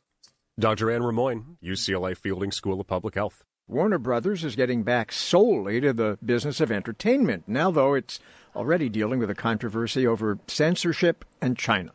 Dr. 0.58 0.92
Anne 0.92 1.02
Rimoin, 1.02 1.56
UCLA 1.62 2.16
Fielding 2.16 2.52
School 2.52 2.80
of 2.80 2.86
Public 2.86 3.16
Health. 3.16 3.44
Warner 3.66 3.98
Brothers 3.98 4.44
is 4.44 4.56
getting 4.56 4.82
back 4.82 5.10
solely 5.10 5.80
to 5.80 5.94
the 5.94 6.18
business 6.22 6.60
of 6.60 6.70
entertainment. 6.70 7.44
Now, 7.46 7.70
though, 7.70 7.94
it's 7.94 8.20
already 8.54 8.90
dealing 8.90 9.18
with 9.18 9.30
a 9.30 9.34
controversy 9.34 10.06
over 10.06 10.38
censorship 10.46 11.24
and 11.40 11.56
China. 11.56 11.92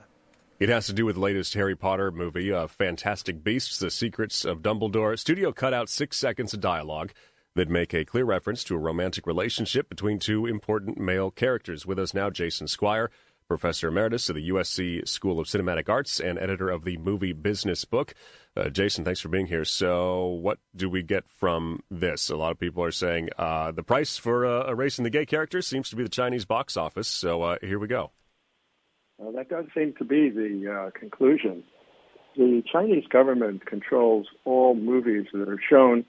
It 0.59 0.69
has 0.69 0.87
to 0.87 0.93
do 0.93 1.05
with 1.05 1.15
the 1.15 1.21
latest 1.21 1.53
Harry 1.53 1.75
Potter 1.75 2.11
movie, 2.11 2.51
uh, 2.51 2.65
Fantastic 2.65 3.43
Beasts: 3.43 3.77
The 3.77 3.91
Secrets 3.91 4.45
of 4.45 4.63
Dumbledore. 4.63 5.17
Studio 5.17 5.51
cut 5.51 5.73
out 5.73 5.89
six 5.89 6.17
seconds 6.17 6.55
of 6.55 6.59
dialogue 6.59 7.11
that 7.53 7.69
make 7.69 7.93
a 7.93 8.03
clear 8.03 8.25
reference 8.25 8.63
to 8.63 8.75
a 8.75 8.79
romantic 8.79 9.27
relationship 9.27 9.89
between 9.89 10.17
two 10.17 10.47
important 10.47 10.97
male 10.97 11.29
characters. 11.29 11.85
With 11.85 11.99
us 11.99 12.15
now, 12.15 12.31
Jason 12.31 12.67
Squire, 12.67 13.11
professor 13.49 13.89
emeritus 13.89 14.29
of 14.29 14.35
the 14.35 14.49
USC 14.49 15.05
School 15.05 15.39
of 15.39 15.47
Cinematic 15.47 15.89
Arts 15.89 16.19
and 16.19 16.39
editor 16.39 16.69
of 16.69 16.85
the 16.85 16.97
Movie 16.97 17.33
Business 17.33 17.83
Book. 17.83 18.13
Uh, 18.55 18.69
Jason, 18.69 19.03
thanks 19.03 19.19
for 19.19 19.27
being 19.27 19.47
here. 19.47 19.65
So, 19.65 20.27
what 20.27 20.59
do 20.75 20.89
we 20.89 21.03
get 21.03 21.27
from 21.27 21.81
this? 21.89 22.29
A 22.29 22.37
lot 22.37 22.51
of 22.51 22.59
people 22.59 22.83
are 22.83 22.91
saying 22.91 23.29
uh, 23.37 23.71
the 23.71 23.83
price 23.83 24.17
for 24.17 24.45
uh, 24.45 24.69
erasing 24.69 25.03
the 25.03 25.09
gay 25.09 25.25
character 25.25 25.61
seems 25.61 25.89
to 25.89 25.95
be 25.95 26.03
the 26.03 26.09
Chinese 26.09 26.45
box 26.45 26.77
office. 26.77 27.07
So, 27.07 27.41
uh, 27.41 27.57
here 27.61 27.79
we 27.79 27.87
go. 27.87 28.11
Well, 29.17 29.33
that 29.33 29.49
does 29.49 29.65
seem 29.75 29.93
to 29.97 30.05
be 30.05 30.29
the 30.29 30.71
uh, 30.71 30.97
conclusion. 30.97 31.63
The 32.37 32.63
Chinese 32.71 33.05
government 33.09 33.65
controls 33.65 34.27
all 34.45 34.75
movies 34.75 35.25
that 35.33 35.49
are 35.49 35.59
shown 35.69 36.05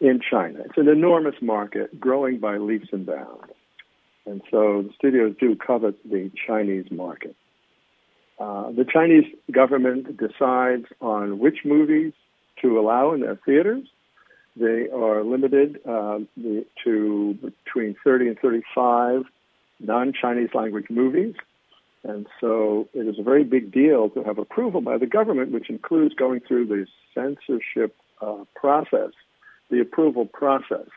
in 0.00 0.20
China. 0.30 0.60
It's 0.64 0.78
an 0.78 0.88
enormous 0.88 1.34
market, 1.42 2.00
growing 2.00 2.38
by 2.38 2.56
leaps 2.56 2.88
and 2.92 3.04
bounds. 3.04 3.52
And 4.26 4.42
so 4.50 4.82
the 4.82 4.90
studios 4.96 5.34
do 5.40 5.56
covet 5.56 5.96
the 6.04 6.30
Chinese 6.46 6.90
market. 6.90 7.34
Uh, 8.38 8.70
the 8.70 8.86
Chinese 8.90 9.24
government 9.52 10.16
decides 10.16 10.86
on 11.00 11.38
which 11.38 11.58
movies 11.64 12.12
to 12.62 12.78
allow 12.78 13.12
in 13.12 13.20
their 13.20 13.36
theaters. 13.44 13.86
They 14.56 14.88
are 14.94 15.22
limited 15.22 15.78
uh, 15.86 16.20
to 16.84 17.38
between 17.64 17.96
30 18.02 18.28
and 18.28 18.38
35 18.38 19.22
non 19.78 20.12
Chinese 20.12 20.50
language 20.54 20.86
movies. 20.90 21.34
And 22.02 22.26
so 22.40 22.88
it 22.94 23.06
is 23.06 23.18
a 23.18 23.22
very 23.22 23.44
big 23.44 23.72
deal 23.72 24.08
to 24.10 24.22
have 24.24 24.38
approval 24.38 24.80
by 24.80 24.96
the 24.96 25.06
government, 25.06 25.52
which 25.52 25.68
includes 25.68 26.14
going 26.14 26.40
through 26.40 26.66
the 26.66 26.86
censorship 27.14 27.94
uh, 28.22 28.44
process, 28.54 29.12
the 29.70 29.80
approval 29.80 30.24
process. 30.26 30.88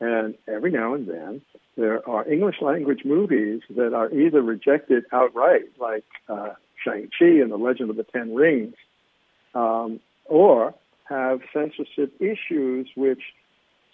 And 0.00 0.34
every 0.46 0.70
now 0.70 0.94
and 0.94 1.08
then, 1.08 1.42
there 1.76 2.08
are 2.08 2.28
English 2.28 2.56
language 2.60 3.04
movies 3.04 3.62
that 3.70 3.94
are 3.94 4.10
either 4.12 4.42
rejected 4.42 5.04
outright, 5.12 5.70
like 5.78 6.04
uh, 6.28 6.50
Shang-Chi 6.84 7.26
and 7.26 7.50
the 7.50 7.56
Legend 7.56 7.90
of 7.90 7.96
the 7.96 8.04
Ten 8.04 8.34
Rings, 8.34 8.74
um, 9.54 10.00
or 10.24 10.74
have 11.08 11.40
censorship 11.52 12.12
issues 12.20 12.88
which 12.94 13.22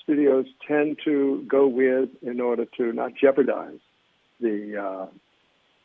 studios 0.03 0.47
tend 0.67 0.99
to 1.05 1.45
go 1.49 1.67
with 1.67 2.11
in 2.23 2.41
order 2.41 2.67
to 2.77 2.93
not 2.93 3.13
jeopardize 3.15 3.79
the 4.41 4.77
uh, 4.77 5.07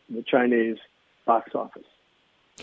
the 0.10 0.24
Chinese 0.24 0.78
box 1.26 1.52
office. 1.54 1.84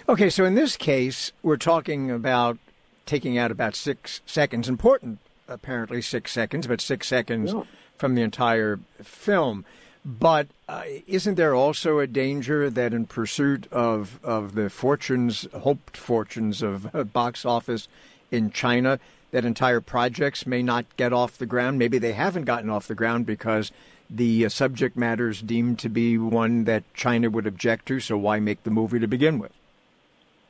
Okay, 0.08 0.28
so 0.28 0.44
in 0.44 0.54
this 0.54 0.76
case, 0.76 1.32
we're 1.42 1.56
talking 1.56 2.10
about 2.10 2.58
taking 3.06 3.38
out 3.38 3.50
about 3.50 3.74
six 3.74 4.20
seconds. 4.26 4.68
Important, 4.68 5.20
apparently, 5.48 6.02
six 6.02 6.32
seconds, 6.32 6.66
but 6.66 6.80
six 6.80 7.06
seconds 7.06 7.52
yeah. 7.52 7.62
from 7.96 8.14
the 8.14 8.22
entire 8.22 8.80
film. 9.02 9.64
But 10.04 10.46
uh, 10.68 10.84
isn't 11.08 11.34
there 11.34 11.54
also 11.54 11.98
a 11.98 12.06
danger 12.06 12.70
that, 12.70 12.92
in 12.94 13.06
pursuit 13.06 13.66
of 13.72 14.20
of 14.22 14.54
the 14.54 14.70
fortunes, 14.70 15.48
hoped 15.52 15.96
fortunes 15.96 16.62
of 16.62 16.94
uh, 16.94 17.02
box 17.04 17.44
office 17.44 17.88
in 18.30 18.50
China, 18.50 19.00
that 19.32 19.44
entire 19.44 19.80
projects 19.80 20.46
may 20.46 20.62
not 20.62 20.84
get 20.96 21.12
off 21.12 21.38
the 21.38 21.46
ground? 21.46 21.78
Maybe 21.78 21.98
they 21.98 22.12
haven't 22.12 22.44
gotten 22.44 22.70
off 22.70 22.86
the 22.86 22.94
ground 22.94 23.26
because 23.26 23.72
the 24.08 24.46
uh, 24.46 24.48
subject 24.48 24.96
matter 24.96 25.28
is 25.28 25.42
deemed 25.42 25.80
to 25.80 25.88
be 25.88 26.16
one 26.18 26.64
that 26.64 26.84
China 26.94 27.28
would 27.28 27.46
object 27.46 27.86
to, 27.86 27.98
so 27.98 28.16
why 28.16 28.38
make 28.38 28.62
the 28.62 28.70
movie 28.70 29.00
to 29.00 29.08
begin 29.08 29.38
with? 29.40 29.52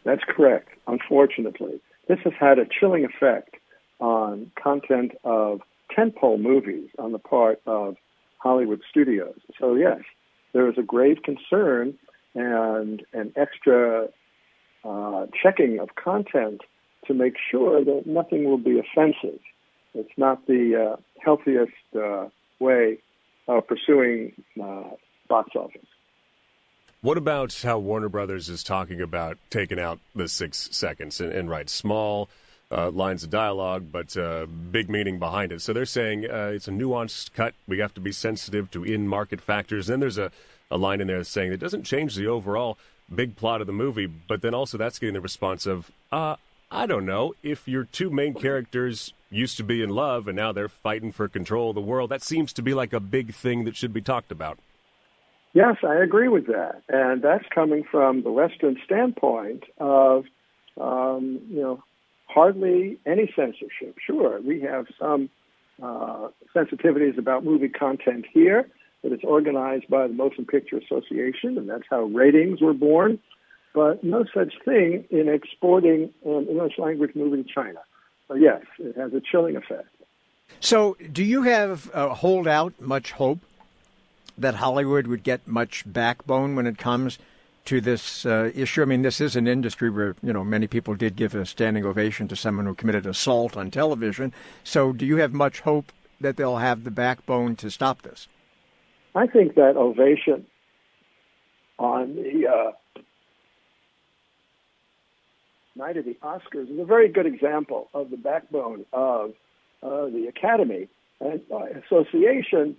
That's 0.04 0.22
correct, 0.24 0.68
unfortunately. 0.86 1.80
This 2.08 2.18
has 2.24 2.34
had 2.38 2.58
a 2.58 2.66
chilling 2.66 3.04
effect 3.04 3.55
on 4.00 4.50
content 4.62 5.12
of 5.24 5.60
tentpole 5.96 6.40
movies 6.40 6.88
on 6.98 7.12
the 7.12 7.18
part 7.18 7.60
of 7.66 7.96
Hollywood 8.38 8.82
studios. 8.90 9.38
So, 9.58 9.74
yes, 9.74 10.00
there 10.52 10.68
is 10.68 10.78
a 10.78 10.82
grave 10.82 11.18
concern 11.22 11.94
and 12.34 13.02
an 13.12 13.32
extra 13.36 14.08
uh, 14.84 15.26
checking 15.42 15.78
of 15.80 15.94
content 15.94 16.60
to 17.06 17.14
make 17.14 17.34
sure 17.50 17.84
that 17.84 18.06
nothing 18.06 18.44
will 18.44 18.58
be 18.58 18.78
offensive. 18.78 19.40
It's 19.94 20.12
not 20.16 20.46
the 20.46 20.92
uh, 20.92 20.96
healthiest 21.24 21.72
uh, 21.98 22.28
way 22.58 22.98
of 23.48 23.66
pursuing 23.66 24.32
uh, 24.62 24.90
box 25.28 25.50
office. 25.54 25.86
What 27.00 27.18
about 27.18 27.56
how 27.62 27.78
Warner 27.78 28.08
Brothers 28.08 28.48
is 28.48 28.64
talking 28.64 29.00
about 29.00 29.38
taking 29.50 29.78
out 29.78 30.00
the 30.14 30.28
six 30.28 30.68
seconds 30.72 31.20
and, 31.20 31.32
and 31.32 31.48
right 31.48 31.68
small 31.70 32.28
uh, 32.70 32.90
lines 32.90 33.22
of 33.22 33.30
dialogue, 33.30 33.86
but 33.90 34.16
uh, 34.16 34.46
big 34.46 34.90
meaning 34.90 35.18
behind 35.18 35.52
it? 35.52 35.62
So 35.62 35.72
they're 35.72 35.86
saying 35.86 36.24
uh, 36.30 36.52
it's 36.54 36.68
a 36.68 36.72
nuanced 36.72 37.32
cut. 37.32 37.54
We 37.66 37.78
have 37.78 37.94
to 37.94 38.00
be 38.00 38.12
sensitive 38.12 38.70
to 38.72 38.84
in-market 38.84 39.40
factors. 39.40 39.88
And 39.88 39.94
Then 39.94 40.00
there's 40.00 40.18
a, 40.18 40.30
a 40.70 40.76
line 40.76 41.00
in 41.00 41.06
there 41.06 41.22
saying 41.24 41.52
it 41.52 41.60
doesn't 41.60 41.84
change 41.84 42.16
the 42.16 42.26
overall 42.26 42.78
big 43.14 43.36
plot 43.36 43.60
of 43.60 43.66
the 43.66 43.72
movie, 43.72 44.06
but 44.06 44.42
then 44.42 44.54
also 44.54 44.76
that's 44.76 44.98
getting 44.98 45.14
the 45.14 45.20
response 45.20 45.66
of, 45.66 45.90
uh, 46.10 46.36
I 46.70 46.86
don't 46.86 47.06
know, 47.06 47.34
if 47.42 47.68
your 47.68 47.84
two 47.84 48.10
main 48.10 48.34
characters 48.34 49.12
used 49.30 49.56
to 49.58 49.64
be 49.64 49.82
in 49.82 49.90
love 49.90 50.26
and 50.28 50.36
now 50.36 50.52
they're 50.52 50.68
fighting 50.68 51.12
for 51.12 51.28
control 51.28 51.70
of 51.70 51.74
the 51.74 51.80
world. 51.80 52.10
That 52.10 52.22
seems 52.22 52.52
to 52.54 52.62
be 52.62 52.74
like 52.74 52.92
a 52.92 53.00
big 53.00 53.34
thing 53.34 53.64
that 53.64 53.76
should 53.76 53.92
be 53.92 54.00
talked 54.00 54.32
about. 54.32 54.58
Yes, 55.52 55.76
I 55.82 55.96
agree 56.02 56.28
with 56.28 56.48
that. 56.48 56.82
And 56.88 57.22
that's 57.22 57.44
coming 57.54 57.84
from 57.90 58.22
the 58.22 58.30
Western 58.30 58.76
standpoint 58.84 59.64
of, 59.78 60.24
um, 60.78 61.40
you 61.48 61.60
know, 61.62 61.82
hardly 62.26 62.98
any 63.06 63.32
censorship. 63.34 63.96
Sure, 64.04 64.40
we 64.40 64.60
have 64.60 64.86
some 64.98 65.28
uh, 65.82 66.28
sensitivities 66.54 67.18
about 67.18 67.44
movie 67.44 67.68
content 67.68 68.26
here, 68.32 68.68
but 69.02 69.12
it's 69.12 69.24
organized 69.24 69.88
by 69.88 70.06
the 70.06 70.14
Motion 70.14 70.44
Picture 70.44 70.78
Association, 70.78 71.58
and 71.58 71.68
that's 71.68 71.84
how 71.88 72.04
ratings 72.04 72.60
were 72.60 72.74
born. 72.74 73.18
But 73.74 74.02
no 74.02 74.24
such 74.32 74.54
thing 74.64 75.04
in 75.10 75.28
exporting 75.28 76.10
an 76.24 76.48
English 76.48 76.78
language 76.78 77.14
movie 77.14 77.42
to 77.42 77.48
China 77.48 77.80
yes, 78.34 78.62
it 78.78 78.96
has 78.96 79.12
a 79.14 79.20
chilling 79.20 79.56
effect. 79.56 79.88
So, 80.60 80.96
do 81.12 81.22
you 81.22 81.42
have 81.42 81.90
uh, 81.94 82.08
hold 82.10 82.48
out 82.48 82.80
much 82.80 83.12
hope 83.12 83.40
that 84.38 84.56
Hollywood 84.56 85.06
would 85.06 85.22
get 85.22 85.46
much 85.46 85.84
backbone 85.86 86.56
when 86.56 86.66
it 86.66 86.78
comes 86.78 87.18
to 87.66 87.80
this 87.80 88.24
uh, 88.26 88.50
issue? 88.54 88.82
I 88.82 88.86
mean, 88.86 89.02
this 89.02 89.20
is 89.20 89.36
an 89.36 89.46
industry 89.46 89.90
where 89.90 90.16
you 90.22 90.32
know 90.32 90.44
many 90.44 90.66
people 90.66 90.94
did 90.94 91.16
give 91.16 91.34
a 91.34 91.44
standing 91.44 91.84
ovation 91.84 92.28
to 92.28 92.36
someone 92.36 92.66
who 92.66 92.74
committed 92.74 93.06
assault 93.06 93.56
on 93.56 93.70
television. 93.70 94.32
So, 94.64 94.92
do 94.92 95.04
you 95.04 95.18
have 95.18 95.32
much 95.32 95.60
hope 95.60 95.92
that 96.20 96.36
they'll 96.36 96.56
have 96.56 96.84
the 96.84 96.90
backbone 96.90 97.56
to 97.56 97.70
stop 97.70 98.02
this? 98.02 98.28
I 99.14 99.26
think 99.26 99.54
that 99.54 99.76
ovation 99.76 100.46
on 101.78 102.16
the 102.16 102.48
uh, 102.48 103.00
night 105.74 105.96
of 105.96 106.04
the 106.04 106.16
Oscars 106.22 106.70
is 106.70 106.78
a 106.78 106.84
very 106.84 107.08
good 107.08 107.26
example 107.26 107.88
of 107.94 108.10
the 108.10 108.16
backbone 108.16 108.84
of 108.92 109.32
uh, 109.82 110.06
the 110.06 110.26
Academy 110.28 110.88
and 111.20 111.40
uh, 111.52 111.64
Association 111.84 112.76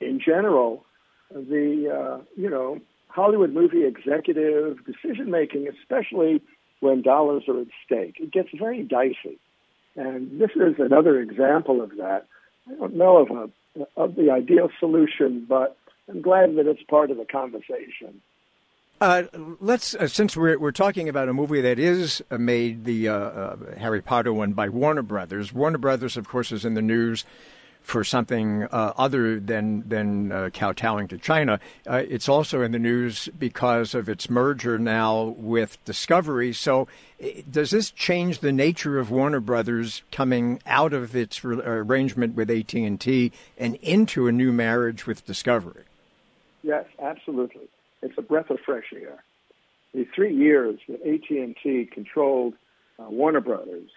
in 0.00 0.20
general. 0.24 0.84
The 1.30 2.18
uh, 2.20 2.24
you 2.36 2.50
know 2.50 2.80
Hollywood 3.14 3.52
movie 3.52 3.84
executive 3.84 4.78
decision 4.84 5.30
making, 5.30 5.68
especially 5.68 6.42
when 6.80 7.02
dollars 7.02 7.44
are 7.46 7.60
at 7.60 7.68
stake, 7.84 8.16
it 8.18 8.32
gets 8.32 8.48
very 8.58 8.82
dicey. 8.82 9.38
And 9.94 10.40
this 10.40 10.50
is 10.56 10.76
another 10.78 11.20
example 11.20 11.82
of 11.82 11.90
that. 11.96 12.26
I 12.68 12.74
don't 12.74 12.96
know 12.96 13.18
of 13.18 13.30
a 13.30 13.50
of 13.96 14.14
the 14.16 14.30
ideal 14.30 14.70
solution, 14.78 15.46
but 15.48 15.76
I'm 16.08 16.22
glad 16.22 16.56
that 16.56 16.66
it's 16.66 16.82
part 16.84 17.10
of 17.10 17.16
the 17.16 17.24
conversation. 17.24 18.20
Uh, 19.00 19.24
let's 19.60 19.94
uh, 19.94 20.06
since 20.06 20.36
we're 20.36 20.58
we're 20.58 20.70
talking 20.72 21.08
about 21.08 21.28
a 21.28 21.32
movie 21.32 21.60
that 21.60 21.78
is 21.78 22.22
uh, 22.30 22.38
made 22.38 22.84
the 22.84 23.08
uh, 23.08 23.14
uh, 23.14 23.56
Harry 23.78 24.00
Potter 24.00 24.32
one 24.32 24.52
by 24.52 24.68
Warner 24.68 25.02
Brothers. 25.02 25.52
Warner 25.52 25.78
Brothers, 25.78 26.16
of 26.16 26.28
course, 26.28 26.52
is 26.52 26.64
in 26.64 26.74
the 26.74 26.82
news 26.82 27.24
for 27.82 28.04
something 28.04 28.64
uh, 28.64 28.92
other 28.96 29.38
than 29.40 29.88
than 29.88 30.50
kowtowing 30.52 31.08
to 31.08 31.18
China. 31.18 31.60
it's 31.86 32.28
also 32.28 32.62
in 32.62 32.72
the 32.72 32.78
news 32.78 33.28
because 33.38 33.94
of 33.94 34.08
its 34.08 34.30
merger 34.30 34.78
now 34.78 35.34
with 35.38 35.82
Discovery. 35.84 36.52
So, 36.52 36.88
does 37.50 37.70
this 37.70 37.90
change 37.90 38.38
the 38.38 38.52
nature 38.52 38.98
of 38.98 39.10
Warner 39.10 39.40
Brothers 39.40 40.02
coming 40.10 40.60
out 40.66 40.92
of 40.92 41.14
its 41.14 41.44
re- 41.44 41.60
arrangement 41.64 42.34
with 42.34 42.50
AT 42.50 42.74
and 42.74 43.00
T 43.00 43.32
and 43.58 43.76
into 43.76 44.26
a 44.26 44.32
new 44.32 44.52
marriage 44.52 45.06
with 45.06 45.26
Discovery? 45.26 45.84
Yes, 46.62 46.84
absolutely 47.00 47.68
it's 48.02 48.18
a 48.18 48.22
breath 48.22 48.50
of 48.50 48.58
fresh 48.60 48.92
air. 48.94 49.22
The 49.94 50.06
three 50.14 50.34
years 50.34 50.80
that 50.88 51.00
AT&T 51.02 51.88
controlled 51.92 52.54
uh, 52.98 53.04
Warner 53.08 53.40
Brothers 53.40 53.90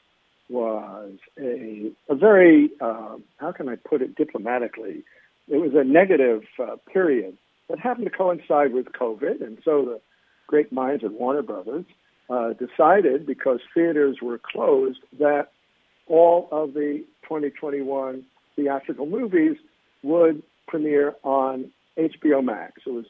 was 0.49 1.13
a, 1.39 1.91
a 2.09 2.15
very, 2.15 2.69
uh, 2.79 3.17
how 3.37 3.51
can 3.51 3.69
I 3.69 3.75
put 3.75 4.01
it 4.01 4.15
diplomatically? 4.15 5.03
It 5.47 5.57
was 5.57 5.71
a 5.75 5.83
negative 5.83 6.43
uh, 6.59 6.75
period 6.91 7.37
that 7.69 7.79
happened 7.79 8.05
to 8.05 8.11
coincide 8.11 8.73
with 8.73 8.87
COVID, 8.87 9.41
and 9.41 9.57
so 9.63 9.85
the 9.85 10.01
great 10.47 10.71
minds 10.71 11.03
at 11.03 11.11
Warner 11.11 11.41
Brothers 11.41 11.85
uh, 12.29 12.53
decided, 12.53 13.25
because 13.25 13.59
theaters 13.73 14.17
were 14.21 14.39
closed, 14.39 14.99
that 15.19 15.49
all 16.07 16.47
of 16.51 16.73
the 16.73 17.03
2021 17.23 18.23
theatrical 18.55 19.05
movies 19.05 19.57
would 20.03 20.43
premiere 20.67 21.15
on 21.23 21.71
HBO 21.97 22.43
Max. 22.43 22.81
It 22.85 22.91
was 22.91 23.05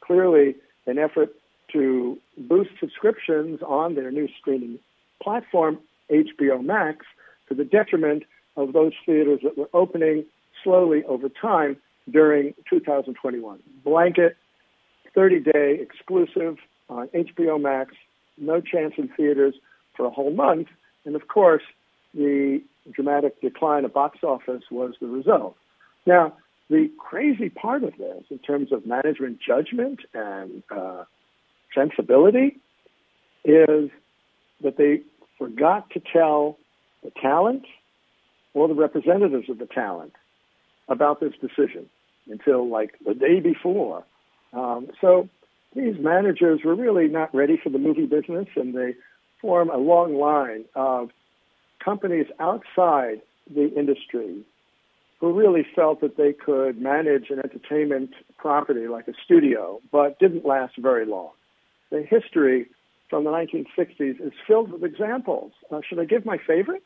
clearly 0.00 0.54
an 0.86 0.98
effort 0.98 1.30
to 1.72 2.18
boost 2.38 2.70
subscriptions 2.78 3.60
on 3.62 3.94
their 3.94 4.10
new 4.10 4.28
streaming 4.40 4.78
platform, 5.22 5.78
HBO 6.10 6.64
Max, 6.64 7.04
to 7.48 7.54
the 7.54 7.64
detriment 7.64 8.24
of 8.56 8.72
those 8.72 8.92
theaters 9.04 9.40
that 9.42 9.56
were 9.56 9.68
opening 9.72 10.24
slowly 10.62 11.04
over 11.04 11.28
time 11.28 11.76
during 12.10 12.54
2021. 12.70 13.60
Blanket, 13.84 14.36
30 15.14 15.40
day 15.40 15.78
exclusive 15.80 16.56
on 16.88 17.08
HBO 17.08 17.60
Max, 17.60 17.94
no 18.38 18.60
chance 18.60 18.94
in 18.96 19.08
theaters 19.08 19.54
for 19.96 20.06
a 20.06 20.10
whole 20.10 20.32
month. 20.32 20.68
And 21.04 21.16
of 21.16 21.28
course, 21.28 21.62
the 22.14 22.62
dramatic 22.92 23.40
decline 23.40 23.84
of 23.84 23.92
box 23.92 24.18
office 24.22 24.62
was 24.70 24.94
the 25.00 25.06
result. 25.06 25.56
Now, 26.06 26.34
the 26.68 26.90
crazy 26.98 27.48
part 27.48 27.84
of 27.84 27.96
this, 27.96 28.24
in 28.30 28.38
terms 28.38 28.72
of 28.72 28.86
management 28.86 29.38
judgment 29.40 30.00
and 30.14 30.62
uh, 30.70 31.04
sensibility, 31.74 32.58
is 33.44 33.90
that 34.62 34.76
they 34.76 35.02
forgot 35.38 35.90
to 35.90 36.00
tell 36.00 36.58
the 37.02 37.10
talent 37.20 37.64
or 38.54 38.68
the 38.68 38.74
representatives 38.74 39.48
of 39.48 39.58
the 39.58 39.66
talent 39.66 40.12
about 40.88 41.20
this 41.20 41.32
decision 41.40 41.88
until 42.28 42.68
like 42.68 42.94
the 43.04 43.14
day 43.14 43.40
before. 43.40 44.04
Um, 44.52 44.88
so 45.00 45.28
these 45.74 45.96
managers 45.98 46.60
were 46.64 46.74
really 46.74 47.08
not 47.08 47.34
ready 47.34 47.58
for 47.62 47.70
the 47.70 47.78
movie 47.78 48.06
business, 48.06 48.48
and 48.56 48.74
they 48.74 48.94
form 49.40 49.68
a 49.68 49.76
long 49.76 50.14
line 50.14 50.64
of 50.74 51.10
companies 51.84 52.26
outside 52.40 53.20
the 53.54 53.72
industry 53.76 54.42
who 55.20 55.32
really 55.32 55.66
felt 55.74 56.00
that 56.00 56.16
they 56.16 56.32
could 56.32 56.80
manage 56.80 57.30
an 57.30 57.38
entertainment 57.38 58.10
property 58.38 58.86
like 58.86 59.08
a 59.08 59.12
studio, 59.24 59.80
but 59.90 60.18
didn't 60.18 60.44
last 60.44 60.74
very 60.78 61.06
long. 61.06 61.30
The 61.90 62.02
history 62.02 62.66
from 63.08 63.24
the 63.24 63.30
1960s 63.30 64.20
is 64.20 64.32
filled 64.46 64.72
with 64.72 64.84
examples. 64.84 65.52
Uh, 65.70 65.80
should 65.86 65.98
I 65.98 66.04
give 66.04 66.24
my 66.24 66.38
favorite? 66.38 66.82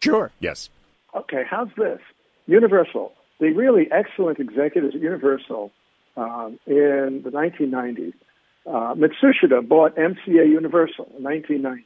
Sure. 0.00 0.30
Yes. 0.40 0.70
Okay, 1.14 1.44
how's 1.48 1.68
this? 1.76 2.00
Universal. 2.46 3.12
The 3.40 3.52
really 3.52 3.88
excellent 3.90 4.40
executives 4.40 4.94
at 4.94 5.00
Universal 5.00 5.70
um, 6.16 6.58
in 6.66 7.22
the 7.24 7.30
1990s. 7.30 8.14
Uh, 8.66 8.94
Matsushita 8.94 9.66
bought 9.66 9.96
MCA 9.96 10.48
Universal 10.48 11.06
in 11.16 11.24
1990. 11.24 11.84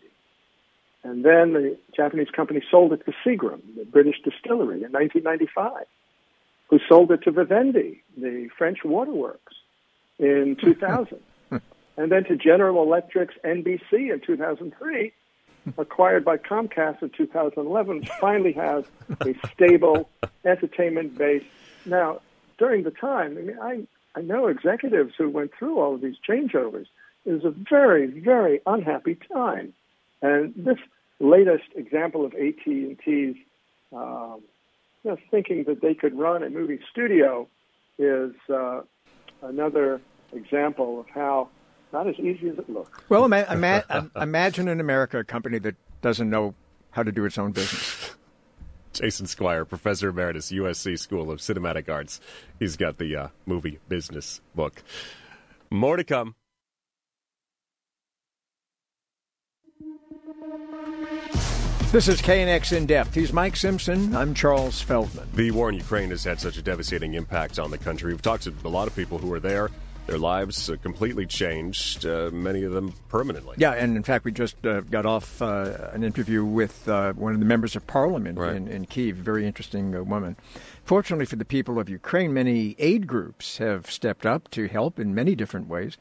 And 1.05 1.25
then 1.25 1.53
the 1.53 1.77
Japanese 1.95 2.29
company 2.35 2.63
sold 2.71 2.93
it 2.93 3.05
to 3.07 3.13
Seagram, 3.25 3.61
the 3.77 3.85
British 3.85 4.17
distillery, 4.23 4.83
in 4.85 4.93
1995, 4.93 5.85
who 6.71 6.79
sold 6.89 7.11
it 7.11 7.23
to 7.25 7.33
Vivendi, 7.33 8.03
the 8.17 8.49
French 8.57 8.79
waterworks, 8.85 9.55
in 10.19 10.57
2000. 10.61 11.19
And 11.97 12.11
then 12.11 12.25
to 12.25 12.37
General 12.37 12.83
Electric's 12.83 13.35
NBC 13.45 14.13
in 14.13 14.21
2003, 14.25 15.13
acquired 15.79 16.25
by 16.25 16.37
Comcast 16.37 17.03
in 17.03 17.11
2011, 17.11 18.05
finally 18.21 18.53
has 18.53 18.85
a 19.21 19.35
stable 19.53 20.09
entertainment 20.45 21.17
base. 21.17 21.45
Now, 21.85 22.21
during 22.59 22.85
the 22.85 22.91
time, 22.91 23.37
I 23.39 23.41
mean, 23.41 23.59
I, 23.61 23.87
I 24.17 24.23
know 24.23 24.49
executives 24.49 25.15
who 25.17 25.29
went 25.29 25.53
through 25.59 25.79
all 25.79 25.95
of 25.95 26.01
these 26.01 26.17
changeovers. 26.29 26.87
It 27.25 27.33
was 27.33 27.45
a 27.45 27.51
very, 27.51 28.07
very 28.07 28.61
unhappy 28.67 29.17
time. 29.33 29.73
And 30.21 30.53
this 30.57 30.79
latest 31.21 31.65
example 31.77 32.25
of 32.25 32.35
AT&T's 32.35 33.37
um, 33.93 34.41
just 35.05 35.23
thinking 35.31 35.65
that 35.65 35.81
they 35.81 35.95
could 35.95 36.17
run 36.19 36.43
a 36.43 36.51
movie 36.51 36.81
studio 36.91 37.49
is 37.99 38.33
uh, 38.53 38.83
another 39.43 40.01
example 40.33 41.01
of 41.01 41.09
how 41.09 41.49
not 41.93 42.07
as 42.09 42.15
easy 42.19 42.49
as 42.49 42.59
it 42.59 42.69
looks. 42.71 42.91
Well, 43.09 43.25
ima- 43.25 43.47
ima- 43.51 44.11
imagine 44.17 44.69
in 44.69 44.81
America 44.81 45.19
a 45.19 45.25
company 45.25 45.59
that 45.61 45.77
doesn't 46.01 46.29
know 46.29 46.55
how 46.91 47.03
to 47.03 47.13
do 47.13 47.25
its 47.25 47.39
own 47.39 47.53
business. 47.53 48.15
Jason 48.93 49.27
Squire, 49.27 49.65
Professor 49.65 50.11
Emeritus, 50.11 50.53
USC 50.53 50.99
School 50.99 51.31
of 51.31 51.39
Cinematic 51.39 51.89
Arts. 51.89 52.21
He's 52.59 52.77
got 52.77 52.99
the 52.99 53.17
uh, 53.17 53.29
movie 53.47 53.79
business 53.89 54.41
book. 54.55 54.83
More 55.71 55.97
to 55.97 56.05
come. 56.05 56.35
This 61.91 62.09
is 62.09 62.23
KNX 62.23 62.75
In 62.75 62.87
Depth. 62.87 63.15
He's 63.15 63.35
Mike 63.35 63.55
Simpson. 63.57 64.17
I'm 64.17 64.33
Charles 64.33 64.81
Feldman. 64.81 65.29
The 65.35 65.51
war 65.51 65.69
in 65.69 65.75
Ukraine 65.75 66.09
has 66.11 66.25
had 66.25 66.41
such 66.41 66.57
a 66.57 66.63
devastating 66.63 67.15
impact 67.15 67.59
on 67.59 67.71
the 67.71 67.77
country. 67.77 68.13
We've 68.13 68.23
talked 68.23 68.45
to 68.45 68.55
a 68.65 68.69
lot 68.69 68.89
of 68.89 68.97
people 68.97 69.19
who 69.19 69.31
are 69.33 69.41
there. 69.41 69.71
Their 70.07 70.19
lives 70.19 70.69
uh, 70.69 70.77
completely 70.83 71.27
changed, 71.27 72.05
uh, 72.05 72.31
many 72.33 72.65
of 72.65 72.73
them 72.73 72.93
permanently. 73.09 73.55
Yeah, 73.59 73.73
and 73.73 73.97
in 73.97 74.03
fact, 74.03 74.25
we 74.25 74.33
just 74.33 74.67
uh, 74.67 74.81
got 74.81 75.07
off 75.07 75.41
uh, 75.41 75.91
an 75.93 76.03
interview 76.03 76.45
with 76.45 76.89
uh, 76.89 77.13
one 77.13 77.35
of 77.35 77.39
the 77.39 77.47
members 77.47 77.77
of 77.77 77.87
parliament 77.87 78.37
right. 78.37 78.57
in, 78.57 78.67
in 78.67 78.87
Kiev, 78.87 79.17
very 79.17 79.47
interesting 79.47 79.95
uh, 79.95 80.03
woman. 80.03 80.37
Fortunately 80.85 81.25
for 81.25 81.37
the 81.37 81.45
people 81.45 81.79
of 81.79 81.89
Ukraine, 81.89 82.35
many 82.35 82.75
aid 82.79 83.07
groups 83.07 83.59
have 83.59 83.91
stepped 83.91 84.27
up 84.27 84.51
to 84.51 84.67
help 84.67 84.99
in 84.99 85.15
many 85.15 85.37
different 85.37 85.69
ways. 85.69 85.97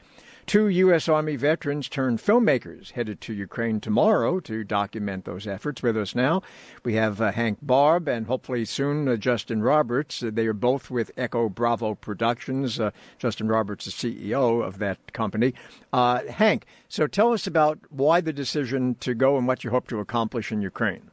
Two 0.52 0.68
U.S. 0.68 1.08
Army 1.08 1.36
veterans 1.36 1.88
turned 1.88 2.18
filmmakers 2.18 2.90
headed 2.90 3.22
to 3.22 3.32
Ukraine 3.32 3.80
tomorrow 3.80 4.38
to 4.40 4.64
document 4.64 5.24
those 5.24 5.46
efforts. 5.46 5.82
With 5.82 5.96
us 5.96 6.14
now, 6.14 6.42
we 6.84 6.92
have 6.92 7.22
uh, 7.22 7.32
Hank 7.32 7.60
Barb 7.62 8.06
and 8.06 8.26
hopefully 8.26 8.66
soon 8.66 9.08
uh, 9.08 9.16
Justin 9.16 9.62
Roberts. 9.62 10.22
Uh, 10.22 10.30
they 10.30 10.46
are 10.46 10.52
both 10.52 10.90
with 10.90 11.10
Echo 11.16 11.48
Bravo 11.48 11.94
Productions. 11.94 12.78
Uh, 12.78 12.90
Justin 13.16 13.48
Roberts 13.48 13.86
is 13.86 13.94
CEO 13.94 14.62
of 14.62 14.78
that 14.78 15.14
company. 15.14 15.54
Uh, 15.90 16.20
Hank, 16.28 16.66
so 16.86 17.06
tell 17.06 17.32
us 17.32 17.46
about 17.46 17.78
why 17.88 18.20
the 18.20 18.34
decision 18.34 18.94
to 18.96 19.14
go 19.14 19.38
and 19.38 19.46
what 19.46 19.64
you 19.64 19.70
hope 19.70 19.88
to 19.88 20.00
accomplish 20.00 20.52
in 20.52 20.60
Ukraine. 20.60 21.10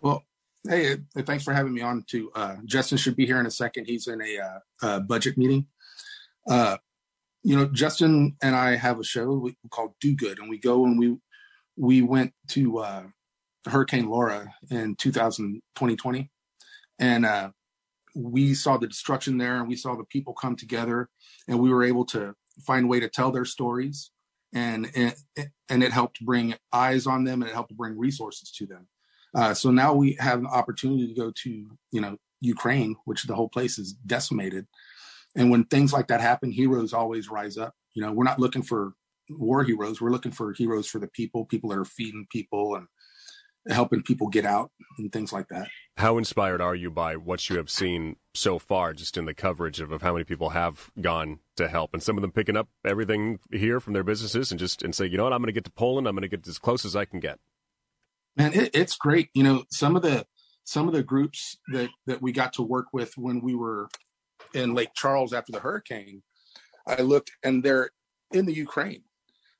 Well, 0.00 0.22
hey, 0.68 0.98
thanks 1.22 1.42
for 1.42 1.52
having 1.52 1.74
me 1.74 1.80
on. 1.80 2.04
To 2.06 2.30
uh, 2.36 2.56
Justin 2.66 2.98
should 2.98 3.16
be 3.16 3.26
here 3.26 3.40
in 3.40 3.46
a 3.46 3.50
second. 3.50 3.86
He's 3.86 4.06
in 4.06 4.22
a 4.22 5.00
budget 5.00 5.36
meeting 5.36 5.66
you 7.44 7.54
know, 7.54 7.66
Justin 7.66 8.36
and 8.42 8.56
I 8.56 8.74
have 8.74 8.98
a 8.98 9.04
show 9.04 9.50
called 9.70 9.92
Do 10.00 10.16
Good, 10.16 10.38
and 10.38 10.48
we 10.48 10.58
go 10.58 10.86
and 10.86 10.98
we 10.98 11.16
we 11.76 12.00
went 12.00 12.32
to 12.48 12.78
uh, 12.78 13.02
Hurricane 13.66 14.08
Laura 14.08 14.52
in 14.70 14.96
2000, 14.96 15.60
2020, 15.74 16.30
and 16.98 17.26
uh, 17.26 17.50
we 18.14 18.54
saw 18.54 18.78
the 18.78 18.86
destruction 18.86 19.36
there, 19.36 19.56
and 19.56 19.68
we 19.68 19.76
saw 19.76 19.94
the 19.94 20.04
people 20.04 20.32
come 20.32 20.56
together, 20.56 21.08
and 21.46 21.60
we 21.60 21.70
were 21.70 21.84
able 21.84 22.06
to 22.06 22.34
find 22.66 22.86
a 22.86 22.88
way 22.88 22.98
to 23.00 23.10
tell 23.10 23.30
their 23.30 23.44
stories, 23.44 24.10
and 24.54 24.90
it, 24.94 25.14
and 25.68 25.82
it 25.82 25.92
helped 25.92 26.24
bring 26.24 26.54
eyes 26.72 27.06
on 27.06 27.24
them, 27.24 27.42
and 27.42 27.50
it 27.50 27.54
helped 27.54 27.76
bring 27.76 27.98
resources 27.98 28.50
to 28.52 28.66
them. 28.66 28.88
Uh, 29.34 29.52
so 29.52 29.70
now 29.70 29.92
we 29.92 30.16
have 30.18 30.38
an 30.38 30.46
opportunity 30.46 31.06
to 31.08 31.14
go 31.14 31.30
to 31.42 31.50
you 31.92 32.00
know 32.00 32.16
Ukraine, 32.40 32.96
which 33.04 33.24
the 33.24 33.34
whole 33.34 33.50
place 33.50 33.78
is 33.78 33.92
decimated, 33.92 34.66
and 35.34 35.50
when 35.50 35.64
things 35.64 35.92
like 35.92 36.08
that 36.08 36.20
happen, 36.20 36.50
heroes 36.50 36.92
always 36.92 37.28
rise 37.28 37.56
up. 37.56 37.74
You 37.94 38.02
know, 38.02 38.12
we're 38.12 38.24
not 38.24 38.38
looking 38.38 38.62
for 38.62 38.92
war 39.30 39.64
heroes. 39.64 40.00
We're 40.00 40.10
looking 40.10 40.32
for 40.32 40.52
heroes 40.52 40.86
for 40.86 40.98
the 40.98 41.08
people, 41.08 41.44
people 41.44 41.70
that 41.70 41.78
are 41.78 41.84
feeding 41.84 42.26
people 42.30 42.76
and 42.76 42.86
helping 43.68 44.02
people 44.02 44.28
get 44.28 44.44
out 44.44 44.70
and 44.98 45.12
things 45.12 45.32
like 45.32 45.48
that. 45.48 45.68
How 45.96 46.18
inspired 46.18 46.60
are 46.60 46.74
you 46.74 46.90
by 46.90 47.16
what 47.16 47.48
you 47.48 47.56
have 47.56 47.70
seen 47.70 48.16
so 48.34 48.58
far, 48.58 48.92
just 48.92 49.16
in 49.16 49.24
the 49.24 49.34
coverage 49.34 49.80
of, 49.80 49.90
of 49.92 50.02
how 50.02 50.12
many 50.12 50.24
people 50.24 50.50
have 50.50 50.90
gone 51.00 51.38
to 51.56 51.68
help, 51.68 51.94
and 51.94 52.02
some 52.02 52.18
of 52.18 52.22
them 52.22 52.32
picking 52.32 52.56
up 52.56 52.68
everything 52.84 53.38
here 53.52 53.80
from 53.80 53.92
their 53.92 54.02
businesses 54.02 54.50
and 54.50 54.58
just 54.58 54.82
and 54.82 54.94
say, 54.94 55.06
you 55.06 55.16
know 55.16 55.24
what, 55.24 55.32
I'm 55.32 55.40
going 55.40 55.46
to 55.46 55.52
get 55.52 55.64
to 55.64 55.70
Poland, 55.70 56.06
I'm 56.06 56.14
going 56.14 56.22
to 56.22 56.36
get 56.36 56.46
as 56.48 56.58
close 56.58 56.84
as 56.84 56.96
I 56.96 57.04
can 57.04 57.20
get. 57.20 57.38
Man, 58.36 58.52
it, 58.52 58.70
it's 58.74 58.96
great. 58.96 59.28
You 59.34 59.44
know, 59.44 59.64
some 59.70 59.94
of 59.94 60.02
the 60.02 60.26
some 60.64 60.88
of 60.88 60.94
the 60.94 61.02
groups 61.02 61.56
that 61.72 61.90
that 62.06 62.20
we 62.20 62.32
got 62.32 62.54
to 62.54 62.62
work 62.62 62.86
with 62.92 63.16
when 63.16 63.40
we 63.40 63.54
were 63.54 63.88
in 64.54 64.74
Lake 64.74 64.90
Charles 64.94 65.32
after 65.32 65.52
the 65.52 65.60
hurricane, 65.60 66.22
I 66.86 67.02
looked 67.02 67.32
and 67.42 67.62
they're 67.62 67.90
in 68.32 68.46
the 68.46 68.54
Ukraine. 68.54 69.02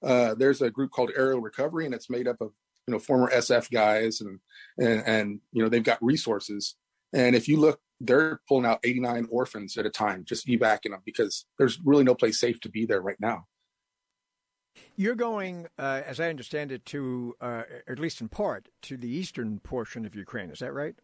Uh, 0.02 0.34
there's 0.34 0.60
a 0.60 0.70
group 0.70 0.90
called 0.90 1.10
Aerial 1.16 1.40
Recovery, 1.40 1.86
and 1.86 1.94
it's 1.94 2.10
made 2.10 2.28
up 2.28 2.40
of 2.40 2.52
you 2.86 2.92
know 2.92 2.98
former 2.98 3.30
SF 3.30 3.70
guys, 3.70 4.20
and 4.20 4.38
and 4.78 5.02
and 5.06 5.40
you 5.52 5.62
know 5.62 5.68
they've 5.68 5.82
got 5.82 6.02
resources. 6.02 6.76
And 7.12 7.34
if 7.34 7.48
you 7.48 7.58
look, 7.58 7.80
they're 8.00 8.40
pulling 8.48 8.66
out 8.66 8.80
89 8.84 9.28
orphans 9.30 9.76
at 9.76 9.86
a 9.86 9.90
time, 9.90 10.24
just 10.24 10.48
evacuating 10.48 10.92
them 10.92 11.02
because 11.04 11.46
there's 11.58 11.78
really 11.84 12.04
no 12.04 12.14
place 12.14 12.40
safe 12.40 12.60
to 12.62 12.68
be 12.68 12.86
there 12.86 13.00
right 13.00 13.20
now. 13.20 13.46
You're 14.96 15.14
going, 15.14 15.68
uh, 15.78 16.02
as 16.04 16.18
I 16.18 16.28
understand 16.28 16.72
it, 16.72 16.84
to 16.86 17.34
uh, 17.40 17.62
at 17.88 17.98
least 17.98 18.20
in 18.20 18.28
part 18.28 18.68
to 18.82 18.96
the 18.96 19.08
eastern 19.08 19.60
portion 19.60 20.04
of 20.04 20.14
Ukraine. 20.14 20.50
Is 20.50 20.58
that 20.58 20.72
right? 20.72 20.96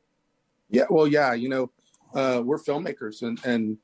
Yeah. 0.69 0.85
Well, 0.91 1.07
yeah. 1.07 1.33
You 1.35 1.49
know, 1.49 1.71
uh, 2.15 2.43
we're 2.45 2.59
filmmakers, 2.59 3.23
and 3.23 3.41
and 3.45 3.79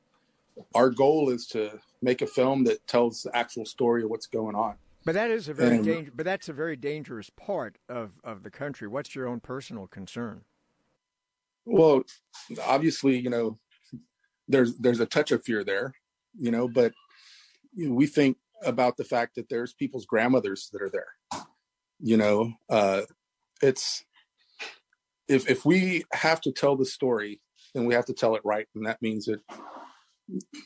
our 0.73 0.89
goal 0.89 1.29
is 1.29 1.47
to 1.47 1.79
make 2.01 2.21
a 2.21 2.27
film 2.27 2.63
that 2.65 2.85
tells 2.87 3.23
the 3.23 3.35
actual 3.35 3.65
story 3.65 4.03
of 4.03 4.09
what's 4.09 4.27
going 4.27 4.55
on. 4.55 4.75
But 5.05 5.13
that 5.13 5.31
is 5.31 5.47
a 5.47 5.53
very 5.53 5.81
danger, 5.81 6.11
but 6.13 6.25
that's 6.25 6.49
a 6.49 6.53
very 6.53 6.75
dangerous 6.75 7.29
part 7.29 7.77
of, 7.87 8.11
of 8.25 8.43
the 8.43 8.49
country. 8.49 8.89
What's 8.89 9.15
your 9.15 9.25
own 9.27 9.39
personal 9.39 9.87
concern? 9.87 10.41
Well, 11.65 12.03
obviously, 12.65 13.17
you 13.17 13.29
know, 13.29 13.57
there's 14.49 14.75
there's 14.77 14.99
a 14.99 15.05
touch 15.05 15.31
of 15.31 15.43
fear 15.43 15.63
there, 15.63 15.93
you 16.37 16.51
know, 16.51 16.67
but 16.67 16.91
you 17.73 17.87
know, 17.87 17.95
we 17.95 18.05
think 18.05 18.37
about 18.63 18.97
the 18.97 19.05
fact 19.05 19.35
that 19.35 19.47
there's 19.49 19.73
people's 19.73 20.05
grandmothers 20.05 20.69
that 20.73 20.81
are 20.81 20.89
there. 20.89 21.45
You 22.01 22.17
know, 22.17 22.53
uh, 22.69 23.03
it's 23.61 24.03
if 25.27 25.49
if 25.49 25.63
we 25.65 26.03
have 26.11 26.41
to 26.41 26.51
tell 26.51 26.75
the 26.75 26.85
story, 26.85 27.39
then 27.77 27.85
we 27.85 27.93
have 27.93 28.05
to 28.05 28.13
tell 28.13 28.35
it 28.35 28.41
right, 28.43 28.67
and 28.75 28.85
that 28.87 29.01
means 29.01 29.25
that 29.25 29.41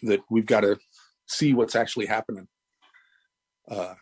that 0.04 0.22
we've 0.30 0.46
got 0.46 0.62
to 0.62 0.80
see 1.28 1.54
what's 1.54 1.76
actually 1.76 2.06
happening. 2.06 2.48
Uh, 3.70 3.94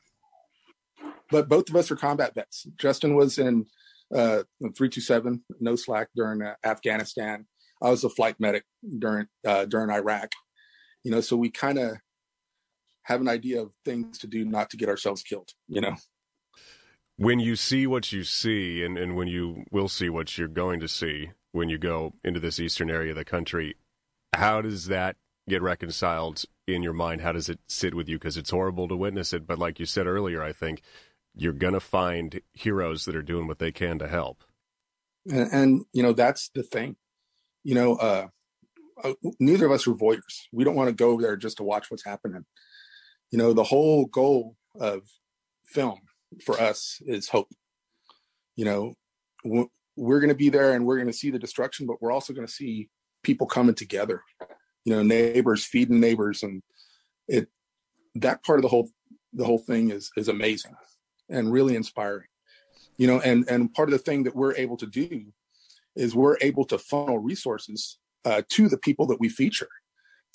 but 1.32 1.50
both 1.50 1.70
of 1.70 1.76
us 1.76 1.92
are 1.92 1.96
combat 1.96 2.34
vets. 2.36 2.68
Justin 2.78 3.16
was 3.16 3.38
in 3.38 3.66
uh, 4.14 4.44
327, 4.62 5.44
no 5.60 5.76
slack 5.76 6.10
during 6.16 6.42
uh, 6.42 6.56
Afghanistan. 6.64 7.46
I 7.82 7.90
was 7.90 8.04
a 8.04 8.10
flight 8.10 8.36
medic 8.40 8.64
during 9.00 9.28
uh, 9.46 9.66
during 9.66 9.90
Iraq. 9.90 10.32
You 11.04 11.12
know, 11.12 11.22
so 11.22 11.36
we 11.36 11.50
kind 11.50 11.80
of 11.80 11.98
have 13.04 13.22
an 13.22 13.30
idea 13.30 13.62
of 13.62 13.72
things 13.86 14.20
to 14.20 14.28
do 14.28 14.46
not 14.46 14.70
to 14.72 14.78
get 14.78 14.90
ourselves 14.90 15.24
killed. 15.24 15.50
You 15.68 15.82
know. 15.82 15.96
When 17.18 17.40
you 17.40 17.58
see 17.58 17.86
what 17.86 18.14
you 18.14 18.24
see, 18.24 18.82
and, 18.84 18.98
and 18.98 19.16
when 19.16 19.28
you 19.28 19.66
will 19.72 19.90
see 19.90 20.10
what 20.10 20.38
you're 20.38 20.48
going 20.48 20.80
to 20.80 20.88
see 20.88 21.32
when 21.52 21.70
you 21.70 21.78
go 21.78 22.14
into 22.24 22.40
this 22.40 22.60
eastern 22.60 22.90
area 22.90 23.12
of 23.12 23.18
the 23.18 23.26
country, 23.26 23.76
how 24.34 24.62
does 24.62 24.88
that 24.88 25.16
get 25.48 25.62
reconciled 25.62 26.44
in 26.68 26.84
your 26.84 26.94
mind? 26.94 27.22
How 27.22 27.32
does 27.32 27.50
it 27.50 27.60
sit 27.68 27.96
with 27.96 28.08
you? 28.08 28.18
Because 28.18 28.38
it's 28.38 28.52
horrible 28.52 28.88
to 28.88 28.96
witness 28.96 29.34
it, 29.34 29.48
but 29.48 29.60
like 29.60 29.80
you 29.80 29.86
said 29.86 30.08
earlier, 30.08 30.44
I 30.44 30.54
think 30.54 30.82
you're 31.36 31.54
going 31.54 31.74
to 31.74 31.80
find 31.80 32.42
heroes 32.54 33.06
that 33.06 33.16
are 33.16 33.22
doing 33.22 33.48
what 33.48 33.60
they 33.60 33.72
can 33.72 34.00
to 34.00 34.08
help. 34.08 34.44
And, 35.30 35.52
and 35.52 35.86
you 35.94 36.04
know, 36.04 36.14
that's 36.14 36.50
the 36.54 36.64
thing. 36.64 36.96
You 37.64 37.76
know, 37.76 37.96
uh, 37.96 38.28
uh, 39.04 39.14
neither 39.40 39.66
of 39.66 39.72
us 39.72 39.88
are 39.88 39.94
voyeurs. 39.94 40.48
We 40.52 40.64
don't 40.64 40.76
want 40.76 40.90
to 40.90 40.96
go 40.96 41.20
there 41.20 41.38
just 41.38 41.58
to 41.58 41.64
watch 41.64 41.90
what's 41.90 42.06
happening. 42.06 42.46
You 43.32 43.38
know, 43.38 43.54
the 43.54 43.64
whole 43.64 44.06
goal 44.06 44.56
of 44.80 45.04
film 45.66 46.00
for 46.44 46.60
us 46.60 47.00
is 47.06 47.30
hope. 47.30 47.50
You 48.56 48.66
know, 48.66 49.68
we're 50.00 50.22
going 50.22 50.30
to 50.30 50.36
be 50.36 50.50
there 50.50 50.74
and 50.74 50.86
we're 50.86 50.96
going 50.96 51.08
to 51.08 51.14
see 51.14 51.30
the 51.30 51.38
destruction, 51.38 51.86
but 51.86 52.02
we're 52.02 52.12
also 52.12 52.34
going 52.34 52.48
to 52.48 52.54
see 52.54 52.90
people 53.22 53.46
coming 53.46 53.76
together. 53.76 54.24
You 54.86 54.96
know, 54.96 55.04
neighbors 55.04 55.66
feeding 55.66 56.00
neighbors, 56.00 56.42
and 56.42 56.64
it 57.28 57.50
that 58.16 58.44
part 58.44 58.60
of 58.60 58.64
the 58.64 58.70
whole 58.70 58.90
the 59.34 59.46
whole 59.46 59.60
thing 59.60 59.92
is 59.92 60.10
is 60.16 60.30
amazing 60.30 60.74
and 61.30 61.52
really 61.52 61.76
inspiring. 61.76 62.28
You 62.98 63.08
know, 63.08 63.20
and 63.20 63.48
and 63.50 63.74
part 63.74 63.90
of 63.90 63.92
the 63.92 64.00
thing 64.00 64.24
that 64.24 64.36
we're 64.36 64.56
able 64.56 64.78
to 64.78 64.88
do 64.88 65.26
is 65.96 66.16
we're 66.16 66.38
able 66.42 66.66
to 66.66 66.78
funnel 66.78 67.20
resources 67.20 68.00
uh, 68.24 68.42
to 68.50 68.70
the 68.70 68.78
people 68.78 69.06
that 69.08 69.20
we 69.20 69.28
feature 69.28 69.70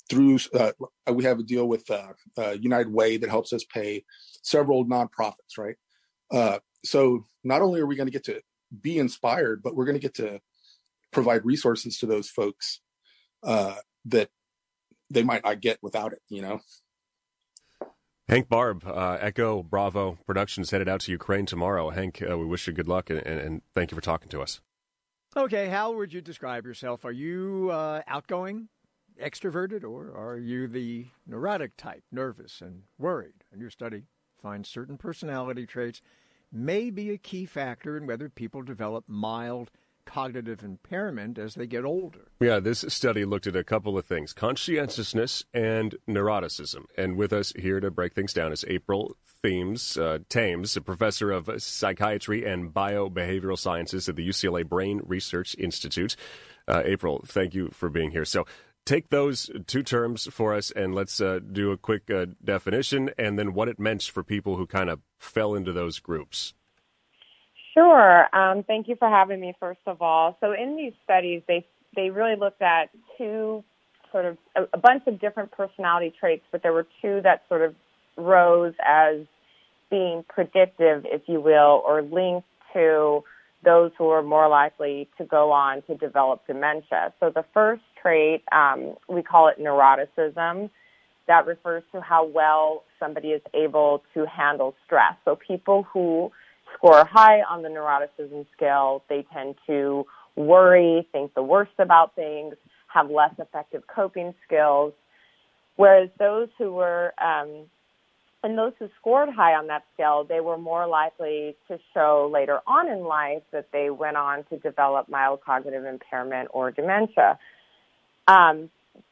through. 0.09 0.37
Uh, 0.53 0.73
we 1.11 1.23
have 1.23 1.39
a 1.39 1.43
deal 1.43 1.67
with 1.67 1.89
uh, 1.89 2.13
uh 2.37 2.55
United 2.61 2.93
Way 2.93 3.17
that 3.17 3.31
helps 3.31 3.51
us 3.51 3.63
pay 3.63 4.05
several 4.43 4.85
nonprofits, 4.85 5.57
right? 5.57 5.75
Uh, 6.31 6.59
so 6.83 7.25
not 7.43 7.63
only 7.63 7.81
are 7.81 7.87
we 7.87 7.95
going 7.95 8.07
to 8.07 8.11
get 8.11 8.25
to 8.25 8.39
be 8.81 8.97
inspired, 8.97 9.61
but 9.63 9.75
we're 9.75 9.85
going 9.85 9.97
to 9.97 10.01
get 10.01 10.15
to 10.15 10.39
provide 11.11 11.45
resources 11.45 11.97
to 11.99 12.05
those 12.05 12.29
folks 12.29 12.81
uh, 13.43 13.75
that 14.05 14.29
they 15.09 15.23
might 15.23 15.43
not 15.43 15.61
get 15.61 15.79
without 15.81 16.13
it. 16.13 16.21
You 16.29 16.41
know. 16.41 16.61
Hank 18.27 18.49
Barb, 18.49 18.83
uh, 18.87 19.17
Echo 19.21 19.61
Bravo 19.61 20.17
Productions 20.25 20.71
headed 20.71 20.89
out 20.89 21.01
to 21.01 21.11
Ukraine 21.11 21.45
tomorrow. 21.45 21.91
Hank, 21.91 22.23
uh, 22.27 22.37
we 22.37 22.45
wish 22.45 22.65
you 22.65 22.73
good 22.73 22.87
luck 22.87 23.11
and, 23.11 23.19
and, 23.19 23.39
and, 23.39 23.61
thank 23.75 23.91
you 23.91 23.95
for 23.95 24.01
talking 24.01 24.29
to 24.29 24.41
us. 24.41 24.61
Okay, 25.37 25.67
how 25.67 25.91
would 25.91 26.11
you 26.11 26.21
describe 26.21 26.65
yourself? 26.65 27.05
Are 27.05 27.11
you 27.11 27.69
uh, 27.71 28.01
outgoing, 28.07 28.69
extroverted, 29.21 29.83
or 29.83 30.11
are 30.17 30.39
you 30.39 30.67
the 30.67 31.07
neurotic 31.27 31.77
type, 31.77 32.03
nervous 32.11 32.61
and 32.61 32.83
worried? 32.97 33.43
And 33.51 33.61
your 33.61 33.69
study 33.69 34.03
finds 34.41 34.69
certain 34.69 34.97
personality 34.97 35.67
traits 35.67 36.01
may 36.55 36.89
be 36.89 37.11
a 37.11 37.17
key 37.17 37.45
factor 37.45 37.97
in 37.97 38.07
whether 38.07 38.29
people 38.29 38.61
develop 38.61 39.03
mild 39.07 39.71
cognitive 40.05 40.63
impairment 40.63 41.37
as 41.37 41.55
they 41.55 41.67
get 41.67 41.83
older. 41.83 42.27
Yeah, 42.39 42.59
this 42.59 42.85
study 42.87 43.25
looked 43.25 43.47
at 43.47 43.55
a 43.55 43.63
couple 43.63 43.97
of 43.97 44.05
things 44.05 44.33
conscientiousness 44.33 45.43
and 45.53 45.95
neuroticism. 46.07 46.85
And 46.97 47.17
with 47.17 47.33
us 47.33 47.51
here 47.57 47.79
to 47.79 47.91
break 47.91 48.13
things 48.13 48.33
down 48.33 48.51
is 48.51 48.63
April 48.67 49.17
Thames, 49.43 49.97
uh, 49.97 50.19
Thames, 50.29 50.77
a 50.77 50.81
professor 50.81 51.31
of 51.31 51.49
psychiatry 51.61 52.45
and 52.45 52.73
biobehavioral 52.73 53.57
sciences 53.57 54.07
at 54.07 54.15
the 54.15 54.27
UCLA 54.27 54.67
Brain 54.67 55.01
Research 55.05 55.55
Institute. 55.57 56.15
Uh, 56.67 56.81
April, 56.85 57.23
thank 57.27 57.53
you 57.53 57.69
for 57.71 57.89
being 57.89 58.11
here. 58.11 58.25
So, 58.25 58.45
take 58.85 59.09
those 59.09 59.49
two 59.67 59.83
terms 59.83 60.27
for 60.31 60.53
us 60.53 60.71
and 60.71 60.93
let's 60.93 61.19
uh, 61.19 61.39
do 61.51 61.71
a 61.71 61.77
quick 61.77 62.09
uh, 62.09 62.27
definition 62.43 63.09
and 63.17 63.37
then 63.37 63.53
what 63.53 63.67
it 63.67 63.79
meant 63.79 64.03
for 64.03 64.23
people 64.23 64.55
who 64.57 64.67
kind 64.67 64.89
of 64.89 65.01
fell 65.17 65.55
into 65.55 65.73
those 65.73 65.99
groups. 65.99 66.53
Sure. 67.73 68.33
Um, 68.33 68.63
thank 68.63 68.87
you 68.87 68.95
for 68.95 69.09
having 69.09 69.41
me, 69.41 69.53
first 69.59 69.81
of 69.85 70.01
all. 70.01 70.37
So, 70.39 70.53
in 70.53 70.77
these 70.77 70.93
studies, 71.03 71.41
they 71.47 71.65
they 71.95 72.09
really 72.09 72.35
looked 72.37 72.61
at 72.61 72.89
two 73.17 73.63
sort 74.11 74.25
of 74.25 74.37
a, 74.55 74.63
a 74.73 74.77
bunch 74.77 75.03
of 75.07 75.19
different 75.19 75.51
personality 75.51 76.13
traits, 76.17 76.43
but 76.51 76.63
there 76.63 76.71
were 76.71 76.87
two 77.01 77.19
that 77.23 77.43
sort 77.49 77.61
of 77.61 77.75
rose 78.15 78.73
as 78.85 79.25
being 79.89 80.23
predictive, 80.29 81.05
if 81.05 81.23
you 81.27 81.41
will, 81.41 81.83
or 81.85 82.01
linked 82.01 82.47
to 82.71 83.23
those 83.65 83.91
who 83.97 84.07
are 84.09 84.23
more 84.23 84.47
likely 84.47 85.09
to 85.17 85.25
go 85.25 85.51
on 85.51 85.81
to 85.83 85.95
develop 85.95 86.47
dementia. 86.47 87.13
So, 87.19 87.29
the 87.29 87.43
first 87.53 87.83
trait, 88.05 88.43
um, 88.51 88.95
we 89.09 89.23
call 89.23 89.47
it 89.47 89.59
neuroticism. 89.59 90.69
That 91.27 91.47
refers 91.47 91.83
to 91.91 92.01
how 92.01 92.25
well 92.27 92.83
somebody 92.99 93.29
is 93.29 93.41
able 93.55 94.03
to 94.13 94.25
handle 94.27 94.75
stress. 94.85 95.15
So, 95.25 95.35
people 95.35 95.83
who 95.91 96.31
score 96.75 97.03
high 97.05 97.41
on 97.41 97.63
the 97.63 97.69
neuroticism 97.69 98.45
scale, 98.55 99.03
they 99.09 99.25
tend 99.33 99.55
to 99.65 100.05
worry, 100.35 101.07
think 101.11 101.33
the 101.33 101.41
worst 101.41 101.71
about 101.79 102.15
things, 102.15 102.55
have 102.93 103.09
less 103.09 103.33
effective 103.39 103.83
coping 103.87 104.35
skills. 104.45 104.93
Whereas 105.77 106.09
those 106.19 106.49
who 106.57 106.73
were, 106.73 107.13
um, 107.21 107.65
and 108.43 108.57
those 108.57 108.73
who 108.77 108.87
scored 108.99 109.29
high 109.29 109.53
on 109.55 109.67
that 109.67 109.83
scale, 109.95 110.23
they 110.23 110.39
were 110.39 110.57
more 110.57 110.87
likely 110.87 111.55
to 111.67 111.79
show 111.93 112.29
later 112.31 112.59
on 112.67 112.87
in 112.87 113.03
life 113.03 113.41
that 113.51 113.69
they 113.73 113.89
went 113.89 114.15
on 114.15 114.43
to 114.51 114.57
develop 114.59 115.09
mild 115.09 115.41
cognitive 115.43 115.85
impairment 115.85 116.49
or 116.53 116.69
dementia. 116.69 117.39
Um, 118.27 118.69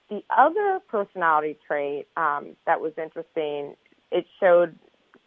the 0.09 0.23
other 0.35 0.79
personality 0.87 1.57
trait 1.67 2.07
um, 2.17 2.55
that 2.65 2.81
was 2.81 2.93
interesting, 2.97 3.75
it 4.11 4.25
showed 4.39 4.75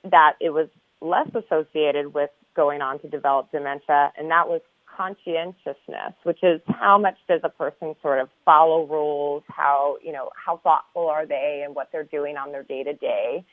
that 0.04 0.34
it 0.40 0.50
was 0.50 0.68
less 1.00 1.28
associated 1.34 2.14
with 2.14 2.30
going 2.54 2.80
on 2.82 2.98
to 3.00 3.08
develop 3.08 3.50
dementia, 3.52 4.12
and 4.16 4.30
that 4.30 4.48
was 4.48 4.60
conscientiousness, 4.96 6.14
which 6.22 6.42
is 6.42 6.60
how 6.68 6.96
much 6.98 7.16
does 7.28 7.40
a 7.44 7.50
person 7.50 7.94
sort 8.00 8.18
of 8.18 8.30
follow 8.44 8.86
rules, 8.86 9.42
how, 9.48 9.98
you 10.02 10.12
know, 10.12 10.30
how 10.34 10.56
thoughtful 10.58 11.08
are 11.08 11.26
they 11.26 11.62
and 11.64 11.74
what 11.74 11.90
they're 11.92 12.04
doing 12.04 12.36
on 12.36 12.50
their 12.50 12.62
day 12.62 12.82
to 12.82 12.94
day. 12.94 13.44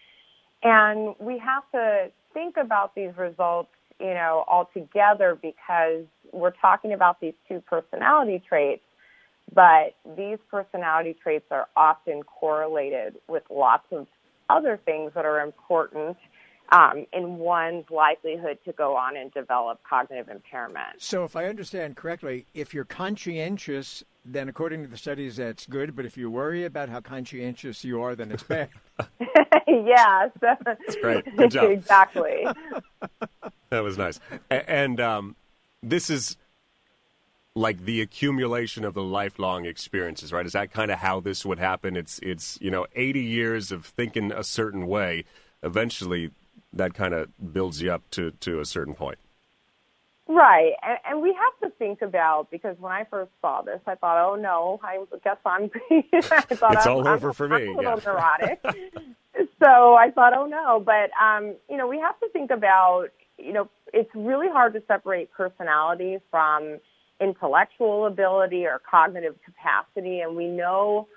And 0.63 1.15
we 1.19 1.37
have 1.39 1.63
to 1.73 2.11
think 2.33 2.55
about 2.55 2.95
these 2.95 3.11
results 3.17 3.69
you 3.99 4.13
know, 4.13 4.43
altogether 4.47 5.37
because 5.41 6.03
we're 6.31 6.53
talking 6.61 6.93
about 6.93 7.21
these 7.21 7.33
two 7.47 7.61
personality 7.61 8.41
traits, 8.47 8.81
but 9.53 9.95
these 10.15 10.37
personality 10.49 11.15
traits 11.21 11.45
are 11.51 11.67
often 11.75 12.23
correlated 12.23 13.15
with 13.27 13.43
lots 13.49 13.85
of 13.91 14.07
other 14.49 14.79
things 14.85 15.11
that 15.15 15.25
are 15.25 15.41
important 15.41 16.17
um, 16.71 17.05
in 17.13 17.37
one's 17.37 17.85
likelihood 17.89 18.57
to 18.65 18.71
go 18.73 18.95
on 18.95 19.17
and 19.17 19.31
develop 19.33 19.81
cognitive 19.87 20.29
impairment. 20.29 20.99
So, 20.99 21.23
if 21.23 21.35
I 21.35 21.45
understand 21.45 21.95
correctly, 21.95 22.45
if 22.53 22.73
you're 22.73 22.85
conscientious, 22.85 24.03
then 24.25 24.49
according 24.49 24.81
to 24.83 24.87
the 24.87 24.97
studies, 24.97 25.35
that's 25.35 25.65
good. 25.65 25.95
But 25.95 26.05
if 26.05 26.17
you 26.17 26.31
worry 26.31 26.65
about 26.65 26.89
how 26.89 27.01
conscientious 27.01 27.83
you 27.83 28.01
are, 28.01 28.15
then 28.15 28.31
it's 28.31 28.43
bad. 28.43 28.69
yeah, 29.67 30.29
so, 30.39 30.55
that's 30.65 30.95
great. 30.95 31.25
Good 31.37 31.51
job. 31.51 31.71
exactly. 31.71 32.47
that 33.69 33.83
was 33.83 33.97
nice. 33.97 34.19
And 34.49 34.99
um, 34.99 35.35
this 35.81 36.09
is 36.09 36.37
like 37.55 37.85
the 37.85 38.01
accumulation 38.01 38.83
of 38.83 38.93
the 38.93 39.03
lifelong 39.03 39.65
experiences, 39.65 40.33
right? 40.33 40.45
Is 40.45 40.53
that 40.53 40.71
kind 40.71 40.91
of 40.91 40.99
how 40.99 41.19
this 41.19 41.45
would 41.45 41.59
happen? 41.59 41.95
It's 41.95 42.19
it's 42.23 42.57
you 42.61 42.71
know 42.71 42.87
80 42.95 43.21
years 43.21 43.71
of 43.71 43.85
thinking 43.85 44.31
a 44.31 44.43
certain 44.43 44.87
way. 44.87 45.25
Eventually, 45.61 46.31
that 46.73 46.93
kind 46.93 47.13
of 47.13 47.53
builds 47.53 47.81
you 47.81 47.91
up 47.91 48.09
to 48.11 48.31
to 48.31 48.59
a 48.59 48.65
certain 48.65 48.95
point. 48.95 49.19
Right, 50.25 50.71
and, 50.81 50.97
and 51.05 51.21
we 51.21 51.33
have 51.33 51.69
to 51.69 51.77
think 51.77 52.01
about 52.01 52.49
because 52.49 52.77
when 52.79 52.93
I 52.93 53.03
first 53.03 53.31
saw 53.41 53.61
this, 53.61 53.81
I 53.85 53.95
thought, 53.95 54.17
"Oh 54.17 54.35
no, 54.35 54.79
I 54.83 55.03
guess 55.23 55.37
I'm." 55.45 55.69
I 55.91 56.39
thought 56.41 56.73
it's 56.73 56.87
I'm, 56.87 56.93
all 56.93 57.07
over 57.07 57.29
I'm, 57.29 57.33
for 57.33 57.53
I'm 57.53 57.61
me. 57.61 57.73
a 57.73 57.75
little 57.75 57.99
yeah. 57.99 58.05
neurotic. 58.05 58.61
so 59.61 59.95
I 59.95 60.09
thought, 60.11 60.33
"Oh 60.35 60.47
no," 60.47 60.79
but 60.79 61.11
um, 61.21 61.55
you 61.69 61.77
know, 61.77 61.87
we 61.87 61.99
have 61.99 62.19
to 62.21 62.29
think 62.29 62.51
about 62.51 63.09
you 63.37 63.53
know, 63.53 63.69
it's 63.93 64.09
really 64.15 64.47
hard 64.47 64.73
to 64.73 64.83
separate 64.87 65.31
personality 65.31 66.19
from 66.31 66.79
intellectual 67.23 68.05
ability 68.05 68.65
or 68.65 68.79
cognitive 68.79 69.35
capacity, 69.45 70.19
and 70.19 70.35
we 70.35 70.47
know 70.47 71.07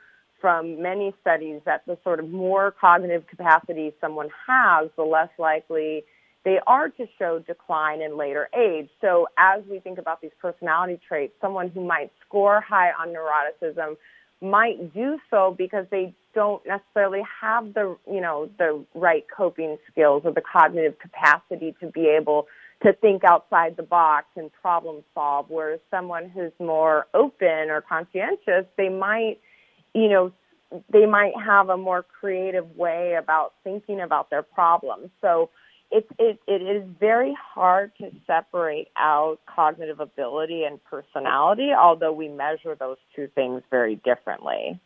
from 0.40 0.80
many 0.80 1.14
studies 1.20 1.60
that 1.64 1.84
the 1.86 1.98
sort 2.04 2.20
of 2.20 2.28
more 2.30 2.70
cognitive 2.70 3.26
capacity 3.26 3.92
someone 4.00 4.28
has, 4.46 4.88
the 4.96 5.02
less 5.02 5.30
likely 5.38 6.04
they 6.44 6.60
are 6.64 6.88
to 6.88 7.06
show 7.18 7.40
decline 7.40 8.00
in 8.00 8.16
later 8.16 8.48
age. 8.56 8.88
So 9.00 9.26
as 9.36 9.64
we 9.68 9.80
think 9.80 9.98
about 9.98 10.20
these 10.20 10.30
personality 10.40 11.00
traits, 11.08 11.32
someone 11.40 11.70
who 11.70 11.84
might 11.84 12.12
score 12.24 12.60
high 12.60 12.90
on 12.92 13.08
neuroticism 13.08 13.96
might 14.40 14.94
do 14.94 15.18
so 15.28 15.56
because 15.58 15.86
they 15.90 16.14
don't 16.34 16.62
necessarily 16.64 17.22
have 17.40 17.74
the, 17.74 17.96
you 18.08 18.20
know, 18.20 18.48
the 18.58 18.84
right 18.94 19.24
coping 19.34 19.76
skills 19.90 20.22
or 20.24 20.32
the 20.32 20.42
cognitive 20.42 20.96
capacity 21.00 21.74
to 21.80 21.88
be 21.88 22.06
able 22.06 22.46
to 22.82 22.92
think 22.92 23.24
outside 23.24 23.76
the 23.76 23.82
box 23.82 24.26
and 24.36 24.52
problem 24.52 25.02
solve. 25.14 25.46
Whereas 25.48 25.80
someone 25.90 26.28
who's 26.28 26.52
more 26.58 27.06
open 27.14 27.70
or 27.70 27.80
conscientious, 27.80 28.66
they 28.76 28.88
might, 28.88 29.38
you 29.94 30.08
know, 30.08 30.32
they 30.90 31.06
might 31.06 31.32
have 31.42 31.68
a 31.68 31.76
more 31.76 32.02
creative 32.02 32.76
way 32.76 33.14
about 33.18 33.54
thinking 33.64 34.00
about 34.00 34.30
their 34.30 34.42
problems. 34.42 35.10
So 35.20 35.50
it, 35.90 36.06
it, 36.18 36.40
it 36.46 36.62
is 36.62 36.82
very 36.98 37.34
hard 37.54 37.92
to 37.98 38.10
separate 38.26 38.88
out 38.96 39.38
cognitive 39.46 40.00
ability 40.00 40.64
and 40.64 40.82
personality, 40.84 41.70
although 41.72 42.12
we 42.12 42.28
measure 42.28 42.74
those 42.74 42.96
two 43.14 43.28
things 43.34 43.62
very 43.70 43.96
differently. 43.96 44.80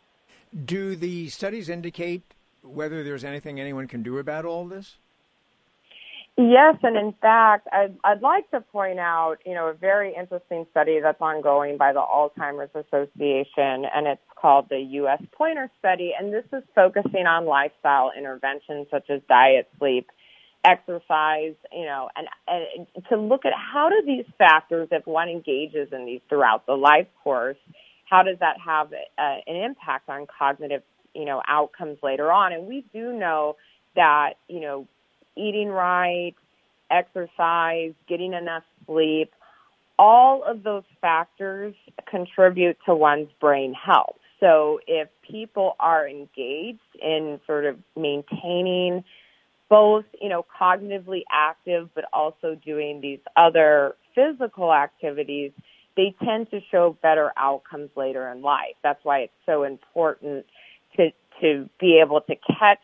Do 0.64 0.96
the 0.96 1.28
studies 1.28 1.68
indicate 1.68 2.22
whether 2.62 3.02
there's 3.02 3.24
anything 3.24 3.58
anyone 3.58 3.88
can 3.88 4.02
do 4.02 4.18
about 4.18 4.44
all 4.44 4.66
this? 4.66 4.96
Yes, 6.42 6.76
and 6.82 6.96
in 6.96 7.12
fact, 7.20 7.68
I'd, 7.70 7.94
I'd 8.02 8.22
like 8.22 8.50
to 8.52 8.62
point 8.62 8.98
out, 8.98 9.36
you 9.44 9.52
know, 9.52 9.66
a 9.66 9.74
very 9.74 10.14
interesting 10.18 10.64
study 10.70 10.98
that's 10.98 11.20
ongoing 11.20 11.76
by 11.76 11.92
the 11.92 12.00
Alzheimer's 12.00 12.70
Association, 12.74 13.84
and 13.94 14.06
it's 14.06 14.22
called 14.40 14.68
the 14.70 14.78
U.S. 14.78 15.20
Pointer 15.32 15.70
Study, 15.80 16.12
and 16.18 16.32
this 16.32 16.46
is 16.50 16.62
focusing 16.74 17.26
on 17.26 17.44
lifestyle 17.44 18.10
interventions 18.16 18.86
such 18.90 19.10
as 19.10 19.20
diet, 19.28 19.68
sleep, 19.78 20.08
exercise, 20.64 21.56
you 21.72 21.84
know, 21.84 22.08
and, 22.16 22.26
and 22.48 22.86
to 23.10 23.18
look 23.18 23.44
at 23.44 23.52
how 23.52 23.90
do 23.90 24.02
these 24.06 24.24
factors, 24.38 24.88
if 24.92 25.06
one 25.06 25.28
engages 25.28 25.88
in 25.92 26.06
these 26.06 26.22
throughout 26.30 26.64
the 26.64 26.74
life 26.74 27.08
course, 27.22 27.58
how 28.08 28.22
does 28.22 28.38
that 28.40 28.56
have 28.64 28.92
an 29.18 29.56
impact 29.56 30.08
on 30.08 30.26
cognitive, 30.38 30.82
you 31.14 31.26
know, 31.26 31.42
outcomes 31.46 31.98
later 32.02 32.32
on? 32.32 32.54
And 32.54 32.66
we 32.66 32.86
do 32.94 33.12
know 33.12 33.56
that, 33.94 34.34
you 34.48 34.60
know, 34.60 34.88
eating 35.40 35.68
right, 35.68 36.34
exercise, 36.90 37.92
getting 38.08 38.34
enough 38.34 38.64
sleep, 38.86 39.32
all 39.98 40.42
of 40.44 40.62
those 40.62 40.84
factors 41.00 41.74
contribute 42.08 42.76
to 42.86 42.94
one's 42.94 43.28
brain 43.40 43.74
health. 43.74 44.16
So 44.40 44.80
if 44.86 45.08
people 45.22 45.76
are 45.78 46.08
engaged 46.08 46.80
in 47.00 47.38
sort 47.46 47.66
of 47.66 47.76
maintaining 47.96 49.04
both, 49.68 50.04
you 50.20 50.28
know, 50.28 50.44
cognitively 50.60 51.22
active, 51.30 51.90
but 51.94 52.04
also 52.12 52.56
doing 52.64 53.00
these 53.00 53.20
other 53.36 53.94
physical 54.14 54.72
activities, 54.72 55.52
they 55.96 56.14
tend 56.24 56.50
to 56.50 56.60
show 56.70 56.96
better 57.02 57.32
outcomes 57.36 57.90
later 57.94 58.28
in 58.32 58.42
life. 58.42 58.74
That's 58.82 59.04
why 59.04 59.20
it's 59.20 59.32
so 59.44 59.64
important 59.64 60.46
to, 60.96 61.10
to 61.42 61.68
be 61.78 62.00
able 62.02 62.22
to 62.22 62.34
catch 62.36 62.80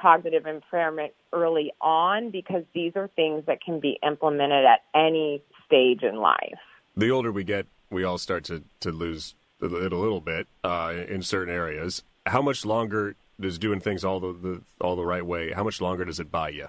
cognitive 0.00 0.46
impairment 0.46 1.12
early 1.32 1.72
on 1.80 2.30
because 2.30 2.64
these 2.74 2.92
are 2.96 3.08
things 3.16 3.44
that 3.46 3.60
can 3.62 3.80
be 3.80 3.98
implemented 4.06 4.64
at 4.64 4.80
any 4.94 5.42
stage 5.66 6.02
in 6.02 6.16
life. 6.16 6.58
The 6.96 7.10
older 7.10 7.32
we 7.32 7.44
get, 7.44 7.66
we 7.90 8.04
all 8.04 8.18
start 8.18 8.44
to, 8.44 8.62
to 8.80 8.92
lose 8.92 9.34
it 9.60 9.92
a 9.92 9.96
little 9.96 10.20
bit 10.20 10.46
uh, 10.62 10.94
in 11.08 11.22
certain 11.22 11.52
areas. 11.52 12.02
How 12.26 12.42
much 12.42 12.64
longer 12.64 13.16
does 13.40 13.58
doing 13.58 13.80
things 13.80 14.04
all 14.04 14.20
the, 14.20 14.32
the 14.32 14.62
all 14.80 14.96
the 14.96 15.04
right 15.04 15.24
way? 15.24 15.52
How 15.52 15.64
much 15.64 15.80
longer 15.80 16.04
does 16.04 16.20
it 16.20 16.30
buy 16.30 16.50
you? 16.50 16.68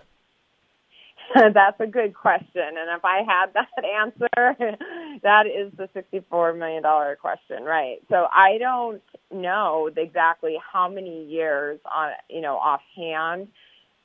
That's 1.53 1.79
a 1.79 1.87
good 1.87 2.13
question. 2.13 2.63
And 2.63 2.89
if 2.95 3.03
I 3.03 3.21
had 3.27 3.53
that 3.53 3.83
answer, 4.01 4.77
that 5.23 5.45
is 5.47 5.71
the 5.77 5.89
$64 5.93 6.57
million 6.57 6.83
question, 7.19 7.63
right? 7.63 7.97
So 8.09 8.27
I 8.33 8.57
don't 8.57 9.01
know 9.31 9.89
exactly 9.95 10.57
how 10.71 10.87
many 10.87 11.25
years 11.25 11.79
on, 11.93 12.11
you 12.29 12.41
know, 12.41 12.55
offhand, 12.55 13.49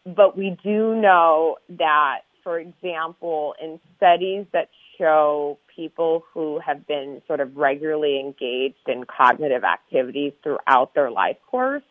but 0.04 0.36
we 0.36 0.56
do 0.64 0.96
know 0.96 1.56
that, 1.78 2.20
for 2.42 2.58
example, 2.58 3.54
in 3.62 3.78
studies 3.96 4.46
that 4.52 4.68
show 4.98 5.58
people 5.74 6.24
who 6.34 6.58
have 6.58 6.86
been 6.86 7.22
sort 7.28 7.40
of 7.40 7.56
regularly 7.56 8.18
engaged 8.18 8.88
in 8.88 9.04
cognitive 9.04 9.62
activities 9.62 10.32
throughout 10.42 10.94
their 10.94 11.10
life 11.12 11.36
course, 11.48 11.82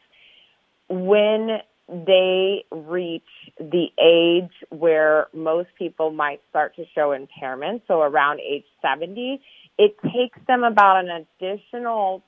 when 0.90 1.60
they 1.90 2.66
reach 2.72 3.24
the 3.58 3.88
age 4.02 4.52
where 4.70 5.28
most 5.34 5.70
people 5.78 6.12
might 6.12 6.42
start 6.50 6.76
to 6.76 6.86
show 6.94 7.12
impairment, 7.12 7.84
so 7.88 8.02
around 8.02 8.40
age 8.42 8.66
70, 8.82 9.42
it 9.78 9.96
takes 10.04 10.40
them 10.48 10.64
about 10.64 11.04
an 11.04 11.26
additional 11.42 12.24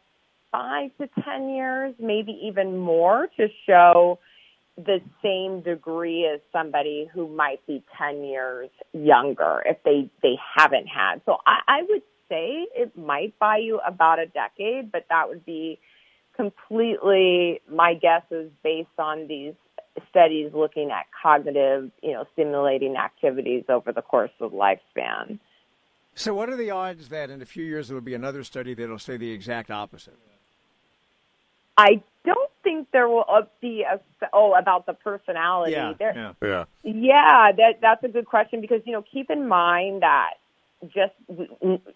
five 0.52 0.90
to 1.00 1.08
10 1.24 1.50
years, 1.50 1.94
maybe 2.00 2.32
even 2.44 2.78
more, 2.78 3.28
to 3.38 3.48
show 3.68 4.20
the 4.78 5.00
same 5.22 5.62
degree 5.62 6.26
as 6.26 6.40
somebody 6.52 7.10
who 7.14 7.28
might 7.28 7.66
be 7.68 7.84
10 7.98 8.24
years 8.24 8.70
younger 8.94 9.62
if 9.66 9.78
they, 9.84 10.10
they 10.24 10.36
haven't 10.58 10.88
had. 10.88 11.22
So 11.26 11.38
I, 11.46 11.60
I 11.68 11.82
would 11.88 12.02
say 12.30 12.68
it 12.74 12.98
might 12.98 13.38
buy 13.38 13.58
you 13.58 13.80
about 13.86 14.20
a 14.20 14.26
decade, 14.26 14.92
but 14.92 15.06
that 15.10 15.28
would 15.28 15.46
be 15.46 15.80
completely 16.36 17.62
my 17.70 17.94
guess 17.94 18.24
is 18.32 18.52
based 18.64 18.90
on 18.98 19.28
these 19.28 19.54
studies 20.10 20.52
looking 20.54 20.92
at 20.92 21.06
cognitive, 21.22 21.92
you 22.02 22.14
know, 22.14 22.26
stimulating 22.34 22.96
activities 22.96 23.66
over 23.70 23.92
the 23.92 24.02
course 24.02 24.32
of 24.40 24.52
lifespan. 24.52 25.40
So, 26.16 26.34
what 26.34 26.50
are 26.50 26.58
the 26.58 26.72
odds 26.72 27.10
that 27.10 27.30
in 27.30 27.42
a 27.42 27.46
few 27.46 27.64
years 27.64 27.88
there 27.88 27.96
will 27.96 28.02
be 28.02 28.14
another 28.14 28.44
study 28.44 28.74
that'll 28.74 29.00
say 29.00 29.18
the 29.18 29.32
exact 29.32 29.72
opposite? 29.72 30.18
I 31.78 32.02
don't 32.26 32.52
think 32.64 32.90
there 32.92 33.08
will 33.08 33.26
uh, 33.28 33.44
be 33.62 33.84
a 33.84 34.00
oh 34.34 34.54
about 34.54 34.86
the 34.86 34.94
personality. 34.94 35.72
Yeah, 35.72 35.94
there, 35.98 36.14
yeah, 36.16 36.48
yeah. 36.48 36.66
Yeah, 36.84 37.52
that 37.58 37.80
that's 37.82 38.04
a 38.04 38.10
good 38.10 38.26
question 38.26 38.62
because 38.62 38.82
you 38.86 38.94
know 38.94 39.04
keep 39.10 39.30
in 39.30 39.48
mind 39.48 40.02
that 40.02 40.34
just 40.86 41.14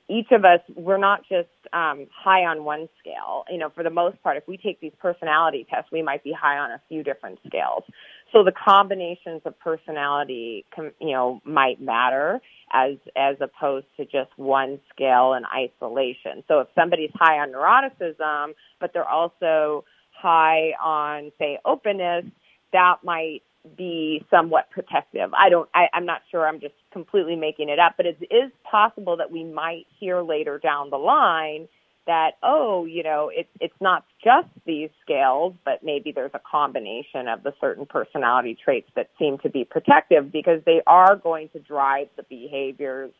each 0.09 0.27
of 0.31 0.45
us 0.45 0.59
we're 0.75 0.97
not 0.97 1.21
just 1.21 1.49
um, 1.73 2.07
high 2.15 2.45
on 2.45 2.63
one 2.63 2.87
scale 2.99 3.43
you 3.49 3.57
know 3.57 3.69
for 3.73 3.83
the 3.83 3.89
most 3.89 4.21
part 4.21 4.37
if 4.37 4.47
we 4.47 4.57
take 4.57 4.79
these 4.79 4.91
personality 4.99 5.65
tests 5.69 5.91
we 5.91 6.01
might 6.01 6.23
be 6.23 6.31
high 6.31 6.57
on 6.57 6.71
a 6.71 6.81
few 6.87 7.03
different 7.03 7.39
scales 7.47 7.83
so 8.31 8.43
the 8.43 8.51
combinations 8.51 9.41
of 9.45 9.57
personality 9.59 10.65
you 10.99 11.11
know 11.11 11.41
might 11.45 11.81
matter 11.81 12.39
as 12.73 12.97
as 13.15 13.35
opposed 13.41 13.87
to 13.97 14.05
just 14.05 14.31
one 14.37 14.79
scale 14.93 15.33
in 15.33 15.43
isolation 15.45 16.43
so 16.47 16.59
if 16.59 16.67
somebody's 16.75 17.11
high 17.15 17.39
on 17.39 17.51
neuroticism 17.51 18.53
but 18.79 18.91
they're 18.93 19.09
also 19.09 19.83
high 20.11 20.71
on 20.83 21.31
say 21.39 21.57
openness 21.65 22.25
that 22.71 22.97
might 23.03 23.41
be 23.77 24.25
somewhat 24.29 24.69
protective. 24.71 25.33
I 25.33 25.49
don't, 25.49 25.69
I, 25.73 25.85
I'm 25.93 26.05
not 26.05 26.21
sure. 26.31 26.47
I'm 26.47 26.59
just 26.59 26.75
completely 26.95 27.35
making 27.35 27.67
it 27.67 27.77
up, 27.77 27.95
but 27.97 28.05
it 28.05 28.17
is 28.31 28.49
possible 28.63 29.17
that 29.17 29.29
we 29.29 29.43
might 29.43 29.85
hear 29.99 30.21
later 30.21 30.57
down 30.57 30.89
the 30.89 30.97
line 30.97 31.67
that, 32.07 32.37
oh, 32.41 32.85
you 32.85 33.03
know, 33.03 33.29
it's, 33.33 33.49
it's 33.59 33.75
not 33.81 34.05
just 34.23 34.47
these 34.65 34.89
scales, 35.01 35.53
but 35.65 35.83
maybe 35.83 36.13
there's 36.13 36.31
a 36.33 36.39
combination 36.49 37.27
of 37.27 37.43
the 37.43 37.51
certain 37.59 37.85
personality 37.85 38.55
traits 38.63 38.87
that 38.95 39.09
seem 39.19 39.39
to 39.39 39.49
be 39.49 39.65
protective 39.65 40.31
because 40.31 40.61
they 40.65 40.81
are 40.87 41.17
going 41.17 41.49
to 41.49 41.59
drive 41.59 42.07
the 42.15 42.23
behaviors 42.23 43.11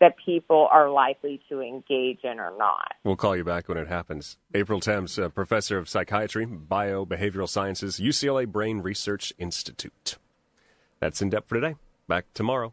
that 0.00 0.14
people 0.24 0.68
are 0.72 0.88
likely 0.88 1.42
to 1.50 1.60
engage 1.60 2.20
in 2.24 2.40
or 2.40 2.56
not. 2.56 2.94
We'll 3.04 3.16
call 3.16 3.36
you 3.36 3.44
back 3.44 3.68
when 3.68 3.76
it 3.76 3.88
happens. 3.88 4.38
April 4.54 4.80
Thames, 4.80 5.18
uh, 5.18 5.28
professor 5.28 5.76
of 5.76 5.86
psychiatry, 5.86 6.46
bio 6.46 7.04
behavioral 7.04 7.48
sciences, 7.48 8.00
UCLA 8.00 8.46
Brain 8.46 8.78
Research 8.78 9.34
Institute. 9.36 10.16
That's 10.98 11.20
in 11.20 11.28
depth 11.28 11.50
for 11.50 11.56
today. 11.56 11.74
Back 12.06 12.24
tomorrow. 12.32 12.72